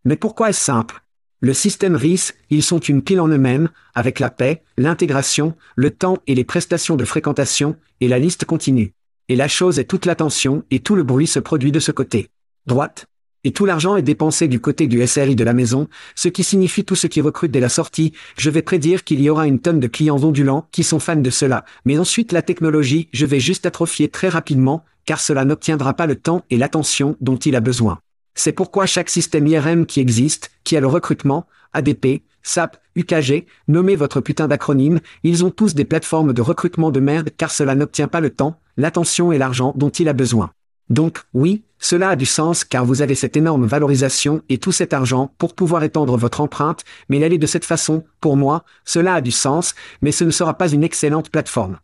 Mais 0.04 0.16
pourquoi 0.16 0.50
est-ce 0.50 0.61
simple? 0.61 1.02
Le 1.40 1.52
système 1.52 1.96
RIS, 1.96 2.33
ils 2.50 2.62
sont 2.62 2.78
une 2.78 3.02
pile 3.02 3.20
en 3.20 3.28
eux-mêmes, 3.28 3.68
avec 3.94 4.18
la 4.18 4.30
paix, 4.30 4.62
l'intégration, 4.76 5.54
le 5.76 5.90
temps 5.90 6.18
et 6.26 6.35
les 6.35 6.44
prestations 6.44 6.96
de 6.96 7.04
fréquentation, 7.04 7.76
et 8.00 8.09
la 8.09 8.18
liste 8.18 8.44
continue. 8.44 8.94
Et 9.28 9.37
la 9.37 9.48
chose 9.48 9.78
est 9.78 9.85
toute 9.85 10.07
l'attention 10.07 10.64
et 10.70 10.80
tout 10.80 10.94
le 10.94 11.02
bruit 11.02 11.26
se 11.26 11.38
produit 11.38 11.72
de 11.72 11.80
ce 11.80 11.92
côté. 11.92 12.30
Droite, 12.66 13.07
et 13.44 13.52
tout 13.52 13.66
l'argent 13.66 13.96
est 13.96 14.02
dépensé 14.02 14.48
du 14.48 14.59
côté 14.59 14.87
du 14.87 15.07
SRI 15.07 15.37
de 15.37 15.44
la 15.44 15.52
maison, 15.52 15.88
ce 16.14 16.28
qui 16.28 16.42
signifie 16.42 16.85
tout 16.85 16.94
ce 16.94 17.07
qui 17.07 17.20
recrute 17.20 17.50
dès 17.50 17.61
la 17.61 17.68
sortie, 17.68 18.12
je 18.38 18.48
vais 18.48 18.62
prédire 18.62 19.04
qu'il 19.04 19.20
y 19.20 19.28
aura 19.28 19.46
une 19.46 19.61
tonne 19.61 19.80
de 19.80 19.87
clients 19.87 20.22
ondulants 20.22 20.66
qui 20.72 20.83
sont 20.83 20.98
fans 20.98 21.16
de 21.16 21.30
cela, 21.30 21.64
mais 21.85 21.98
ensuite 21.98 22.33
la 22.33 22.42
technologie, 22.42 23.09
je 23.12 23.26
vais 23.26 23.40
juste 23.40 23.66
atrophier 23.66 24.09
très 24.09 24.30
rapidement, 24.30 24.83
car 25.04 25.20
cela 25.20 25.44
n'obtiendra 25.44 25.92
pas 25.92 26.07
le 26.07 26.16
temps 26.16 26.42
et 26.48 26.57
l'attention 26.57 27.16
dont 27.20 27.37
il 27.37 27.54
a 27.54 27.61
besoin. 27.61 28.00
C'est 28.35 28.53
pourquoi 28.53 28.87
chaque 28.87 29.11
système 29.11 29.47
IRM 29.47 29.87
qui 29.87 30.01
existe, 30.01 30.51
qui 30.64 30.77
a 30.77 30.81
le 30.81 30.87
recrutement, 30.87 31.47
ADP, 31.73 32.23
SAP, 32.42 32.77
UKG, 32.97 33.47
nommez 33.68 33.97
votre 33.97 34.20
putain 34.20 34.49
d'acronyme, 34.49 35.01
ils 35.23 35.44
ont 35.44 35.51
tous 35.51 35.75
des 35.75 35.85
plateformes 35.85 36.33
de 36.33 36.42
recrutement 36.42 36.90
de 36.90 37.01
merde 37.01 37.31
car 37.37 37.51
cela 37.51 37.75
n'obtient 37.75 38.09
pas 38.09 38.20
le 38.20 38.31
temps, 38.31 38.59
l'attention 38.77 39.33
et 39.33 39.38
l'argent 39.38 39.73
dont 39.77 39.90
il 39.90 40.09
a 40.09 40.12
besoin. 40.12 40.51
Donc, 40.90 41.23
oui, 41.33 41.64
cela 41.79 42.11
a 42.11 42.16
du 42.16 42.27
sens 42.27 42.64
car 42.64 42.85
vous 42.85 43.01
avez 43.01 43.14
cette 43.14 43.37
énorme 43.37 43.66
valorisation 43.66 44.42
et 44.49 44.59
tout 44.59 44.73
cet 44.73 44.92
argent 44.92 45.33
pour 45.38 45.55
pouvoir 45.55 45.83
étendre 45.83 46.16
votre 46.16 46.40
empreinte, 46.40 46.85
mais 47.09 47.18
l'aller 47.18 47.38
de 47.38 47.47
cette 47.47 47.64
façon, 47.64 48.05
pour 48.20 48.37
moi, 48.37 48.64
cela 48.85 49.14
a 49.14 49.20
du 49.20 49.31
sens, 49.31 49.75
mais 50.03 50.12
ce 50.12 50.25
ne 50.25 50.31
sera 50.31 50.55
pas 50.55 50.68
une 50.68 50.85
excellente 50.85 51.31
plateforme. 51.31 51.79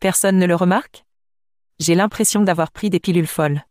Personne 0.00 0.38
ne 0.38 0.46
le 0.46 0.54
remarque? 0.54 1.04
J'ai 1.78 1.94
l'impression 1.94 2.42
d'avoir 2.42 2.70
pris 2.70 2.88
des 2.88 3.00
pilules 3.00 3.26
folles. 3.26 3.62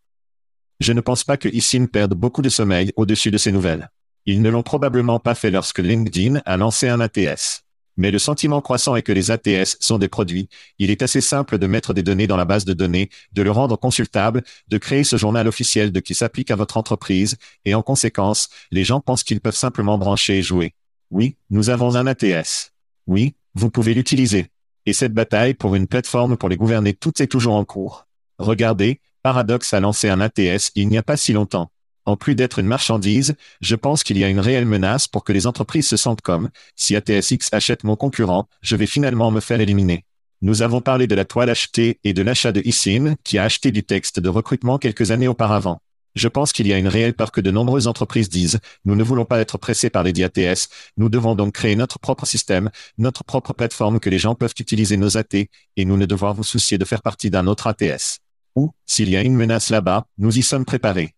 Je 0.80 0.94
ne 0.94 1.02
pense 1.02 1.24
pas 1.24 1.38
que 1.38 1.50
Issin 1.50 1.86
perde 1.86 2.14
beaucoup 2.14 2.42
de 2.42 2.50
sommeil 2.50 2.92
au-dessus 2.96 3.32
de 3.32 3.38
ces 3.38 3.52
nouvelles. 3.52 3.90
Ils 4.26 4.42
ne 4.42 4.50
l'ont 4.50 4.64
probablement 4.64 5.20
pas 5.20 5.36
fait 5.36 5.52
lorsque 5.52 5.80
LinkedIn 5.80 6.42
a 6.46 6.58
lancé 6.58 6.90
un 6.90 7.00
ATS. 7.00 7.64
Mais 7.98 8.12
le 8.12 8.20
sentiment 8.20 8.60
croissant 8.60 8.96
est 8.96 9.04
que 9.04 9.14
les 9.14 9.32
ATS 9.32 9.78
sont 9.80 9.98
des 9.98 10.10
produits. 10.10 10.50
Il 10.80 10.90
est 10.90 11.02
assez 11.02 11.22
simple 11.22 11.58
de 11.58 11.68
mettre 11.68 11.94
des 11.94 12.04
données 12.04 12.28
dans 12.28 12.36
la 12.36 12.44
base 12.44 12.66
de 12.66 12.74
données, 12.74 13.10
de 13.32 13.42
le 13.42 13.52
rendre 13.52 13.78
consultable, 13.78 14.44
de 14.68 14.78
créer 14.78 15.06
ce 15.06 15.16
journal 15.16 15.48
officiel 15.48 15.94
de 15.94 16.00
qui 16.02 16.14
s'applique 16.14 16.52
à 16.52 16.58
votre 16.58 16.76
entreprise, 16.76 17.38
et 17.64 17.74
en 17.74 17.82
conséquence, 17.82 18.50
les 18.72 18.84
gens 18.84 19.00
pensent 19.00 19.24
qu'ils 19.24 19.40
peuvent 19.40 19.56
simplement 19.56 19.98
brancher 19.98 20.40
et 20.40 20.44
jouer. 20.44 20.74
Oui, 21.10 21.38
nous 21.50 21.70
avons 21.70 21.96
un 21.96 22.08
ATS. 22.08 22.74
Oui, 23.08 23.36
vous 23.54 23.70
pouvez 23.70 23.94
l'utiliser. 23.94 24.48
Et 24.86 24.94
cette 24.94 25.14
bataille 25.14 25.54
pour 25.54 25.76
une 25.76 25.88
plateforme 25.88 26.36
pour 26.36 26.50
les 26.50 26.58
gouverner 26.58 26.94
toutes 26.94 27.22
est 27.22 27.28
toujours 27.28 27.56
en 27.56 27.64
cours. 27.64 28.08
Regardez, 28.40 29.00
Paradox 29.26 29.74
a 29.74 29.80
lancé 29.80 30.08
un 30.08 30.22
ATS 30.22 30.70
il 30.76 30.88
n'y 30.88 31.00
a 31.00 31.02
pas 31.02 31.18
si 31.18 31.34
longtemps. 31.34 31.72
En 32.06 32.16
plus 32.16 32.36
d'être 32.36 32.60
une 32.60 32.68
marchandise, 32.68 33.34
je 33.60 33.76
pense 33.76 34.04
qu'il 34.04 34.20
y 34.20 34.24
a 34.24 34.30
une 34.30 34.40
réelle 34.40 34.68
menace 34.68 35.08
pour 35.08 35.24
que 35.24 35.34
les 35.34 35.48
entreprises 35.48 35.88
se 35.88 35.98
sentent 35.98 36.22
comme, 36.22 36.52
si 36.76 36.96
ATSX 36.96 37.52
achète 37.52 37.84
mon 37.84 37.96
concurrent, 37.96 38.48
je 38.62 38.76
vais 38.76 38.86
finalement 38.86 39.32
me 39.32 39.40
faire 39.40 39.60
éliminer. 39.60 40.06
Nous 40.44 40.62
avons 40.62 40.80
parlé 40.80 41.08
de 41.08 41.16
la 41.16 41.26
toile 41.26 41.50
achetée 41.50 42.00
et 42.04 42.14
de 42.14 42.22
l'achat 42.22 42.52
de 42.52 42.62
Issin, 42.66 43.16
qui 43.24 43.40
a 43.40 43.44
acheté 43.46 43.72
du 43.72 43.82
texte 43.82 44.20
de 44.20 44.30
recrutement 44.30 44.78
quelques 44.78 45.10
années 45.10 45.28
auparavant. 45.28 45.80
Je 46.14 46.28
pense 46.28 46.54
qu'il 46.54 46.68
y 46.68 46.74
a 46.74 46.78
une 46.78 46.88
réelle 46.88 47.16
peur 47.16 47.32
que 47.32 47.42
de 47.42 47.50
nombreuses 47.50 47.88
entreprises 47.88 48.30
disent, 48.30 48.60
nous 48.86 48.96
ne 48.96 49.04
voulons 49.04 49.26
pas 49.26 49.40
être 49.40 49.58
pressés 49.58 49.90
par 49.90 50.04
les 50.04 50.24
ATS, 50.24 50.70
nous 50.98 51.10
devons 51.10 51.34
donc 51.34 51.56
créer 51.56 51.76
notre 51.76 51.98
propre 51.98 52.28
système, 52.28 52.70
notre 53.00 53.24
propre 53.24 53.54
plateforme 53.54 54.00
que 54.00 54.12
les 54.12 54.20
gens 54.20 54.36
peuvent 54.36 54.54
utiliser 54.60 54.98
nos 54.98 55.18
AT, 55.18 55.48
et 55.78 55.86
nous 55.86 55.98
ne 55.98 56.06
devoir 56.06 56.36
vous 56.36 56.44
soucier 56.44 56.78
de 56.78 56.86
faire 56.86 57.02
partie 57.02 57.32
d'un 57.32 57.48
autre 57.48 57.66
ATS. 57.66 58.20
Ou, 58.56 58.72
s'il 58.86 59.10
y 59.10 59.18
a 59.18 59.22
une 59.22 59.36
menace 59.36 59.70
là-bas, 59.70 60.08
nous 60.18 60.38
y 60.38 60.42
sommes 60.42 60.66
préparés. 60.66 61.16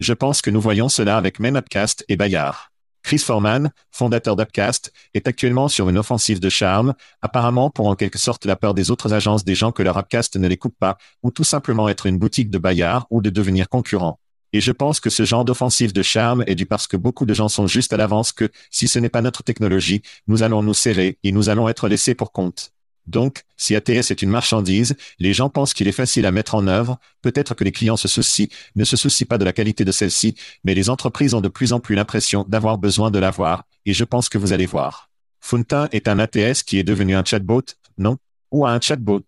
Je 0.00 0.12
pense 0.12 0.42
que 0.42 0.50
nous 0.50 0.60
voyons 0.60 0.88
cela 0.88 1.16
avec 1.16 1.40
même 1.40 1.56
Upcast 1.56 2.04
et 2.08 2.16
Bayard. 2.16 2.70
Chris 3.06 3.18
Forman, 3.18 3.70
fondateur 3.92 4.34
d'Upcast, 4.34 4.92
est 5.14 5.28
actuellement 5.28 5.68
sur 5.68 5.88
une 5.88 5.96
offensive 5.96 6.40
de 6.40 6.48
charme, 6.48 6.92
apparemment 7.22 7.70
pour 7.70 7.86
en 7.86 7.94
quelque 7.94 8.18
sorte 8.18 8.46
la 8.46 8.56
peur 8.56 8.74
des 8.74 8.90
autres 8.90 9.12
agences 9.12 9.44
des 9.44 9.54
gens 9.54 9.70
que 9.70 9.84
leur 9.84 9.96
Upcast 9.96 10.34
ne 10.34 10.48
les 10.48 10.56
coupe 10.56 10.74
pas, 10.76 10.98
ou 11.22 11.30
tout 11.30 11.44
simplement 11.44 11.88
être 11.88 12.06
une 12.06 12.18
boutique 12.18 12.50
de 12.50 12.58
Bayard 12.58 13.06
ou 13.10 13.22
de 13.22 13.30
devenir 13.30 13.68
concurrent. 13.68 14.18
Et 14.52 14.60
je 14.60 14.72
pense 14.72 14.98
que 14.98 15.08
ce 15.08 15.24
genre 15.24 15.44
d'offensive 15.44 15.92
de 15.92 16.02
charme 16.02 16.42
est 16.48 16.56
dû 16.56 16.66
parce 16.66 16.88
que 16.88 16.96
beaucoup 16.96 17.26
de 17.26 17.34
gens 17.34 17.48
sont 17.48 17.68
juste 17.68 17.92
à 17.92 17.96
l'avance 17.96 18.32
que, 18.32 18.50
si 18.70 18.88
ce 18.88 18.98
n'est 18.98 19.08
pas 19.08 19.22
notre 19.22 19.44
technologie, 19.44 20.02
nous 20.26 20.42
allons 20.42 20.62
nous 20.62 20.74
serrer 20.74 21.18
et 21.22 21.30
nous 21.30 21.48
allons 21.48 21.68
être 21.68 21.88
laissés 21.88 22.16
pour 22.16 22.32
compte. 22.32 22.72
Donc, 23.06 23.44
si 23.56 23.76
ATS 23.76 24.10
est 24.10 24.22
une 24.22 24.30
marchandise, 24.30 24.96
les 25.18 25.32
gens 25.32 25.48
pensent 25.48 25.74
qu'il 25.74 25.88
est 25.88 25.92
facile 25.92 26.26
à 26.26 26.32
mettre 26.32 26.54
en 26.54 26.66
œuvre, 26.66 26.98
peut-être 27.22 27.54
que 27.54 27.64
les 27.64 27.72
clients 27.72 27.96
se 27.96 28.08
soucient, 28.08 28.48
ne 28.74 28.84
se 28.84 28.96
soucient 28.96 29.26
pas 29.28 29.38
de 29.38 29.44
la 29.44 29.52
qualité 29.52 29.84
de 29.84 29.92
celle-ci, 29.92 30.34
mais 30.64 30.74
les 30.74 30.90
entreprises 30.90 31.34
ont 31.34 31.40
de 31.40 31.48
plus 31.48 31.72
en 31.72 31.80
plus 31.80 31.94
l'impression 31.94 32.44
d'avoir 32.48 32.78
besoin 32.78 33.10
de 33.10 33.18
l'avoir, 33.18 33.64
et 33.84 33.92
je 33.92 34.04
pense 34.04 34.28
que 34.28 34.38
vous 34.38 34.52
allez 34.52 34.66
voir. 34.66 35.10
Funta 35.40 35.88
est 35.92 36.08
un 36.08 36.18
ATS 36.18 36.64
qui 36.64 36.78
est 36.78 36.84
devenu 36.84 37.14
un 37.14 37.24
chatbot, 37.24 37.62
non? 37.98 38.16
Ou 38.50 38.66
un 38.66 38.80
chatbot. 38.80 39.24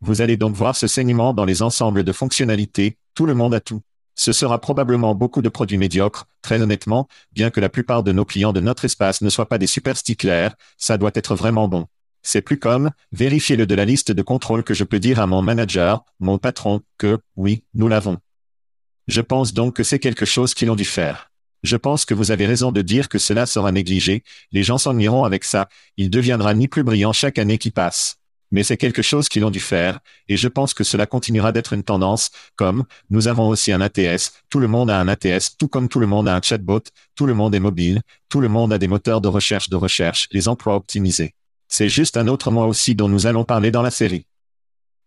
Vous 0.00 0.20
allez 0.20 0.36
donc 0.36 0.54
voir 0.54 0.76
ce 0.76 0.86
saignement 0.86 1.34
dans 1.34 1.44
les 1.44 1.62
ensembles 1.62 2.04
de 2.04 2.12
fonctionnalités, 2.12 2.98
tout 3.14 3.26
le 3.26 3.34
monde 3.34 3.54
a 3.54 3.60
tout. 3.60 3.80
Ce 4.14 4.32
sera 4.32 4.60
probablement 4.60 5.14
beaucoup 5.14 5.42
de 5.42 5.48
produits 5.48 5.78
médiocres, 5.78 6.26
très 6.40 6.62
honnêtement, 6.62 7.08
bien 7.32 7.50
que 7.50 7.60
la 7.60 7.68
plupart 7.68 8.02
de 8.02 8.12
nos 8.12 8.24
clients 8.24 8.52
de 8.52 8.60
notre 8.60 8.84
espace 8.84 9.20
ne 9.20 9.28
soient 9.28 9.48
pas 9.48 9.58
des 9.58 9.66
super 9.66 9.96
sticklers, 9.96 10.54
ça 10.78 10.96
doit 10.96 11.10
être 11.14 11.34
vraiment 11.34 11.68
bon. 11.68 11.86
C'est 12.28 12.42
plus 12.42 12.58
comme, 12.58 12.90
vérifiez-le 13.12 13.68
de 13.68 13.74
la 13.76 13.84
liste 13.84 14.10
de 14.10 14.20
contrôle 14.20 14.64
que 14.64 14.74
je 14.74 14.82
peux 14.82 14.98
dire 14.98 15.20
à 15.20 15.28
mon 15.28 15.42
manager, 15.42 16.04
mon 16.18 16.38
patron, 16.38 16.80
que, 16.98 17.18
oui, 17.36 17.62
nous 17.72 17.86
l'avons. 17.86 18.18
Je 19.06 19.20
pense 19.20 19.54
donc 19.54 19.76
que 19.76 19.84
c'est 19.84 20.00
quelque 20.00 20.24
chose 20.24 20.52
qu'ils 20.52 20.68
ont 20.68 20.74
dû 20.74 20.84
faire. 20.84 21.30
Je 21.62 21.76
pense 21.76 22.04
que 22.04 22.14
vous 22.14 22.32
avez 22.32 22.44
raison 22.44 22.72
de 22.72 22.82
dire 22.82 23.08
que 23.08 23.18
cela 23.18 23.46
sera 23.46 23.70
négligé, 23.70 24.24
les 24.50 24.64
gens 24.64 24.76
s'en 24.76 24.98
avec 25.22 25.44
ça, 25.44 25.68
il 25.96 26.10
deviendra 26.10 26.52
ni 26.52 26.66
plus 26.66 26.82
brillant 26.82 27.12
chaque 27.12 27.38
année 27.38 27.58
qui 27.58 27.70
passe. 27.70 28.16
Mais 28.50 28.64
c'est 28.64 28.76
quelque 28.76 29.02
chose 29.02 29.28
qu'ils 29.28 29.44
ont 29.44 29.50
dû 29.52 29.60
faire, 29.60 30.00
et 30.28 30.36
je 30.36 30.48
pense 30.48 30.74
que 30.74 30.82
cela 30.82 31.06
continuera 31.06 31.52
d'être 31.52 31.74
une 31.74 31.84
tendance, 31.84 32.32
comme, 32.56 32.86
nous 33.08 33.28
avons 33.28 33.46
aussi 33.46 33.70
un 33.70 33.80
ATS, 33.80 34.32
tout 34.50 34.58
le 34.58 34.66
monde 34.66 34.90
a 34.90 34.98
un 34.98 35.06
ATS, 35.06 35.56
tout 35.56 35.68
comme 35.68 35.88
tout 35.88 36.00
le 36.00 36.08
monde 36.08 36.26
a 36.26 36.34
un 36.34 36.42
chatbot, 36.42 36.82
tout 37.14 37.26
le 37.26 37.34
monde 37.34 37.54
est 37.54 37.60
mobile, 37.60 38.02
tout 38.28 38.40
le 38.40 38.48
monde 38.48 38.72
a 38.72 38.78
des 38.78 38.88
moteurs 38.88 39.20
de 39.20 39.28
recherche 39.28 39.68
de 39.68 39.76
recherche, 39.76 40.26
les 40.32 40.48
emplois 40.48 40.74
optimisés. 40.74 41.36
C'est 41.68 41.88
juste 41.88 42.16
un 42.16 42.28
autre 42.28 42.50
mois 42.50 42.66
aussi 42.66 42.94
dont 42.94 43.08
nous 43.08 43.26
allons 43.26 43.44
parler 43.44 43.70
dans 43.70 43.82
la 43.82 43.90
série. 43.90 44.26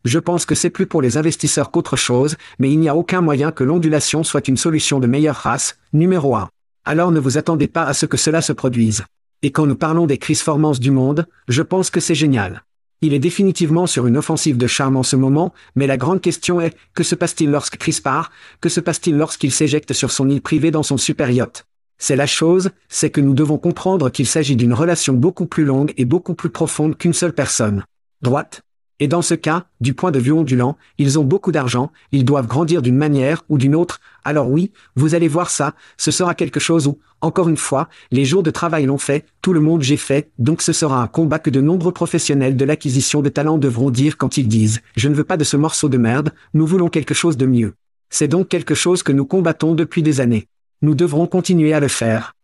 Je 0.06 0.20
pense 0.20 0.46
que 0.46 0.56
c'est 0.56 0.70
plus 0.70 0.88
pour 0.88 1.02
les 1.02 1.18
investisseurs 1.18 1.72
qu'autre 1.72 1.98
chose, 1.98 2.38
mais 2.58 2.72
il 2.72 2.80
n'y 2.80 2.90
a 2.90 2.96
aucun 2.96 3.22
moyen 3.22 3.52
que 3.52 3.64
l'ondulation 3.64 4.24
soit 4.24 4.48
une 4.48 4.58
solution 4.58 5.00
de 5.00 5.08
meilleure 5.08 5.36
race, 5.36 5.78
numéro 5.92 6.36
1. 6.36 6.50
Alors 6.86 7.12
ne 7.12 7.20
vous 7.20 7.38
attendez 7.38 7.68
pas 7.68 7.84
à 7.84 7.94
ce 7.94 8.06
que 8.06 8.18
cela 8.18 8.42
se 8.42 8.54
produise. 8.54 9.04
Et 9.42 9.52
quand 9.52 9.66
nous 9.66 9.76
parlons 9.76 10.06
des 10.06 10.18
crises 10.18 10.42
formances 10.42 10.80
du 10.80 10.92
monde, 10.92 11.28
je 11.48 11.62
pense 11.62 11.90
que 11.90 12.00
c'est 12.00 12.16
génial. 12.16 12.64
Il 13.02 13.14
est 13.14 13.20
définitivement 13.20 13.88
sur 13.88 14.08
une 14.08 14.18
offensive 14.18 14.58
de 14.58 14.68
charme 14.68 14.98
en 14.98 15.04
ce 15.04 15.16
moment, 15.16 15.54
mais 15.76 15.88
la 15.88 15.96
grande 15.96 16.20
question 16.20 16.60
est, 16.60 16.76
que 16.94 17.04
se 17.04 17.16
passe-t-il 17.16 17.50
lorsque 17.50 17.78
Chris 17.78 18.00
part 18.04 18.32
Que 18.60 18.68
se 18.68 18.82
passe-t-il 18.82 19.16
lorsqu'il 19.16 19.54
s'éjecte 19.54 19.94
sur 19.94 20.12
son 20.12 20.30
île 20.30 20.42
privée 20.42 20.72
dans 20.72 20.84
son 20.84 20.98
super 20.98 21.30
yacht? 21.30 21.69
C'est 22.00 22.16
la 22.16 22.26
chose, 22.26 22.72
c'est 22.88 23.10
que 23.10 23.22
nous 23.22 23.34
devons 23.34 23.58
comprendre 23.58 24.10
qu'il 24.10 24.26
s'agit 24.26 24.56
d'une 24.56 24.74
relation 24.74 25.14
beaucoup 25.14 25.46
plus 25.46 25.66
longue 25.66 25.94
et 25.98 26.06
beaucoup 26.06 26.34
plus 26.34 26.50
profonde 26.50 26.98
qu'une 26.98 27.14
seule 27.14 27.34
personne. 27.34 27.84
Droite. 28.22 28.62
Et 29.02 29.08
dans 29.08 29.22
ce 29.22 29.34
cas, 29.34 29.66
du 29.80 29.94
point 29.94 30.12
de 30.12 30.20
vue 30.20 30.34
ondulant, 30.34 30.78
ils 30.98 31.20
ont 31.20 31.24
beaucoup 31.24 31.54
d'argent, 31.54 31.92
ils 32.12 32.26
doivent 32.26 32.48
grandir 32.48 32.82
d'une 32.82 32.98
manière 32.98 33.44
ou 33.48 33.58
d'une 33.58 33.76
autre, 33.76 34.02
alors 34.26 34.50
oui, 34.50 34.72
vous 34.96 35.16
allez 35.16 35.30
voir 35.30 35.50
ça, 35.50 35.74
ce 35.96 36.12
sera 36.12 36.36
quelque 36.36 36.60
chose 36.60 36.86
où, 36.88 37.00
encore 37.22 37.48
une 37.48 37.58
fois, 37.58 37.88
les 38.12 38.26
jours 38.26 38.44
de 38.44 38.52
travail 38.52 38.86
l'ont 38.86 38.98
fait, 38.98 39.26
tout 39.42 39.54
le 39.54 39.62
monde 39.62 39.84
j'ai 39.84 39.96
fait, 39.96 40.32
donc 40.38 40.62
ce 40.62 40.74
sera 40.74 41.02
un 41.02 41.08
combat 41.08 41.40
que 41.40 41.50
de 41.50 41.62
nombreux 41.62 41.94
professionnels 41.94 42.58
de 42.58 42.66
l'acquisition 42.66 43.22
de 43.22 43.30
talents 43.30 43.58
devront 43.58 43.90
dire 43.90 44.18
quand 44.18 44.38
ils 44.38 44.48
disent⁇ 44.50 44.78
Je 44.98 45.08
ne 45.08 45.16
veux 45.16 45.24
pas 45.24 45.38
de 45.38 45.46
ce 45.46 45.56
morceau 45.56 45.88
de 45.88 45.98
merde, 45.98 46.34
nous 46.54 46.68
voulons 46.68 46.90
quelque 46.90 47.14
chose 47.14 47.38
de 47.38 47.46
mieux⁇ 47.46 47.70
C'est 48.10 48.28
donc 48.28 48.50
quelque 48.50 48.76
chose 48.76 49.02
que 49.02 49.14
nous 49.14 49.26
combattons 49.26 49.76
depuis 49.76 50.04
des 50.04 50.20
années. 50.20 50.48
Nous 50.82 50.96
devrons 50.96 51.28
continuer 51.28 51.74
à 51.74 51.80
le 51.80 51.90
faire. 51.90 52.36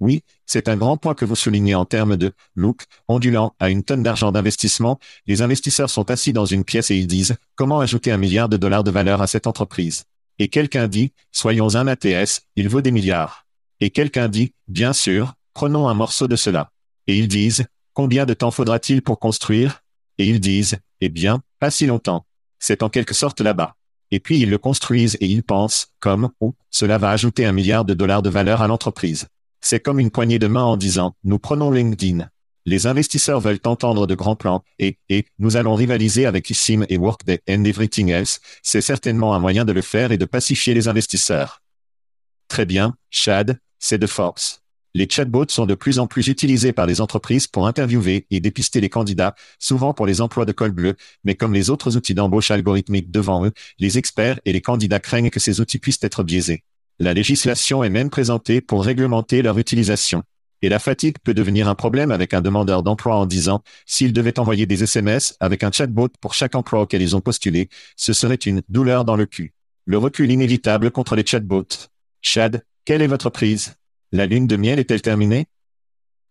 Oui, 0.00 0.22
c'est 0.46 0.68
un 0.68 0.76
grand 0.76 0.96
point 0.96 1.14
que 1.14 1.24
vous 1.24 1.34
soulignez 1.34 1.74
en 1.74 1.84
termes 1.84 2.16
de 2.16 2.32
look 2.54 2.82
ondulant 3.08 3.54
à 3.58 3.68
une 3.68 3.82
tonne 3.82 4.04
d'argent 4.04 4.30
d'investissement. 4.30 5.00
Les 5.26 5.42
investisseurs 5.42 5.90
sont 5.90 6.08
assis 6.10 6.32
dans 6.32 6.44
une 6.44 6.64
pièce 6.64 6.92
et 6.92 6.96
ils 6.96 7.08
disent 7.08 7.36
comment 7.56 7.80
ajouter 7.80 8.12
un 8.12 8.16
milliard 8.16 8.48
de 8.48 8.56
dollars 8.56 8.84
de 8.84 8.92
valeur 8.92 9.22
à 9.22 9.26
cette 9.26 9.48
entreprise? 9.48 10.04
Et 10.38 10.48
quelqu'un 10.48 10.86
dit 10.86 11.12
soyons 11.32 11.74
un 11.74 11.88
ATS, 11.88 12.42
il 12.54 12.68
vaut 12.68 12.80
des 12.80 12.92
milliards. 12.92 13.46
Et 13.80 13.90
quelqu'un 13.90 14.28
dit 14.28 14.52
bien 14.68 14.92
sûr, 14.92 15.34
prenons 15.52 15.88
un 15.88 15.94
morceau 15.94 16.28
de 16.28 16.36
cela. 16.36 16.70
Et 17.08 17.18
ils 17.18 17.28
disent 17.28 17.66
combien 17.92 18.24
de 18.24 18.34
temps 18.34 18.52
faudra-t-il 18.52 19.02
pour 19.02 19.18
construire? 19.18 19.82
Et 20.18 20.28
ils 20.28 20.40
disent 20.40 20.78
eh 21.00 21.08
bien, 21.08 21.42
pas 21.58 21.72
si 21.72 21.86
longtemps. 21.86 22.24
C'est 22.60 22.84
en 22.84 22.88
quelque 22.88 23.14
sorte 23.14 23.40
là-bas. 23.40 23.74
Et 24.10 24.20
puis 24.20 24.40
ils 24.40 24.50
le 24.50 24.58
construisent 24.58 25.16
et 25.20 25.26
ils 25.26 25.42
pensent, 25.42 25.88
comme, 26.00 26.30
oh, 26.40 26.54
cela 26.70 26.98
va 26.98 27.10
ajouter 27.10 27.44
un 27.44 27.52
milliard 27.52 27.84
de 27.84 27.94
dollars 27.94 28.22
de 28.22 28.30
valeur 28.30 28.62
à 28.62 28.68
l'entreprise. 28.68 29.26
C'est 29.60 29.80
comme 29.80 29.98
une 29.98 30.10
poignée 30.10 30.38
de 30.38 30.46
main 30.46 30.64
en 30.64 30.76
disant, 30.76 31.14
nous 31.24 31.38
prenons 31.38 31.70
LinkedIn. 31.70 32.28
Les 32.64 32.86
investisseurs 32.86 33.40
veulent 33.40 33.60
entendre 33.64 34.06
de 34.06 34.14
grands 34.14 34.36
plans, 34.36 34.62
et, 34.78 34.98
et, 35.08 35.24
nous 35.38 35.56
allons 35.56 35.74
rivaliser 35.74 36.26
avec 36.26 36.50
Issim 36.50 36.84
et 36.88 36.98
Workday 36.98 37.40
and 37.48 37.64
everything 37.64 38.10
else. 38.10 38.40
C'est 38.62 38.82
certainement 38.82 39.34
un 39.34 39.38
moyen 39.38 39.64
de 39.64 39.72
le 39.72 39.80
faire 39.80 40.12
et 40.12 40.18
de 40.18 40.26
pacifier 40.26 40.74
les 40.74 40.86
investisseurs. 40.86 41.62
Très 42.46 42.66
bien, 42.66 42.94
Chad, 43.10 43.58
c'est 43.78 43.98
de 43.98 44.06
force. 44.06 44.62
Les 44.98 45.06
chatbots 45.08 45.46
sont 45.48 45.64
de 45.64 45.76
plus 45.76 46.00
en 46.00 46.08
plus 46.08 46.26
utilisés 46.26 46.72
par 46.72 46.84
les 46.84 47.00
entreprises 47.00 47.46
pour 47.46 47.68
interviewer 47.68 48.26
et 48.32 48.40
dépister 48.40 48.80
les 48.80 48.88
candidats, 48.88 49.36
souvent 49.60 49.94
pour 49.94 50.06
les 50.06 50.20
emplois 50.20 50.44
de 50.44 50.50
col 50.50 50.72
bleu, 50.72 50.96
mais 51.22 51.36
comme 51.36 51.54
les 51.54 51.70
autres 51.70 51.96
outils 51.96 52.14
d'embauche 52.14 52.50
algorithmique 52.50 53.12
devant 53.12 53.46
eux, 53.46 53.52
les 53.78 53.96
experts 53.96 54.40
et 54.44 54.52
les 54.52 54.60
candidats 54.60 54.98
craignent 54.98 55.30
que 55.30 55.38
ces 55.38 55.60
outils 55.60 55.78
puissent 55.78 56.02
être 56.02 56.24
biaisés. 56.24 56.64
La 56.98 57.14
législation 57.14 57.84
est 57.84 57.90
même 57.90 58.10
présentée 58.10 58.60
pour 58.60 58.84
réglementer 58.84 59.40
leur 59.40 59.56
utilisation. 59.60 60.24
Et 60.62 60.68
la 60.68 60.80
fatigue 60.80 61.18
peut 61.22 61.32
devenir 61.32 61.68
un 61.68 61.76
problème 61.76 62.10
avec 62.10 62.34
un 62.34 62.40
demandeur 62.40 62.82
d'emploi 62.82 63.14
en 63.14 63.26
disant, 63.26 63.62
s'ils 63.86 64.12
devaient 64.12 64.40
envoyer 64.40 64.66
des 64.66 64.82
SMS 64.82 65.36
avec 65.38 65.62
un 65.62 65.70
chatbot 65.70 66.08
pour 66.20 66.34
chaque 66.34 66.56
emploi 66.56 66.80
auquel 66.80 67.02
ils 67.02 67.14
ont 67.14 67.20
postulé, 67.20 67.68
ce 67.94 68.12
serait 68.12 68.34
une 68.34 68.62
douleur 68.68 69.04
dans 69.04 69.14
le 69.14 69.26
cul. 69.26 69.54
Le 69.84 69.96
recul 69.96 70.32
inévitable 70.32 70.90
contre 70.90 71.14
les 71.14 71.24
chatbots. 71.24 71.86
Chad, 72.20 72.64
quelle 72.84 73.02
est 73.02 73.06
votre 73.06 73.30
prise? 73.30 73.76
La 74.10 74.24
lune 74.24 74.46
de 74.46 74.56
miel 74.56 74.78
est-elle 74.78 75.02
terminée? 75.02 75.46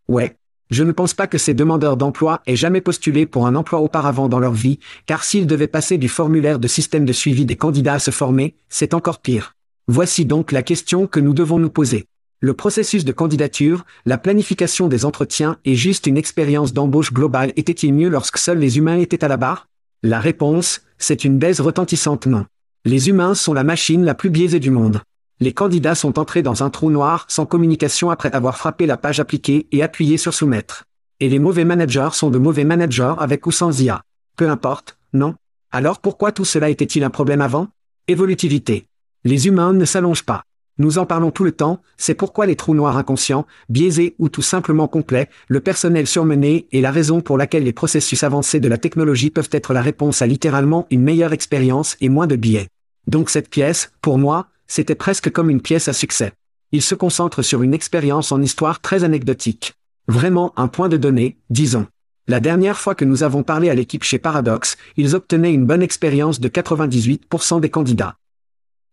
Ouais. 0.07 0.35
Je 0.71 0.83
ne 0.83 0.91
pense 0.91 1.13
pas 1.13 1.27
que 1.27 1.37
ces 1.37 1.53
demandeurs 1.53 1.95
d'emploi 1.95 2.41
aient 2.47 2.55
jamais 2.55 2.81
postulé 2.81 3.27
pour 3.27 3.45
un 3.45 3.55
emploi 3.55 3.79
auparavant 3.79 4.27
dans 4.27 4.39
leur 4.39 4.53
vie, 4.53 4.79
car 5.05 5.23
s'ils 5.23 5.45
devaient 5.45 5.67
passer 5.67 5.99
du 5.99 6.09
formulaire 6.09 6.57
de 6.57 6.67
système 6.67 7.05
de 7.05 7.13
suivi 7.13 7.45
des 7.45 7.55
candidats 7.55 7.93
à 7.93 7.99
se 7.99 8.09
former, 8.09 8.55
c'est 8.67 8.95
encore 8.95 9.19
pire. 9.19 9.53
Voici 9.87 10.25
donc 10.25 10.51
la 10.51 10.63
question 10.63 11.05
que 11.05 11.19
nous 11.19 11.35
devons 11.35 11.59
nous 11.59 11.69
poser. 11.69 12.07
Le 12.39 12.55
processus 12.55 13.05
de 13.05 13.11
candidature, 13.11 13.85
la 14.05 14.17
planification 14.17 14.87
des 14.87 15.05
entretiens 15.05 15.57
et 15.63 15.75
juste 15.75 16.07
une 16.07 16.17
expérience 16.17 16.73
d'embauche 16.73 17.13
globale 17.13 17.53
était-il 17.57 17.93
mieux 17.93 18.09
lorsque 18.09 18.39
seuls 18.39 18.59
les 18.59 18.79
humains 18.79 18.97
étaient 18.97 19.23
à 19.23 19.27
la 19.27 19.37
barre? 19.37 19.67
La 20.01 20.19
réponse, 20.19 20.81
c'est 20.97 21.23
une 21.23 21.37
baisse 21.37 21.61
retentissante 21.61 22.25
non. 22.25 22.47
Les 22.85 23.07
humains 23.07 23.35
sont 23.35 23.53
la 23.53 23.63
machine 23.63 24.03
la 24.03 24.15
plus 24.15 24.31
biaisée 24.31 24.59
du 24.59 24.71
monde. 24.71 25.01
Les 25.39 25.53
candidats 25.53 25.93
sont 25.93 26.17
entrés 26.17 26.41
dans 26.41 26.63
un 26.63 26.71
trou 26.71 26.89
noir 26.89 27.25
sans 27.27 27.45
communication 27.45 28.09
après 28.09 28.33
avoir 28.33 28.57
frappé 28.57 28.87
la 28.87 28.97
page 28.97 29.19
appliquée 29.19 29.67
et 29.71 29.83
appuyé 29.83 30.17
sur 30.17 30.33
soumettre. 30.33 30.85
Et 31.19 31.29
les 31.29 31.37
mauvais 31.37 31.63
managers 31.63 32.09
sont 32.13 32.31
de 32.31 32.39
mauvais 32.39 32.63
managers 32.63 33.13
avec 33.19 33.45
ou 33.45 33.51
sans 33.51 33.79
IA. 33.79 34.01
Peu 34.35 34.49
importe, 34.49 34.97
non? 35.13 35.35
Alors 35.71 35.99
pourquoi 35.99 36.31
tout 36.31 36.45
cela 36.45 36.71
était-il 36.71 37.03
un 37.03 37.11
problème 37.11 37.41
avant? 37.41 37.67
Évolutivité. 38.07 38.87
Les 39.25 39.47
humains 39.47 39.73
ne 39.73 39.85
s'allongent 39.85 40.25
pas. 40.25 40.41
Nous 40.79 40.97
en 40.97 41.05
parlons 41.05 41.29
tout 41.29 41.43
le 41.43 41.51
temps, 41.51 41.81
c'est 41.97 42.15
pourquoi 42.15 42.47
les 42.47 42.55
trous 42.55 42.73
noirs 42.73 42.97
inconscients, 42.97 43.45
biaisés 43.69 44.15
ou 44.17 44.29
tout 44.29 44.41
simplement 44.41 44.87
complets, 44.87 45.29
le 45.49 45.59
personnel 45.59 46.07
surmené 46.07 46.67
est 46.71 46.81
la 46.81 46.91
raison 46.91 47.21
pour 47.21 47.37
laquelle 47.37 47.63
les 47.63 47.73
processus 47.73 48.23
avancés 48.23 48.59
de 48.59 48.67
la 48.67 48.77
technologie 48.79 49.29
peuvent 49.29 49.49
être 49.51 49.73
la 49.73 49.81
réponse 49.81 50.21
à 50.23 50.27
littéralement 50.27 50.87
une 50.89 51.01
meilleure 51.03 51.33
expérience 51.33 51.95
et 52.01 52.09
moins 52.09 52.27
de 52.27 52.35
biais. 52.35 52.69
Donc 53.07 53.29
cette 53.29 53.49
pièce, 53.49 53.91
pour 54.01 54.17
moi, 54.17 54.47
c'était 54.67 54.95
presque 54.95 55.31
comme 55.31 55.49
une 55.49 55.61
pièce 55.61 55.87
à 55.87 55.93
succès. 55.93 56.33
Il 56.71 56.81
se 56.81 56.95
concentre 56.95 57.41
sur 57.41 57.63
une 57.63 57.73
expérience 57.73 58.31
en 58.31 58.41
histoire 58.41 58.81
très 58.81 59.03
anecdotique. 59.03 59.73
Vraiment 60.07 60.53
un 60.57 60.67
point 60.67 60.89
de 60.89 60.97
données, 60.97 61.37
disons. 61.49 61.87
La 62.27 62.41
dernière 62.41 62.77
fois 62.77 62.93
que 62.93 63.05
nous 63.05 63.23
avons 63.23 63.43
parlé 63.43 63.69
à 63.69 63.75
l'équipe 63.75 64.03
chez 64.03 64.19
Paradox, 64.19 64.75
ils 64.97 65.15
obtenaient 65.15 65.53
une 65.53 65.65
bonne 65.65 65.81
expérience 65.81 66.41
de 66.41 66.49
98% 66.49 67.61
des 67.61 67.69
candidats. 67.69 68.17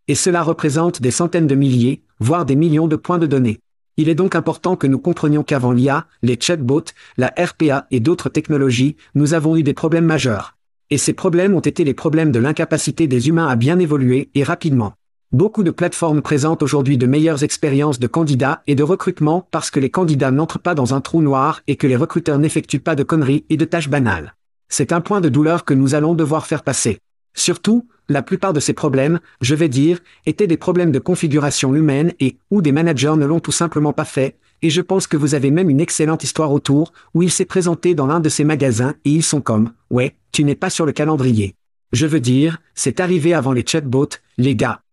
Et 0.06 0.14
cela 0.14 0.42
représente 0.42 1.02
des 1.02 1.10
centaines 1.10 1.48
de 1.48 1.54
milliers, 1.56 2.02
voire 2.20 2.44
des 2.44 2.54
millions 2.54 2.87
de 2.87 2.96
points 2.96 3.18
de 3.18 3.26
données. 3.26 3.58
Il 3.96 4.08
est 4.08 4.14
donc 4.14 4.37
important 4.37 4.76
que 4.76 4.87
nous 4.87 4.98
comprenions 4.98 5.42
qu'avant 5.42 5.72
l'IA, 5.72 6.06
les 6.22 6.38
chatbots, 6.40 6.92
la 7.16 7.32
RPA 7.37 7.87
et 7.90 8.00
d'autres 8.00 8.28
technologies, 8.28 8.96
nous 9.14 9.34
avons 9.34 9.56
eu 9.56 9.62
des 9.62 9.74
problèmes 9.74 10.04
majeurs. 10.04 10.56
Et 10.90 10.98
ces 10.98 11.12
problèmes 11.12 11.54
ont 11.54 11.60
été 11.60 11.82
les 11.84 11.94
problèmes 11.94 12.30
de 12.30 12.38
l'incapacité 12.38 13.06
des 13.06 13.28
humains 13.28 13.48
à 13.48 13.56
bien 13.56 13.78
évoluer 13.78 14.30
et 14.34 14.44
rapidement. 14.44 14.94
Beaucoup 15.35 15.64
de 15.64 15.73
plateformes 15.73 16.23
présentent 16.23 16.62
aujourd'hui 16.62 16.97
de 16.97 17.09
meilleures 17.09 17.42
expériences 17.42 17.99
de 17.99 18.07
candidats 18.07 18.62
et 18.68 18.77
de 18.77 18.85
recrutement 18.85 19.49
parce 19.51 19.68
que 19.68 19.81
les 19.81 19.90
candidats 19.90 20.31
n'entrent 20.31 20.61
pas 20.61 20.77
dans 20.77 20.94
un 20.94 21.01
trou 21.01 21.23
noir 21.23 21.61
et 21.66 21.75
que 21.75 21.88
les 21.88 21.97
recruteurs 21.97 22.38
n'effectuent 22.38 22.79
pas 22.79 22.94
de 22.94 23.03
conneries 23.03 23.44
et 23.51 23.57
de 23.57 23.64
tâches 23.64 23.88
banales. 23.88 24.37
C'est 24.68 24.92
un 24.92 25.01
point 25.01 25.20
de 25.20 25.29
douleur 25.29 25.64
que 25.64 25.75
nous 25.75 25.97
allons 25.97 26.14
devoir 26.14 26.47
faire 26.47 26.62
passer. 26.62 27.01
Surtout, 27.35 27.88
la 28.09 28.23
plupart 28.23 28.53
de 28.53 28.61
ces 28.61 28.75
problèmes, 28.75 29.18
je 29.40 29.57
vais 29.57 29.68
dire, 29.68 29.99
étaient 30.25 30.47
des 30.47 30.57
problèmes 30.57 30.92
de 30.92 31.01
configuration 31.01 31.75
humaine 31.75 32.12
et 32.20 32.37
ou 32.53 32.62
des 32.62 32.70
managers 32.70 33.16
ne 33.16 33.27
l'ont 33.27 33.40
tout 33.40 33.51
simplement 33.51 33.92
pas 33.92 34.05
fait, 34.05 34.38
et 34.62 34.70
je 34.70 34.83
pense 34.83 35.09
que 35.09 35.16
vous 35.16 35.35
avez 35.35 35.51
même 35.51 35.68
une 35.68 35.81
excellente 35.81 36.23
histoire 36.23 36.53
autour, 36.53 36.92
où 37.12 37.25
il 37.25 37.33
s'est 37.33 37.44
présenté 37.44 37.97
dans 37.97 38.07
l'un 38.07 38.20
de 38.20 38.29
ces 38.29 38.44
magasins 38.44 38.94
et 39.05 39.11
ils 39.11 39.25
sont 39.25 39.40
comme, 39.40 39.73
ouais, 39.90 40.14
tu 40.31 40.44
n'es 40.44 40.55
pas 40.55 40.70
sur 40.70 40.87
le 40.87 40.92
calendrier. 40.92 41.57
Je 41.92 42.07
veux 42.07 42.20
dire, 42.20 42.59
c'est 42.77 43.01
arrivé 43.01 43.35
avant 43.35 43.53
les 43.53 43.64
chatbots, 43.66 44.11
les 44.38 44.55
gars. 44.55 44.84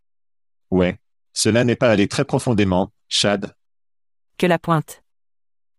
Ouais. 0.71 0.97
Cela 1.33 1.63
n'est 1.63 1.75
pas 1.75 1.91
allé 1.91 2.07
très 2.07 2.25
profondément, 2.25 2.91
Chad. 3.07 3.53
Que 4.37 4.47
la 4.47 4.57
pointe. 4.57 5.03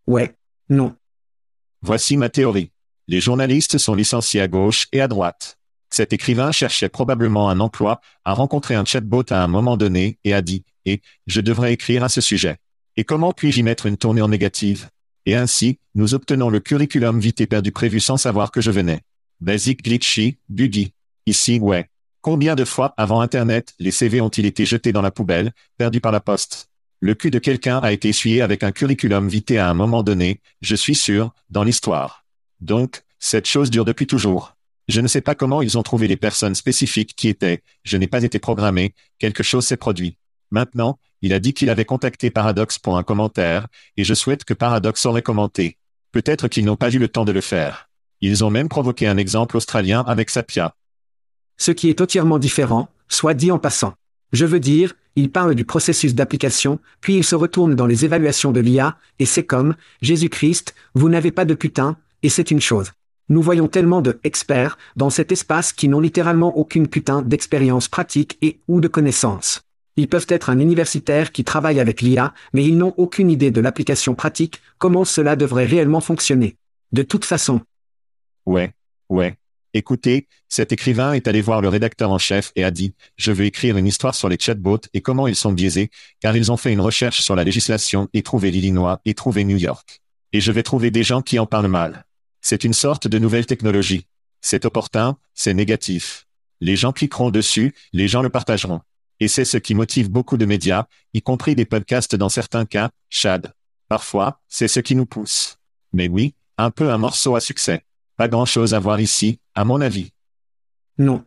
Ouais. 0.07 0.35
Non. 0.69 0.95
Voici 1.81 2.17
ma 2.17 2.29
théorie. 2.29 2.71
Les 3.09 3.21
journalistes 3.21 3.79
sont 3.79 3.95
licenciés 3.95 4.41
à 4.41 4.49
gauche 4.49 4.87
et 4.93 5.01
à 5.01 5.09
droite. 5.09 5.59
Cet 5.91 6.13
écrivain 6.13 6.53
cherchait 6.53 6.89
probablement 6.89 7.51
un 7.51 7.61
emploi, 7.61 8.01
a 8.25 8.33
rencontré 8.33 8.75
un 8.75 8.85
chatbot 8.85 9.25
à 9.31 9.43
un 9.43 9.49
moment 9.49 9.77
donné 9.77 10.19
et 10.25 10.33
a 10.33 10.41
dit, 10.41 10.65
et, 10.87 11.03
je 11.27 11.41
devrais 11.41 11.73
écrire 11.73 12.05
à 12.05 12.09
ce 12.09 12.21
sujet. 12.21 12.57
Et 12.97 13.05
comment 13.05 13.33
puis-je 13.33 13.61
y 13.61 13.63
mettre 13.63 13.87
une 13.87 13.97
tournure 13.97 14.29
négative? 14.29 14.89
Et 15.27 15.35
ainsi, 15.35 15.79
nous 15.95 16.15
obtenons 16.15 16.51
le 16.51 16.61
curriculum 16.61 17.21
vitae 17.21 17.47
perdu 17.47 17.73
prévu 17.73 18.01
sans 18.01 18.17
savoir 18.17 18.51
que 18.51 18.61
je 18.61 18.71
venais. 18.71 19.01
Basic 19.41 19.83
glitchy, 19.83 20.39
buggy. 20.49 20.95
Ici, 21.27 21.59
ouais. 21.61 21.89
Combien 22.23 22.55
de 22.55 22.65
fois 22.65 22.95
avant 22.97 23.21
Internet 23.21 23.75
les 23.81 23.91
CV 23.91 24.21
ont-ils 24.21 24.47
été 24.47 24.65
jetés 24.65 24.93
dans 24.93 25.03
la 25.03 25.11
poubelle, 25.11 25.53
perdus 25.77 26.01
par 26.01 26.13
la 26.13 26.21
poste? 26.21 26.69
Le 27.01 27.17
cul 27.17 27.33
de 27.33 27.41
quelqu'un 27.41 27.81
a 27.81 27.91
été 27.91 28.11
essuyé 28.11 28.43
avec 28.43 28.63
un 28.63 28.71
curriculum 28.71 29.29
vitae 29.29 29.59
à 29.59 29.69
un 29.69 29.75
moment 29.75 30.05
donné, 30.05 30.41
je 30.61 30.77
suis 30.77 30.95
sûr, 30.95 31.35
dans 31.51 31.65
l'histoire. 31.65 32.25
Donc, 32.61 33.03
cette 33.19 33.49
chose 33.49 33.73
dure 33.73 33.85
depuis 33.85 34.07
toujours. 34.07 34.55
Je 34.87 35.01
ne 35.01 35.09
sais 35.09 35.21
pas 35.21 35.35
comment 35.35 35.63
ils 35.63 35.77
ont 35.79 35.83
trouvé 35.83 36.07
les 36.07 36.17
personnes 36.17 36.55
spécifiques 36.55 37.17
qui 37.17 37.27
étaient, 37.27 37.65
je 37.83 37.97
n'ai 37.97 38.07
pas 38.07 38.23
été 38.23 38.39
programmé, 38.39 38.95
quelque 39.19 39.43
chose 39.43 39.67
s'est 39.67 39.77
produit. 39.77 40.17
Maintenant, 40.53 41.01
il 41.23 41.33
a 41.33 41.41
dit 41.41 41.55
qu'il 41.55 41.71
avait 41.71 41.85
contacté 41.85 42.31
Paradox 42.31 42.79
pour 42.79 42.97
un 42.97 43.03
commentaire, 43.03 43.67
et 43.97 44.05
je 44.05 44.15
souhaite 44.15 44.45
que 44.45 44.55
Paradox 44.55 45.05
aurait 45.07 45.23
commenté. 45.23 45.77
Peut-être 46.13 46.47
qu'ils 46.47 46.67
n'ont 46.67 46.77
pas 46.77 46.93
eu 46.93 46.99
le 46.99 47.09
temps 47.09 47.25
de 47.25 47.33
le 47.33 47.41
faire. 47.41 47.91
Ils 48.21 48.45
ont 48.45 48.51
même 48.51 48.69
provoqué 48.69 49.09
un 49.09 49.17
exemple 49.17 49.57
australien 49.57 50.05
avec 50.07 50.31
Sapia 50.31 50.77
ce 51.57 51.71
qui 51.71 51.89
est 51.89 52.01
entièrement 52.01 52.39
différent, 52.39 52.89
soit 53.09 53.35
dit 53.35 53.51
en 53.51 53.59
passant. 53.59 53.95
Je 54.33 54.47
veux 54.47 54.61
dire, 54.61 54.95
il 55.17 55.31
parle 55.31 55.55
du 55.55 55.65
processus 55.65 56.15
d'application, 56.15 56.79
puis 57.01 57.17
il 57.17 57.25
se 57.25 57.35
retourne 57.35 57.75
dans 57.75 57.87
les 57.87 58.05
évaluations 58.05 58.53
de 58.53 58.61
l'IA, 58.61 58.97
et 59.19 59.27
c'est 59.27 59.45
comme, 59.45 59.75
Jésus-Christ, 60.01 60.75
vous 60.95 61.09
n'avez 61.09 61.31
pas 61.31 61.45
de 61.45 61.55
putain, 61.55 61.97
et 62.23 62.29
c'est 62.29 62.51
une 62.51 62.61
chose. 62.61 62.93
Nous 63.29 63.43
voyons 63.43 63.69
tellement 63.69 64.01
de 64.01 64.19
experts 64.25 64.79
dans 64.97 65.11
cet 65.11 65.33
espace 65.33 65.73
qui 65.73 65.89
n'ont 65.89 66.01
littéralement 66.01 66.57
aucune 66.57 66.89
putain 66.89 67.23
d'expérience 67.23 67.89
pratique 67.89 68.39
et 68.43 68.61
ou 68.69 68.81
de 68.81 68.89
connaissances. 68.89 69.63
Ils 69.97 70.09
peuvent 70.09 70.27
être 70.29 70.49
un 70.49 70.59
universitaire 70.59 71.33
qui 71.33 71.45
travaille 71.45 71.79
avec 71.79 72.01
l'IA, 72.01 72.33
mais 72.55 72.65
ils 72.65 72.79
n'ont 72.79 72.95
aucune 72.97 73.31
idée 73.31 73.51
de 73.51 73.61
l'application 73.61 74.15
pratique, 74.15 74.63
comment 74.79 75.05
cela 75.05 75.37
devrait 75.37 75.67
réellement 75.67 76.01
fonctionner. 76.01 76.57
De 76.93 77.03
toute 77.03 77.27
façon. 77.27 77.61
Ouais, 78.47 78.73
ouais, 79.11 79.37
Écoutez, 79.75 80.29
cet 80.49 80.71
écrivain 80.73 81.15
est 81.15 81.27
allé 81.29 81.41
voir 81.41 81.63
le 81.63 81.69
rédacteur 81.69 82.11
en 82.11 82.19
chef 82.19 82.53
et 82.57 82.65
a 82.65 82.71
dit, 82.71 82.95
je 83.17 83.33
veux 83.33 83.47
écrire 83.47 83.79
une 83.79 83.87
histoire 83.87 84.15
sur 84.15 84.29
les 84.29 84.37
chatbots 84.39 84.81
et 84.93 85.01
comment 85.01 85.27
ils 85.27 85.37
sont 85.37 85.53
biaisés, 85.53 85.91
car 86.21 86.37
ils 86.37 86.53
ont 86.53 86.59
fait 86.59 86.73
une 86.73 86.81
recherche 86.81 87.23
sur 87.23 87.35
la 87.35 87.45
législation 87.45 88.09
et 88.13 88.23
trouvé 88.23 88.51
l'Illinois 88.51 89.01
et 89.07 89.15
trouvé 89.15 89.45
New 89.45 89.57
York. 89.57 90.03
Et 90.35 90.43
je 90.43 90.53
vais 90.53 90.63
trouver 90.63 90.91
des 90.91 91.03
gens 91.03 91.23
qui 91.23 91.39
en 91.39 91.47
parlent 91.47 91.69
mal. 91.69 92.05
C'est 92.43 92.65
une 92.65 92.75
sorte 92.75 93.09
de 93.09 93.19
nouvelle 93.19 93.47
technologie. 93.47 94.07
C'est 94.43 94.67
opportun, 94.67 95.17
c'est 95.33 95.55
négatif. 95.55 96.27
Les 96.61 96.77
gens 96.77 96.93
cliqueront 96.93 97.31
dessus, 97.31 97.75
les 97.95 98.09
gens 98.09 98.23
le 98.23 98.29
partageront. 98.29 98.81
Et 99.21 99.29
c'est 99.29 99.45
ce 99.45 99.57
qui 99.57 99.75
motive 99.75 100.11
beaucoup 100.11 100.37
de 100.37 100.45
médias, 100.45 100.85
y 101.15 101.23
compris 101.23 101.55
des 101.55 101.65
podcasts 101.65 102.15
dans 102.15 102.29
certains 102.29 102.67
cas, 102.67 102.91
Chad. 103.09 103.55
Parfois, 103.89 104.41
c'est 104.49 104.69
ce 104.69 104.81
qui 104.81 104.97
nous 104.97 105.07
pousse. 105.07 105.57
Mais 105.93 106.09
oui, 106.09 106.35
un 106.59 106.71
peu 106.71 106.91
un 106.91 106.99
morceau 106.99 107.37
à 107.37 107.41
succès. 107.41 107.85
Pas 108.23 108.29
grand-chose 108.29 108.73
à 108.73 108.79
voir 108.79 109.01
ici, 109.01 109.41
à 109.57 109.65
mon 109.65 109.81
avis. 109.81 110.13
Non. 110.97 111.25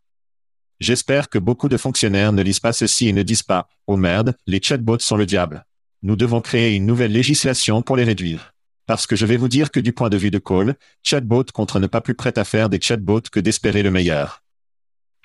J'espère 0.79 1.27
que 1.27 1.38
beaucoup 1.38 1.67
de 1.67 1.75
fonctionnaires 1.75 2.31
ne 2.31 2.41
lisent 2.41 2.62
pas 2.62 2.71
ceci 2.71 3.10
et 3.10 3.12
ne 3.12 3.21
disent 3.21 3.43
pas, 3.43 3.67
oh 3.86 3.97
merde, 3.97 4.38
les 4.47 4.62
chatbots 4.62 4.99
sont 4.99 5.17
le 5.17 5.25
diable. 5.25 5.65
Nous 6.03 6.15
devons 6.15 6.39
créer 6.39 6.73
une 6.73 6.86
nouvelle 6.86 7.12
législation 7.12 7.81
pour 7.81 7.97
les 7.97 8.05
réduire. 8.05 8.53
Parce 8.86 9.08
que 9.08 9.17
je 9.17 9.25
vais 9.25 9.36
vous 9.36 9.49
dire 9.49 9.71
que 9.71 9.81
du 9.81 9.91
point 9.91 10.08
de 10.08 10.15
vue 10.15 10.31
de 10.31 10.38
Cole, 10.38 10.75
chatbot 11.03 11.43
contre 11.53 11.81
ne 11.81 11.88
pas 11.88 11.99
plus 11.99 12.15
prêt 12.15 12.39
à 12.39 12.45
faire 12.45 12.69
des 12.69 12.79
chatbots 12.79 13.27
que 13.29 13.41
d'espérer 13.41 13.84
le 13.84 13.91
meilleur. 13.91 14.41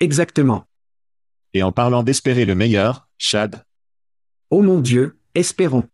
Exactement. 0.01 0.65
Et 1.53 1.63
en 1.63 1.71
parlant 1.71 2.03
d'espérer 2.03 2.43
le 2.43 2.53
meilleur, 2.53 3.07
Chad, 3.17 3.63
Oh 4.49 4.61
mon 4.61 4.81
Dieu, 4.81 5.21
espérons. 5.35 5.87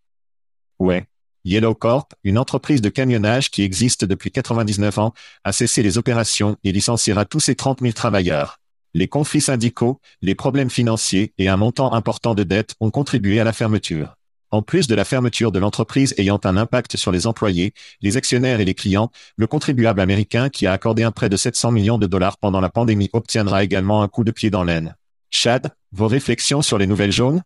ouais. 0.79 1.05
Yellow 1.47 1.75
Corp, 1.75 2.13
une 2.25 2.37
entreprise 2.37 2.81
de 2.81 2.89
camionnage 2.89 3.49
qui 3.51 3.63
existe 3.63 4.03
depuis 4.03 4.31
99 4.31 4.99
ans, 4.99 5.13
a 5.45 5.53
cessé 5.53 5.81
les 5.81 5.97
opérations 5.97 6.57
et 6.65 6.73
licenciera 6.73 7.23
tous 7.23 7.39
ses 7.39 7.55
30 7.55 7.79
000 7.79 7.93
travailleurs. 7.93 8.59
Les 8.93 9.07
conflits 9.07 9.39
syndicaux, 9.39 10.01
les 10.21 10.35
problèmes 10.35 10.69
financiers 10.69 11.33
et 11.37 11.47
un 11.47 11.55
montant 11.55 11.93
important 11.93 12.35
de 12.35 12.43
dettes 12.43 12.75
ont 12.81 12.91
contribué 12.91 13.39
à 13.39 13.45
la 13.45 13.53
fermeture. 13.53 14.17
En 14.51 14.61
plus 14.61 14.87
de 14.87 14.95
la 14.95 15.05
fermeture 15.05 15.53
de 15.53 15.59
l'entreprise 15.59 16.13
ayant 16.17 16.39
un 16.43 16.57
impact 16.57 16.97
sur 16.97 17.13
les 17.13 17.27
employés, 17.27 17.73
les 18.01 18.17
actionnaires 18.17 18.59
et 18.59 18.65
les 18.65 18.73
clients, 18.73 19.09
le 19.37 19.47
contribuable 19.47 20.01
américain 20.01 20.49
qui 20.49 20.67
a 20.67 20.73
accordé 20.73 21.03
un 21.03 21.11
prêt 21.11 21.29
de 21.29 21.37
700 21.37 21.71
millions 21.71 21.97
de 21.97 22.07
dollars 22.07 22.37
pendant 22.37 22.59
la 22.59 22.69
pandémie 22.69 23.09
obtiendra 23.13 23.63
également 23.63 24.03
un 24.03 24.09
coup 24.09 24.25
de 24.25 24.31
pied 24.31 24.49
dans 24.49 24.65
l'aine. 24.65 24.97
Chad, 25.29 25.71
vos 25.93 26.07
réflexions 26.07 26.61
sur 26.61 26.77
les 26.77 26.87
nouvelles 26.87 27.13
jaunes? 27.13 27.41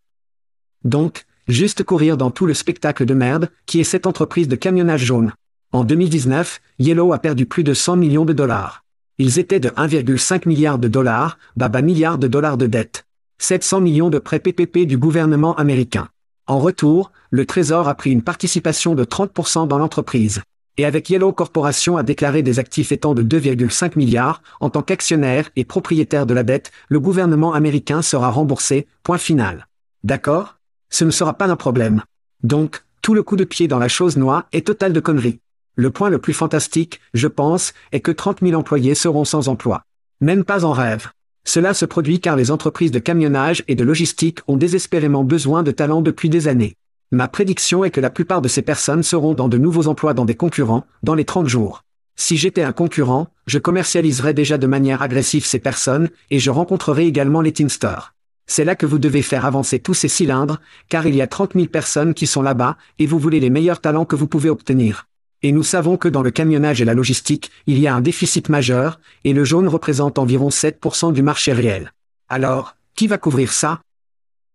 Donc, 0.83 1.25
juste 1.47 1.83
courir 1.83 2.17
dans 2.17 2.31
tout 2.31 2.45
le 2.45 2.53
spectacle 2.53 3.05
de 3.05 3.13
merde, 3.13 3.49
qui 3.65 3.79
est 3.79 3.85
cette 3.85 4.07
entreprise 4.07 4.47
de 4.47 4.55
camionnage 4.55 5.03
jaune. 5.05 5.33
En 5.71 5.83
2019, 5.83 6.61
Yellow 6.79 7.13
a 7.13 7.19
perdu 7.19 7.45
plus 7.45 7.63
de 7.63 7.73
100 7.73 7.95
millions 7.95 8.25
de 8.25 8.33
dollars. 8.33 8.83
Ils 9.17 9.39
étaient 9.39 9.59
de 9.59 9.69
1,5 9.69 10.47
milliard 10.47 10.79
de 10.79 10.87
dollars, 10.87 11.37
baba 11.55 11.81
milliard 11.81 12.17
de 12.17 12.27
dollars 12.27 12.57
de 12.57 12.67
dettes. 12.67 13.05
700 13.39 13.81
millions 13.81 14.09
de 14.09 14.19
prêts 14.19 14.39
PPP 14.39 14.85
du 14.85 14.97
gouvernement 14.97 15.55
américain. 15.55 16.09
En 16.47 16.59
retour, 16.59 17.11
le 17.29 17.45
Trésor 17.45 17.87
a 17.87 17.95
pris 17.95 18.11
une 18.11 18.21
participation 18.21 18.95
de 18.95 19.03
30% 19.03 19.67
dans 19.67 19.77
l'entreprise. 19.77 20.41
Et 20.77 20.85
avec 20.85 21.09
Yellow 21.09 21.33
Corporation 21.33 21.97
a 21.97 22.03
déclaré 22.03 22.43
des 22.43 22.59
actifs 22.59 22.91
étant 22.91 23.13
de 23.13 23.23
2,5 23.23 23.97
milliards, 23.97 24.41
en 24.59 24.69
tant 24.69 24.81
qu'actionnaire 24.81 25.49
et 25.55 25.65
propriétaire 25.65 26.25
de 26.25 26.33
la 26.33 26.43
dette, 26.43 26.71
le 26.87 26.99
gouvernement 26.99 27.53
américain 27.53 28.01
sera 28.01 28.29
remboursé, 28.29 28.87
point 29.03 29.17
final. 29.17 29.67
D'accord? 30.03 30.57
Ce 30.91 31.03
ne 31.03 31.11
sera 31.11 31.33
pas 31.33 31.47
un 31.47 31.55
problème. 31.55 32.03
Donc, 32.43 32.83
tout 33.01 33.13
le 33.13 33.23
coup 33.23 33.37
de 33.37 33.43
pied 33.43 33.67
dans 33.67 33.79
la 33.79 33.87
chose 33.87 34.17
noire 34.17 34.45
est 34.51 34.67
total 34.67 34.93
de 34.93 34.99
conneries. 34.99 35.39
Le 35.75 35.89
point 35.89 36.09
le 36.09 36.19
plus 36.19 36.33
fantastique, 36.33 36.99
je 37.13 37.27
pense, 37.27 37.73
est 37.91 38.01
que 38.01 38.11
30 38.11 38.41
000 38.41 38.59
employés 38.59 38.93
seront 38.93 39.25
sans 39.25 39.47
emploi. 39.47 39.83
Même 40.19 40.43
pas 40.43 40.65
en 40.65 40.73
rêve. 40.73 41.07
Cela 41.45 41.73
se 41.73 41.85
produit 41.85 42.19
car 42.19 42.35
les 42.35 42.51
entreprises 42.51 42.91
de 42.91 42.99
camionnage 42.99 43.63
et 43.67 43.75
de 43.75 43.83
logistique 43.83 44.39
ont 44.47 44.57
désespérément 44.57 45.23
besoin 45.23 45.63
de 45.63 45.71
talents 45.71 46.01
depuis 46.01 46.29
des 46.29 46.47
années. 46.47 46.75
Ma 47.11 47.27
prédiction 47.27 47.83
est 47.83 47.91
que 47.91 48.01
la 48.01 48.09
plupart 48.09 48.41
de 48.41 48.47
ces 48.47 48.61
personnes 48.61 49.03
seront 49.03 49.33
dans 49.33 49.49
de 49.49 49.57
nouveaux 49.57 49.87
emplois 49.87 50.13
dans 50.13 50.25
des 50.25 50.35
concurrents, 50.35 50.85
dans 51.03 51.15
les 51.15 51.25
30 51.25 51.47
jours. 51.47 51.83
Si 52.15 52.37
j'étais 52.37 52.63
un 52.63 52.73
concurrent, 52.73 53.27
je 53.47 53.57
commercialiserais 53.57 54.33
déjà 54.33 54.57
de 54.57 54.67
manière 54.67 55.01
agressive 55.01 55.45
ces 55.45 55.59
personnes, 55.59 56.09
et 56.29 56.39
je 56.39 56.51
rencontrerais 56.51 57.07
également 57.07 57.41
les 57.41 57.53
Teamsters. 57.53 58.13
C'est 58.53 58.65
là 58.65 58.75
que 58.75 58.85
vous 58.85 58.99
devez 58.99 59.21
faire 59.21 59.45
avancer 59.45 59.79
tous 59.79 59.93
ces 59.93 60.09
cylindres, 60.09 60.59
car 60.89 61.07
il 61.07 61.15
y 61.15 61.21
a 61.21 61.27
30 61.27 61.53
000 61.53 61.67
personnes 61.67 62.13
qui 62.13 62.27
sont 62.27 62.41
là-bas, 62.41 62.75
et 62.99 63.05
vous 63.05 63.17
voulez 63.17 63.39
les 63.39 63.49
meilleurs 63.49 63.79
talents 63.79 64.03
que 64.03 64.17
vous 64.17 64.27
pouvez 64.27 64.49
obtenir. 64.49 65.07
Et 65.41 65.53
nous 65.53 65.63
savons 65.63 65.95
que 65.95 66.09
dans 66.09 66.21
le 66.21 66.31
camionnage 66.31 66.81
et 66.81 66.85
la 66.85 66.93
logistique, 66.93 67.49
il 67.65 67.79
y 67.79 67.87
a 67.87 67.95
un 67.95 68.01
déficit 68.01 68.49
majeur, 68.49 68.99
et 69.23 69.31
le 69.31 69.45
jaune 69.45 69.69
représente 69.69 70.19
environ 70.19 70.49
7% 70.49 71.13
du 71.13 71.21
marché 71.21 71.53
réel. 71.53 71.93
Alors, 72.27 72.75
qui 72.93 73.07
va 73.07 73.17
couvrir 73.17 73.53
ça? 73.53 73.79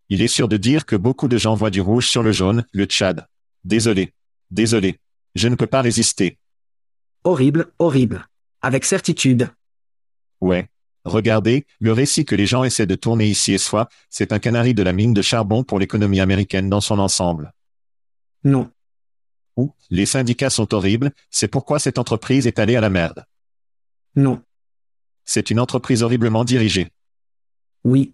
Il 0.09 0.21
est 0.21 0.27
sûr 0.27 0.47
de 0.47 0.57
dire 0.57 0.85
que 0.85 0.95
beaucoup 0.95 1.27
de 1.27 1.39
gens 1.39 1.55
voient 1.55 1.71
du 1.71 1.81
rouge 1.81 2.05
sur 2.05 2.21
le 2.21 2.31
jaune, 2.31 2.67
le 2.73 2.85
Tchad. 2.85 3.25
Désolé. 3.63 4.13
Désolé. 4.51 4.99
Je 5.33 5.47
ne 5.47 5.55
peux 5.55 5.65
pas 5.65 5.81
résister. 5.81 6.37
Horrible, 7.23 7.71
horrible. 7.79 8.27
Avec 8.61 8.85
certitude. 8.85 9.49
Ouais. 10.39 10.69
Regardez, 11.07 11.65
le 11.79 11.93
récit 11.93 12.25
que 12.25 12.35
les 12.35 12.45
gens 12.45 12.65
essaient 12.65 12.85
de 12.85 12.95
tourner 12.95 13.27
ici 13.27 13.53
et 13.53 13.57
soit, 13.57 13.87
c'est 14.09 14.33
un 14.33 14.39
canari 14.39 14.73
de 14.73 14.83
la 14.83 14.91
mine 14.91 15.13
de 15.13 15.21
charbon 15.21 15.63
pour 15.63 15.79
l'économie 15.79 16.19
américaine 16.19 16.69
dans 16.69 16.81
son 16.81 16.99
ensemble. 16.99 17.53
Non. 18.43 18.69
Ou, 19.55 19.73
les 19.89 20.05
syndicats 20.05 20.49
sont 20.49 20.73
horribles, 20.73 21.11
c'est 21.29 21.47
pourquoi 21.47 21.79
cette 21.79 21.97
entreprise 21.97 22.45
est 22.45 22.59
allée 22.59 22.75
à 22.75 22.81
la 22.81 22.89
merde. 22.89 23.25
Non. 24.17 24.41
C'est 25.23 25.49
une 25.49 25.61
entreprise 25.61 26.03
horriblement 26.03 26.43
dirigée. 26.43 26.89
Oui. 27.85 28.13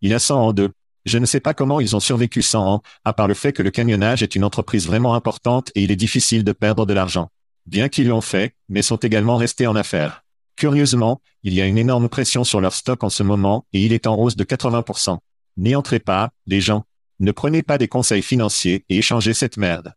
Il 0.00 0.10
y 0.10 0.14
a 0.14 0.20
100 0.20 0.40
ans 0.40 0.52
d'eux. 0.52 0.70
Je 1.06 1.18
ne 1.18 1.26
sais 1.26 1.40
pas 1.40 1.54
comment 1.54 1.80
ils 1.80 1.96
ont 1.96 2.00
survécu 2.00 2.40
100 2.40 2.72
ans, 2.72 2.82
à 3.04 3.12
part 3.12 3.26
le 3.26 3.34
fait 3.34 3.52
que 3.52 3.64
le 3.64 3.72
camionnage 3.72 4.22
est 4.22 4.36
une 4.36 4.44
entreprise 4.44 4.86
vraiment 4.86 5.14
importante 5.14 5.72
et 5.74 5.82
il 5.82 5.90
est 5.90 5.96
difficile 5.96 6.44
de 6.44 6.52
perdre 6.52 6.86
de 6.86 6.94
l'argent. 6.94 7.30
Bien 7.66 7.88
qu'ils 7.88 8.08
l'ont 8.08 8.20
fait, 8.20 8.54
mais 8.68 8.82
sont 8.82 8.96
également 8.96 9.36
restés 9.36 9.66
en 9.66 9.74
affaires. 9.74 10.22
Curieusement, 10.56 11.20
il 11.42 11.52
y 11.52 11.60
a 11.60 11.66
une 11.66 11.76
énorme 11.76 12.08
pression 12.08 12.42
sur 12.42 12.60
leur 12.60 12.74
stock 12.74 13.04
en 13.04 13.10
ce 13.10 13.22
moment 13.22 13.66
et 13.72 13.84
il 13.84 13.92
est 13.92 14.06
en 14.06 14.16
hausse 14.16 14.36
de 14.36 14.44
80%. 14.44 15.18
N'y 15.58 15.76
entrez 15.76 16.00
pas, 16.00 16.30
les 16.46 16.60
gens. 16.60 16.84
Ne 17.20 17.32
prenez 17.32 17.62
pas 17.62 17.78
des 17.78 17.88
conseils 17.88 18.22
financiers 18.22 18.84
et 18.88 18.98
échangez 18.98 19.34
cette 19.34 19.58
merde. 19.58 19.94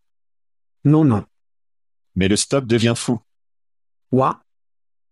Non, 0.84 1.04
non. 1.04 1.24
Mais 2.14 2.28
le 2.28 2.36
stock 2.36 2.66
devient 2.66 2.94
fou. 2.96 3.20
Quoi 4.10 4.42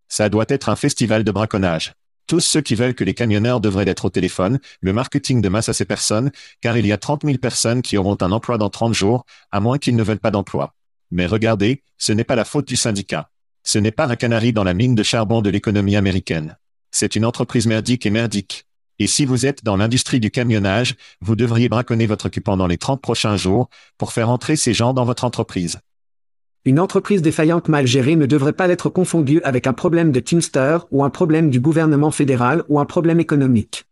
Ça 0.08 0.28
doit 0.28 0.46
être 0.48 0.68
un 0.68 0.76
festival 0.76 1.24
de 1.24 1.30
braconnage. 1.30 1.94
Tous 2.26 2.40
ceux 2.40 2.60
qui 2.60 2.74
veulent 2.74 2.94
que 2.94 3.04
les 3.04 3.14
camionneurs 3.14 3.60
devraient 3.60 3.88
être 3.88 4.04
au 4.04 4.10
téléphone, 4.10 4.58
le 4.82 4.92
marketing 4.92 5.40
de 5.40 5.48
masse 5.48 5.70
à 5.70 5.72
ces 5.72 5.86
personnes, 5.86 6.30
car 6.60 6.76
il 6.76 6.86
y 6.86 6.92
a 6.92 6.98
30 6.98 7.24
000 7.24 7.38
personnes 7.38 7.80
qui 7.80 7.96
auront 7.96 8.18
un 8.20 8.32
emploi 8.32 8.58
dans 8.58 8.68
30 8.68 8.92
jours, 8.92 9.24
à 9.50 9.60
moins 9.60 9.78
qu'ils 9.78 9.96
ne 9.96 10.02
veulent 10.02 10.18
pas 10.18 10.30
d'emploi. 10.30 10.74
Mais 11.10 11.24
regardez, 11.24 11.82
ce 11.96 12.12
n'est 12.12 12.24
pas 12.24 12.36
la 12.36 12.44
faute 12.44 12.68
du 12.68 12.76
syndicat. 12.76 13.30
Ce 13.62 13.78
n'est 13.78 13.92
pas 13.92 14.06
un 14.06 14.16
canari 14.16 14.52
dans 14.52 14.64
la 14.64 14.74
mine 14.74 14.94
de 14.94 15.02
charbon 15.02 15.42
de 15.42 15.50
l'économie 15.50 15.96
américaine. 15.96 16.56
C'est 16.90 17.16
une 17.16 17.24
entreprise 17.24 17.66
merdique 17.66 18.06
et 18.06 18.10
merdique. 18.10 18.66
Et 18.98 19.06
si 19.06 19.24
vous 19.24 19.46
êtes 19.46 19.64
dans 19.64 19.76
l'industrie 19.76 20.20
du 20.20 20.30
camionnage, 20.30 20.96
vous 21.20 21.36
devriez 21.36 21.68
braconner 21.68 22.06
votre 22.06 22.26
occupant 22.26 22.56
dans 22.56 22.66
les 22.66 22.78
30 22.78 23.00
prochains 23.00 23.36
jours 23.36 23.68
pour 23.96 24.12
faire 24.12 24.28
entrer 24.28 24.56
ces 24.56 24.74
gens 24.74 24.92
dans 24.92 25.04
votre 25.04 25.24
entreprise. 25.24 25.78
Une 26.64 26.80
entreprise 26.80 27.22
défaillante 27.22 27.68
mal 27.68 27.86
gérée 27.86 28.16
ne 28.16 28.26
devrait 28.26 28.52
pas 28.52 28.68
être 28.68 28.88
confondue 28.88 29.40
avec 29.44 29.66
un 29.66 29.72
problème 29.72 30.10
de 30.10 30.20
Teamster 30.20 30.78
ou 30.90 31.04
un 31.04 31.10
problème 31.10 31.50
du 31.50 31.60
gouvernement 31.60 32.10
fédéral 32.10 32.64
ou 32.68 32.80
un 32.80 32.84
problème 32.84 33.20
économique. 33.20 33.84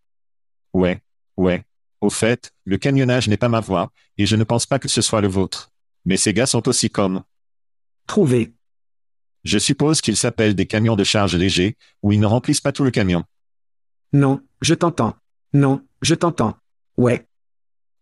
Ouais, 0.74 1.00
ouais. 1.36 1.62
Au 2.00 2.10
fait, 2.10 2.52
le 2.64 2.76
camionnage 2.76 3.28
n'est 3.28 3.36
pas 3.36 3.48
ma 3.48 3.60
voie, 3.60 3.90
et 4.18 4.26
je 4.26 4.36
ne 4.36 4.44
pense 4.44 4.66
pas 4.66 4.78
que 4.78 4.88
ce 4.88 5.00
soit 5.00 5.20
le 5.20 5.28
vôtre. 5.28 5.70
Mais 6.04 6.16
ces 6.16 6.34
gars 6.34 6.46
sont 6.46 6.68
aussi 6.68 6.90
comme. 6.90 7.22
Trouvé. 8.06 8.55
Je 9.46 9.58
suppose 9.58 10.00
qu'ils 10.00 10.16
s'appellent 10.16 10.56
des 10.56 10.66
camions 10.66 10.96
de 10.96 11.04
charge 11.04 11.36
légers, 11.36 11.76
ou 12.02 12.10
ils 12.10 12.18
ne 12.18 12.26
remplissent 12.26 12.60
pas 12.60 12.72
tout 12.72 12.82
le 12.82 12.90
camion. 12.90 13.22
Non, 14.12 14.40
je 14.60 14.74
t'entends. 14.74 15.14
Non, 15.52 15.82
je 16.02 16.16
t'entends. 16.16 16.56
Ouais. 16.96 17.28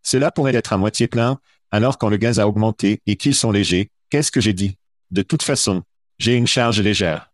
Cela 0.02 0.30
pourrait 0.30 0.54
être 0.54 0.72
à 0.72 0.78
moitié 0.78 1.06
plein, 1.06 1.38
alors 1.70 1.98
quand 1.98 2.08
le 2.08 2.16
gaz 2.16 2.40
a 2.40 2.48
augmenté 2.48 3.02
et 3.06 3.16
qu'ils 3.16 3.34
sont 3.34 3.50
légers, 3.50 3.90
qu'est-ce 4.08 4.32
que 4.32 4.40
j'ai 4.40 4.54
dit? 4.54 4.78
De 5.10 5.20
toute 5.20 5.42
façon, 5.42 5.82
j'ai 6.18 6.34
une 6.34 6.46
charge 6.46 6.80
légère. 6.80 7.30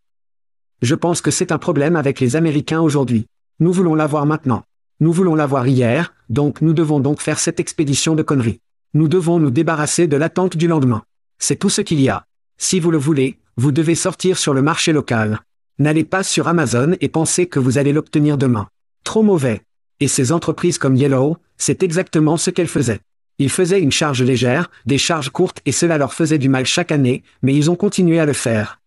Je 0.81 0.95
pense 0.95 1.21
que 1.21 1.31
c'est 1.31 1.53
un 1.53 1.57
problème 1.57 1.95
avec 1.95 2.19
les 2.19 2.35
Américains 2.35 2.81
aujourd'hui. 2.81 3.27
Nous 3.61 3.71
voulons 3.71 3.95
l'avoir 3.95 4.25
maintenant. 4.25 4.65
Nous 4.99 5.13
voulons 5.13 5.35
l'avoir 5.35 5.67
hier, 5.67 6.13
donc 6.27 6.59
nous 6.59 6.73
devons 6.73 6.99
donc 6.99 7.21
faire 7.21 7.39
cette 7.39 7.61
expédition 7.61 8.15
de 8.15 8.23
conneries. 8.23 8.59
Nous 8.93 9.07
devons 9.07 9.39
nous 9.39 9.51
débarrasser 9.51 10.07
de 10.07 10.17
l'attente 10.17 10.57
du 10.57 10.67
lendemain. 10.67 11.03
C'est 11.39 11.55
tout 11.55 11.69
ce 11.69 11.79
qu'il 11.79 12.01
y 12.01 12.09
a. 12.09 12.25
Si 12.57 12.81
vous 12.81 12.91
le 12.91 12.97
voulez, 12.97 13.39
vous 13.57 13.71
devez 13.71 13.95
sortir 13.95 14.37
sur 14.37 14.53
le 14.53 14.61
marché 14.61 14.93
local. 14.93 15.39
N'allez 15.79 16.03
pas 16.03 16.23
sur 16.23 16.47
Amazon 16.47 16.95
et 17.01 17.09
pensez 17.09 17.47
que 17.47 17.59
vous 17.59 17.77
allez 17.77 17.93
l'obtenir 17.93 18.37
demain. 18.37 18.67
Trop 19.03 19.23
mauvais. 19.23 19.61
Et 19.99 20.07
ces 20.07 20.31
entreprises 20.31 20.77
comme 20.77 20.95
Yellow, 20.95 21.37
c'est 21.57 21.83
exactement 21.83 22.37
ce 22.37 22.49
qu'elles 22.49 22.67
faisaient. 22.67 23.01
Ils 23.39 23.49
faisaient 23.49 23.81
une 23.81 23.91
charge 23.91 24.21
légère, 24.21 24.69
des 24.85 24.97
charges 24.97 25.29
courtes 25.29 25.61
et 25.65 25.71
cela 25.71 25.97
leur 25.97 26.13
faisait 26.13 26.37
du 26.37 26.49
mal 26.49 26.65
chaque 26.65 26.91
année, 26.91 27.23
mais 27.41 27.55
ils 27.55 27.71
ont 27.71 27.75
continué 27.75 28.19
à 28.19 28.25
le 28.25 28.33
faire. 28.33 28.79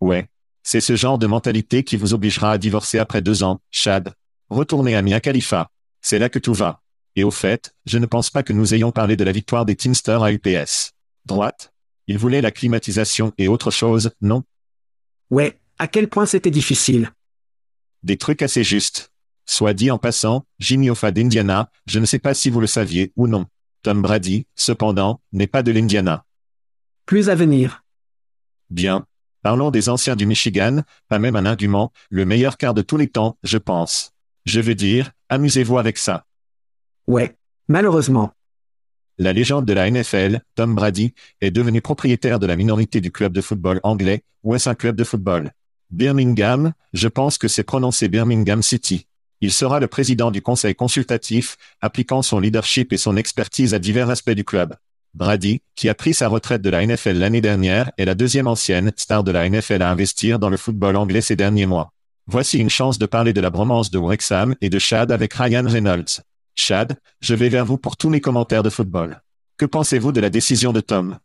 Ouais. 0.00 0.28
C'est 0.62 0.80
ce 0.80 0.96
genre 0.96 1.18
de 1.18 1.26
mentalité 1.26 1.84
qui 1.84 1.96
vous 1.96 2.12
obligera 2.12 2.52
à 2.52 2.58
divorcer 2.58 2.98
après 2.98 3.22
deux 3.22 3.42
ans, 3.42 3.60
Chad. 3.70 4.14
Retournez 4.50 4.96
à 4.96 5.02
Mia 5.02 5.20
Khalifa. 5.20 5.68
C'est 6.00 6.18
là 6.18 6.28
que 6.28 6.38
tout 6.38 6.54
va. 6.54 6.80
Et 7.14 7.24
au 7.24 7.30
fait, 7.30 7.74
je 7.84 7.98
ne 7.98 8.06
pense 8.06 8.30
pas 8.30 8.42
que 8.42 8.52
nous 8.52 8.74
ayons 8.74 8.92
parlé 8.92 9.16
de 9.16 9.24
la 9.24 9.32
victoire 9.32 9.64
des 9.64 9.76
Teamsters 9.76 10.22
à 10.22 10.32
UPS. 10.32 10.92
Droite 11.24 11.72
Ils 12.06 12.18
voulaient 12.18 12.40
la 12.40 12.50
climatisation 12.50 13.32
et 13.38 13.48
autre 13.48 13.70
chose, 13.70 14.12
non? 14.20 14.44
Ouais, 15.30 15.58
à 15.78 15.88
quel 15.88 16.08
point 16.08 16.26
c'était 16.26 16.50
difficile. 16.50 17.10
Des 18.02 18.16
trucs 18.16 18.42
assez 18.42 18.62
justes. 18.62 19.12
Soit 19.46 19.74
dit 19.74 19.90
en 19.90 19.98
passant, 19.98 20.44
Jimmy 20.58 20.90
Hoffa 20.90 21.10
d'Indiana, 21.10 21.70
je 21.86 21.98
ne 21.98 22.06
sais 22.06 22.18
pas 22.18 22.34
si 22.34 22.50
vous 22.50 22.60
le 22.60 22.66
saviez 22.66 23.12
ou 23.16 23.26
non. 23.26 23.46
Tom 23.82 24.02
Brady, 24.02 24.46
cependant, 24.54 25.20
n'est 25.32 25.46
pas 25.46 25.62
de 25.62 25.70
l'Indiana. 25.70 26.24
Plus 27.06 27.28
à 27.28 27.34
venir. 27.34 27.84
Bien. 28.70 29.06
Parlons 29.42 29.70
des 29.70 29.88
anciens 29.88 30.16
du 30.16 30.26
Michigan, 30.26 30.82
pas 31.08 31.20
même 31.20 31.36
un 31.36 31.46
argument, 31.46 31.92
le 32.10 32.24
meilleur 32.24 32.56
quart 32.56 32.74
de 32.74 32.82
tous 32.82 32.96
les 32.96 33.08
temps, 33.08 33.38
je 33.44 33.58
pense. 33.58 34.12
Je 34.44 34.60
veux 34.60 34.74
dire, 34.74 35.12
amusez-vous 35.28 35.78
avec 35.78 35.98
ça. 35.98 36.26
Ouais. 37.06 37.36
Malheureusement. 37.68 38.32
La 39.18 39.32
légende 39.32 39.64
de 39.64 39.72
la 39.72 39.90
NFL, 39.90 40.40
Tom 40.54 40.74
Brady, 40.74 41.14
est 41.40 41.50
devenu 41.50 41.80
propriétaire 41.80 42.38
de 42.38 42.46
la 42.46 42.54
minorité 42.54 43.00
du 43.00 43.10
club 43.10 43.32
de 43.32 43.40
football 43.40 43.80
anglais, 43.82 44.24
est-ce 44.52 44.68
un 44.68 44.74
club 44.74 44.94
de 44.94 45.04
football 45.04 45.52
Birmingham, 45.90 46.72
je 46.92 47.08
pense 47.08 47.38
que 47.38 47.48
c'est 47.48 47.62
prononcé 47.62 48.08
Birmingham 48.08 48.62
City. 48.62 49.06
Il 49.40 49.52
sera 49.52 49.80
le 49.80 49.86
président 49.86 50.30
du 50.30 50.42
conseil 50.42 50.74
consultatif, 50.74 51.56
appliquant 51.80 52.20
son 52.20 52.40
leadership 52.40 52.92
et 52.92 52.98
son 52.98 53.16
expertise 53.16 53.72
à 53.72 53.78
divers 53.78 54.10
aspects 54.10 54.30
du 54.30 54.44
club. 54.44 54.74
Brady, 55.14 55.62
qui 55.76 55.88
a 55.88 55.94
pris 55.94 56.12
sa 56.12 56.28
retraite 56.28 56.60
de 56.60 56.68
la 56.68 56.84
NFL 56.86 57.16
l'année 57.16 57.40
dernière, 57.40 57.90
est 57.96 58.04
la 58.04 58.14
deuxième 58.14 58.46
ancienne 58.46 58.92
star 58.96 59.24
de 59.24 59.30
la 59.30 59.48
NFL 59.48 59.80
à 59.80 59.90
investir 59.90 60.38
dans 60.38 60.50
le 60.50 60.58
football 60.58 60.94
anglais 60.96 61.22
ces 61.22 61.36
derniers 61.36 61.66
mois. 61.66 61.92
Voici 62.26 62.58
une 62.58 62.70
chance 62.70 62.98
de 62.98 63.06
parler 63.06 63.32
de 63.32 63.40
la 63.40 63.50
bromance 63.50 63.90
de 63.90 63.98
Wrexham 63.98 64.54
et 64.60 64.68
de 64.68 64.78
Chad 64.78 65.10
avec 65.12 65.32
Ryan 65.32 65.64
Reynolds. 65.66 66.20
Chad, 66.56 66.96
je 67.20 67.34
vais 67.34 67.50
vers 67.50 67.66
vous 67.66 67.76
pour 67.76 67.96
tous 67.98 68.08
mes 68.08 68.22
commentaires 68.22 68.62
de 68.62 68.70
football. 68.70 69.22
Que 69.58 69.66
pensez-vous 69.66 70.10
de 70.10 70.20
la 70.20 70.30
décision 70.30 70.72
de 70.72 70.80
Tom? 70.80 71.18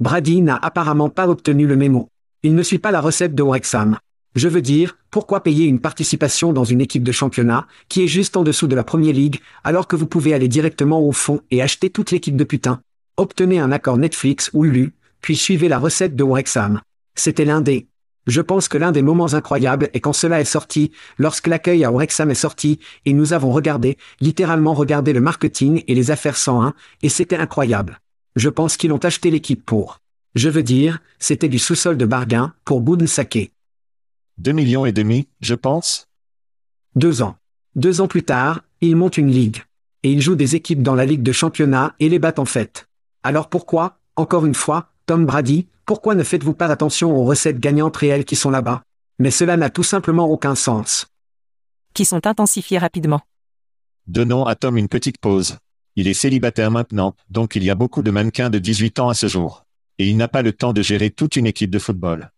Brady 0.00 0.42
n'a 0.42 0.56
apparemment 0.56 1.08
pas 1.08 1.28
obtenu 1.28 1.66
le 1.66 1.76
mémo. 1.76 2.08
Il 2.42 2.56
ne 2.56 2.62
suit 2.64 2.80
pas 2.80 2.90
la 2.90 3.00
recette 3.00 3.36
de 3.36 3.42
Wrexham. 3.44 3.98
Je 4.34 4.48
veux 4.48 4.60
dire, 4.60 4.98
pourquoi 5.10 5.44
payer 5.44 5.66
une 5.66 5.78
participation 5.78 6.52
dans 6.52 6.64
une 6.64 6.80
équipe 6.80 7.04
de 7.04 7.12
championnat, 7.12 7.68
qui 7.88 8.02
est 8.02 8.08
juste 8.08 8.36
en 8.36 8.42
dessous 8.42 8.66
de 8.66 8.74
la 8.74 8.82
Premier 8.82 9.12
League, 9.12 9.40
alors 9.62 9.86
que 9.86 9.94
vous 9.94 10.06
pouvez 10.06 10.34
aller 10.34 10.48
directement 10.48 11.00
au 11.00 11.12
fond 11.12 11.40
et 11.52 11.62
acheter 11.62 11.90
toute 11.90 12.10
l'équipe 12.10 12.36
de 12.36 12.44
putain? 12.44 12.82
Obtenez 13.16 13.60
un 13.60 13.70
accord 13.70 13.96
Netflix 13.96 14.50
ou 14.54 14.64
Hulu, 14.64 14.92
puis 15.20 15.36
suivez 15.36 15.68
la 15.68 15.78
recette 15.78 16.16
de 16.16 16.24
Wrexham. 16.24 16.80
C'était 17.14 17.44
l'un 17.44 17.60
des... 17.60 17.86
Je 18.26 18.40
pense 18.40 18.68
que 18.68 18.78
l'un 18.78 18.92
des 18.92 19.02
moments 19.02 19.34
incroyables 19.34 19.90
est 19.92 20.00
quand 20.00 20.12
cela 20.12 20.40
est 20.40 20.44
sorti, 20.44 20.92
lorsque 21.18 21.48
l'accueil 21.48 21.84
à 21.84 21.90
Wrexham 21.90 22.30
est 22.30 22.34
sorti, 22.34 22.78
et 23.04 23.12
nous 23.12 23.32
avons 23.32 23.50
regardé, 23.50 23.98
littéralement 24.20 24.74
regardé 24.74 25.12
le 25.12 25.20
marketing 25.20 25.82
et 25.88 25.94
les 25.94 26.10
affaires 26.10 26.36
101, 26.36 26.74
et 27.02 27.08
c'était 27.08 27.36
incroyable. 27.36 28.00
Je 28.36 28.48
pense 28.48 28.76
qu'ils 28.76 28.92
ont 28.92 28.98
acheté 28.98 29.30
l'équipe 29.30 29.64
pour. 29.64 30.00
Je 30.34 30.48
veux 30.48 30.62
dire, 30.62 31.00
c'était 31.18 31.48
du 31.48 31.58
sous-sol 31.58 31.96
de 31.96 32.06
bargain, 32.06 32.54
pour 32.64 32.80
Boone 32.80 33.06
Sake. 33.06 33.52
Deux 34.38 34.52
millions 34.52 34.86
et 34.86 34.92
demi, 34.92 35.28
je 35.40 35.54
pense 35.54 36.08
Deux 36.94 37.22
ans. 37.22 37.36
Deux 37.74 38.00
ans 38.00 38.08
plus 38.08 38.22
tard, 38.22 38.62
ils 38.80 38.96
montent 38.96 39.18
une 39.18 39.30
ligue. 39.30 39.62
Et 40.02 40.10
ils 40.10 40.22
jouent 40.22 40.34
des 40.34 40.56
équipes 40.56 40.82
dans 40.82 40.94
la 40.94 41.06
ligue 41.06 41.22
de 41.22 41.32
championnat 41.32 41.94
et 42.00 42.08
les 42.08 42.18
battent 42.18 42.38
en 42.38 42.44
fait. 42.44 42.88
Alors 43.22 43.48
pourquoi, 43.48 43.98
encore 44.16 44.46
une 44.46 44.54
fois, 44.54 44.91
Tom 45.12 45.26
Brady, 45.26 45.66
pourquoi 45.84 46.14
ne 46.14 46.22
faites-vous 46.22 46.54
pas 46.54 46.68
attention 46.68 47.14
aux 47.14 47.24
recettes 47.24 47.60
gagnantes 47.60 47.98
réelles 47.98 48.24
qui 48.24 48.34
sont 48.34 48.48
là-bas? 48.48 48.82
Mais 49.18 49.30
cela 49.30 49.58
n'a 49.58 49.68
tout 49.68 49.82
simplement 49.82 50.24
aucun 50.24 50.54
sens. 50.54 51.06
Qui 51.92 52.06
sont 52.06 52.26
intensifiées 52.26 52.78
rapidement. 52.78 53.20
Donnons 54.06 54.46
à 54.46 54.54
Tom 54.54 54.78
une 54.78 54.88
petite 54.88 55.18
pause. 55.18 55.58
Il 55.96 56.08
est 56.08 56.14
célibataire 56.14 56.70
maintenant, 56.70 57.14
donc 57.28 57.56
il 57.56 57.62
y 57.62 57.68
a 57.68 57.74
beaucoup 57.74 58.02
de 58.02 58.10
mannequins 58.10 58.48
de 58.48 58.58
18 58.58 59.00
ans 59.00 59.10
à 59.10 59.14
ce 59.14 59.26
jour. 59.26 59.66
Et 59.98 60.08
il 60.08 60.16
n'a 60.16 60.28
pas 60.28 60.40
le 60.40 60.54
temps 60.54 60.72
de 60.72 60.80
gérer 60.80 61.10
toute 61.10 61.36
une 61.36 61.46
équipe 61.46 61.70
de 61.70 61.78
football. 61.78 62.30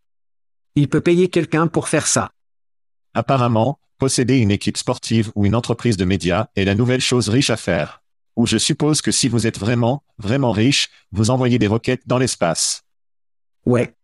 Il 0.75 0.89
peut 0.89 1.01
payer 1.01 1.29
quelqu'un 1.29 1.69
pour 1.69 1.87
faire 1.87 2.09
ça. 2.09 2.33
Apparemment, 3.15 3.79
posséder 3.99 4.39
une 4.39 4.51
équipe 4.51 4.79
sportive 4.79 5.31
ou 5.37 5.47
une 5.47 5.55
entreprise 5.55 5.97
de 5.97 6.05
médias 6.05 6.49
est 6.57 6.65
la 6.65 6.75
nouvelle 6.75 7.01
chose 7.01 7.29
riche 7.29 7.51
à 7.51 7.57
faire. 7.57 8.03
Ou 8.37 8.47
je 8.47 8.59
suppose 8.59 9.01
que 9.01 9.13
si 9.13 9.29
vous 9.29 9.47
êtes 9.47 9.59
vraiment, 9.59 10.03
vraiment 10.19 10.53
riche, 10.53 10.91
vous 11.13 11.31
envoyez 11.31 11.59
des 11.59 11.67
roquettes 11.67 12.07
dans 12.07 12.19
l'espace. 12.19 12.83
Ouais. 13.65 13.95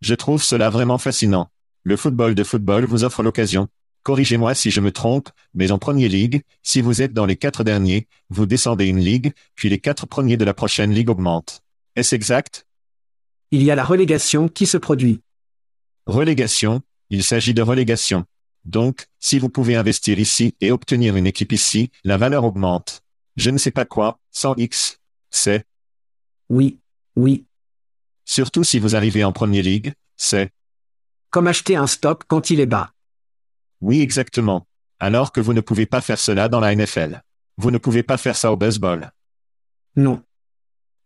Je 0.00 0.14
trouve 0.14 0.42
cela 0.42 0.68
vraiment 0.68 0.98
fascinant. 0.98 1.48
Le 1.84 1.96
football 1.96 2.34
de 2.34 2.44
football 2.44 2.84
vous 2.84 3.04
offre 3.04 3.22
l'occasion. 3.22 3.68
Corrigez-moi 4.02 4.54
si 4.54 4.70
je 4.72 4.80
me 4.80 4.90
trompe, 4.90 5.30
mais 5.54 5.70
en 5.70 5.78
première 5.78 6.08
ligue, 6.08 6.42
si 6.62 6.80
vous 6.80 7.02
êtes 7.02 7.12
dans 7.12 7.26
les 7.26 7.36
quatre 7.36 7.62
derniers, 7.62 8.08
vous 8.30 8.46
descendez 8.46 8.86
une 8.86 8.98
ligue, 8.98 9.32
puis 9.54 9.68
les 9.68 9.78
quatre 9.78 10.06
premiers 10.06 10.36
de 10.36 10.44
la 10.44 10.54
prochaine 10.54 10.92
ligue 10.92 11.10
augmentent. 11.10 11.62
Est-ce 11.94 12.14
exact? 12.14 12.66
Il 13.52 13.62
y 13.62 13.70
a 13.70 13.76
la 13.76 13.84
relégation 13.84 14.48
qui 14.48 14.66
se 14.66 14.76
produit. 14.76 15.20
Relégation, 16.06 16.82
il 17.10 17.22
s'agit 17.22 17.54
de 17.54 17.62
relégation. 17.62 18.24
Donc, 18.64 19.06
si 19.20 19.38
vous 19.38 19.48
pouvez 19.48 19.76
investir 19.76 20.18
ici 20.18 20.54
et 20.60 20.72
obtenir 20.72 21.16
une 21.16 21.26
équipe 21.26 21.52
ici, 21.52 21.90
la 22.02 22.16
valeur 22.16 22.44
augmente. 22.44 23.02
Je 23.36 23.50
ne 23.50 23.58
sais 23.58 23.70
pas 23.70 23.84
quoi, 23.84 24.18
100x. 24.34 24.98
C'est. 25.30 25.64
Oui, 26.48 26.78
oui. 27.16 27.46
Surtout 28.24 28.64
si 28.64 28.78
vous 28.78 28.94
arrivez 28.94 29.24
en 29.24 29.32
première 29.32 29.62
ligue, 29.62 29.94
c'est. 30.16 30.50
Comme 31.30 31.46
acheter 31.46 31.76
un 31.76 31.86
stock 31.86 32.24
quand 32.28 32.50
il 32.50 32.60
est 32.60 32.66
bas. 32.66 32.92
Oui, 33.80 34.00
exactement. 34.00 34.66
Alors 35.00 35.32
que 35.32 35.40
vous 35.40 35.54
ne 35.54 35.60
pouvez 35.60 35.86
pas 35.86 36.00
faire 36.00 36.18
cela 36.18 36.48
dans 36.48 36.60
la 36.60 36.74
NFL. 36.74 37.22
Vous 37.56 37.70
ne 37.70 37.78
pouvez 37.78 38.02
pas 38.02 38.16
faire 38.16 38.36
ça 38.36 38.52
au 38.52 38.56
baseball. 38.56 39.10
Non. 39.96 40.22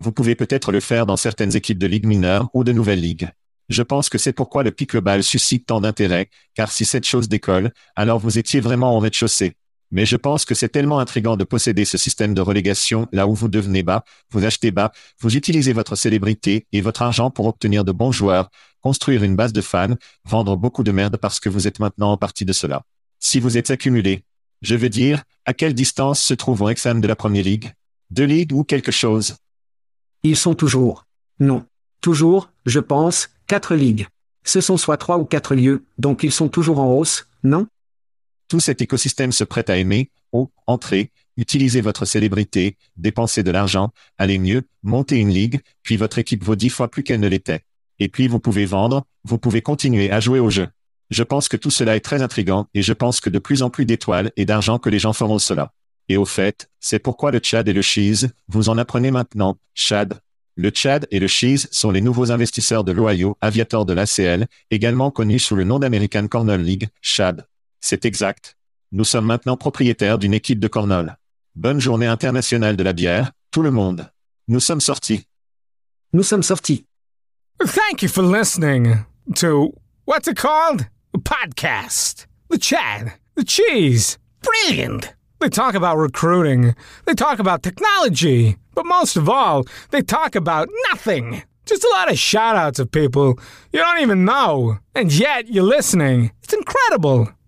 Vous 0.01 0.12
pouvez 0.12 0.35
peut-être 0.35 0.72
le 0.72 0.81
faire 0.81 1.07
dans 1.07 1.16
certaines 1.16 1.57
équipes 1.57 1.79
de 1.79 1.87
ligue 1.87 2.07
mineure 2.07 2.51
ou 2.53 2.64
de 2.64 2.72
nouvelles 2.72 3.01
ligues. 3.01 3.31
Je 3.68 3.83
pense 3.83 4.09
que 4.09 4.18
c'est 4.18 4.33
pourquoi 4.33 4.62
le 4.62 4.70
pickleball 4.70 5.22
suscite 5.22 5.66
tant 5.66 5.81
d'intérêt, 5.81 6.29
car 6.55 6.70
si 6.70 6.85
cette 6.85 7.07
chose 7.07 7.29
décolle, 7.29 7.72
alors 7.97 8.18
vous 8.18 8.39
étiez 8.39 8.61
vraiment 8.61 8.95
en 8.95 9.01
rez-de-chaussée. 9.01 9.57
Mais 9.91 10.05
je 10.05 10.16
pense 10.16 10.45
que 10.45 10.55
c'est 10.55 10.68
tellement 10.68 10.99
intrigant 10.99 11.37
de 11.37 11.45
posséder 11.45 11.84
ce 11.84 11.97
système 11.97 12.34
de 12.34 12.41
relégation 12.41 13.07
là 13.12 13.26
où 13.26 13.34
vous 13.34 13.49
devenez 13.49 13.82
bas, 13.82 14.05
vous 14.30 14.45
achetez 14.45 14.70
bas, 14.70 14.93
vous 15.20 15.37
utilisez 15.37 15.72
votre 15.72 15.95
célébrité 15.95 16.66
et 16.72 16.80
votre 16.80 17.03
argent 17.03 17.30
pour 17.30 17.47
obtenir 17.47 17.84
de 17.84 17.93
bons 17.93 18.12
joueurs, 18.12 18.51
construire 18.80 19.22
une 19.22 19.37
base 19.37 19.53
de 19.53 19.61
fans, 19.61 19.95
vendre 20.24 20.57
beaucoup 20.57 20.82
de 20.82 20.93
merde 20.93 21.16
parce 21.16 21.41
que 21.41 21.49
vous 21.49 21.66
êtes 21.66 21.78
maintenant 21.78 22.12
en 22.12 22.16
partie 22.16 22.45
de 22.45 22.53
cela. 22.53 22.82
Si 23.20 23.41
vous 23.41 23.57
êtes 23.57 23.70
accumulé, 23.70 24.24
je 24.62 24.74
veux 24.74 24.89
dire, 24.89 25.22
à 25.45 25.55
quelle 25.55 25.74
distance 25.74 26.20
se 26.20 26.34
trouve 26.34 26.61
Wrexham 26.61 27.01
de 27.01 27.09
la 27.09 27.16
Première 27.16 27.45
Ligue 27.45 27.72
Deux 28.11 28.24
ligues 28.24 28.53
ou 28.53 28.64
quelque 28.64 28.93
chose? 28.93 29.37
Ils 30.22 30.37
sont 30.37 30.55
toujours. 30.55 31.05
Non. 31.39 31.64
Toujours, 32.01 32.51
je 32.64 32.80
pense, 32.80 33.30
quatre 33.47 33.74
ligues. 33.74 34.07
Ce 34.45 34.61
sont 34.61 34.76
soit 34.76 34.97
trois 34.97 35.18
ou 35.18 35.24
quatre 35.24 35.55
lieux, 35.55 35.84
donc 35.99 36.22
ils 36.22 36.32
sont 36.32 36.49
toujours 36.49 36.78
en 36.78 36.93
hausse, 36.93 37.28
non? 37.43 37.66
Tout 38.49 38.61
cet 38.61 38.80
écosystème 38.80 39.32
se 39.32 39.44
prête 39.44 39.70
à 39.70 39.76
aimer, 39.76 40.11
oh, 40.32 40.51
entrer, 40.66 41.11
utiliser 41.36 41.80
votre 41.80 42.05
célébrité, 42.05 42.76
dépenser 42.97 43.42
de 43.42 43.51
l'argent, 43.51 43.92
aller 44.18 44.38
mieux, 44.38 44.62
monter 44.82 45.18
une 45.18 45.30
ligue, 45.30 45.61
puis 45.82 45.97
votre 45.97 46.18
équipe 46.18 46.44
vaut 46.44 46.57
dix 46.57 46.70
fois 46.70 46.90
plus 46.90 47.03
qu'elle 47.03 47.20
ne 47.20 47.28
l'était. 47.28 47.64
Et 47.99 48.09
puis 48.09 48.28
vous 48.28 48.40
pouvez 48.40 48.66
vendre, 48.66 49.05
vous 49.24 49.38
pouvez 49.38 49.62
continuer 49.62 50.11
à 50.11 50.20
jouer 50.20 50.38
au 50.38 50.51
jeu. 50.51 50.68
Je 51.11 51.22
pense 51.22 51.49
que 51.49 51.57
tout 51.57 51.70
cela 51.70 51.97
est 51.97 52.01
très 52.01 52.22
intrigant 52.22 52.66
et 52.74 52.82
je 52.82 52.92
pense 52.92 53.20
que 53.20 53.30
de 53.30 53.38
plus 53.38 53.62
en 53.62 53.70
plus 53.70 53.86
d'étoiles 53.86 54.32
et 54.36 54.44
d'argent 54.44 54.78
que 54.78 54.90
les 54.90 54.99
gens 54.99 55.12
feront 55.12 55.38
cela. 55.38 55.72
Et 56.09 56.16
au 56.16 56.24
fait, 56.24 56.68
c'est 56.80 56.99
pourquoi 56.99 57.30
le 57.30 57.38
Tchad 57.38 57.68
et 57.68 57.72
le 57.72 57.82
Cheese, 57.82 58.28
vous 58.49 58.68
en 58.68 58.78
apprenez 58.78 59.11
maintenant, 59.11 59.57
Chad. 59.74 60.20
Le 60.57 60.70
Tchad 60.70 61.07
et 61.11 61.20
le 61.20 61.26
Cheese 61.26 61.68
sont 61.70 61.90
les 61.90 62.01
nouveaux 62.01 62.32
investisseurs 62.32 62.84
de 62.84 62.92
l'Ohio 62.92 63.36
Aviator 63.40 63.84
de 63.84 63.92
l'ACL, 63.92 64.47
également 64.70 65.11
connus 65.11 65.40
sous 65.40 65.55
le 65.55 65.64
nom 65.64 65.78
d'American 65.78 66.28
Cornell 66.28 66.62
League, 66.62 66.88
Chad. 67.03 67.47
C'est 67.81 68.05
exact. 68.05 68.57
Nous 68.93 69.05
sommes 69.05 69.27
maintenant 69.27 69.57
propriétaires 69.57 70.18
d'une 70.18 70.35
équipe 70.35 70.61
de 70.61 70.68
Cornell. 70.68 71.16
Bonne 71.55 71.81
journée 71.81 72.07
internationale 72.07 72.77
de 72.77 72.83
la 72.83 72.93
bière, 72.93 73.33
tout 73.51 73.62
le 73.62 73.70
monde. 73.70 74.11
Nous 74.49 74.61
sommes 74.61 74.81
sortis. 74.81 75.27
Nous 76.12 76.22
sommes 76.22 76.43
sortis. 76.43 76.85
Thank 77.64 78.03
you 78.03 78.09
for 78.09 78.22
listening 78.22 79.05
to 79.37 79.72
what's 80.05 80.29
it 80.29 80.37
called? 80.37 80.87
A 81.14 81.18
podcast. 81.18 82.27
The 82.51 82.59
Chad. 82.59 83.12
The 83.35 83.45
Cheese. 83.45 84.18
Brilliant. 84.43 85.14
They 85.41 85.49
talk 85.49 85.74
about 85.74 85.99
recruiting. 85.99 86.74
They 87.07 87.14
talk 87.14 87.39
about 87.39 87.62
technology. 87.62 88.57
But 88.74 88.87
most 88.87 89.16
of 89.16 89.29
all, 89.29 89.64
they 89.91 90.03
talk 90.03 90.35
about 90.37 90.68
nothing. 90.91 91.43
Just 91.66 91.85
a 91.85 91.89
lot 91.89 92.11
of 92.11 92.18
shout 92.18 92.57
outs 92.57 92.79
of 92.79 92.93
people 92.93 93.39
you 93.72 93.81
don't 93.81 94.01
even 94.01 94.24
know. 94.24 94.79
And 94.95 95.12
yet 95.12 95.49
you're 95.49 95.64
listening. 95.64 96.31
It's 96.43 96.55
incredible. 96.55 97.29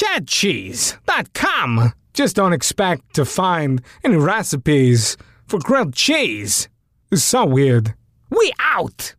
www.chadcheese.com. 0.00 1.92
Just 2.12 2.36
don't 2.36 2.52
expect 2.52 3.14
to 3.14 3.24
find 3.24 3.82
any 4.04 4.16
recipes 4.16 5.16
for 5.46 5.58
grilled 5.60 5.94
cheese. 5.94 6.68
It's 7.10 7.22
so 7.24 7.44
weird. 7.44 7.94
We 8.30 8.52
out! 8.60 9.14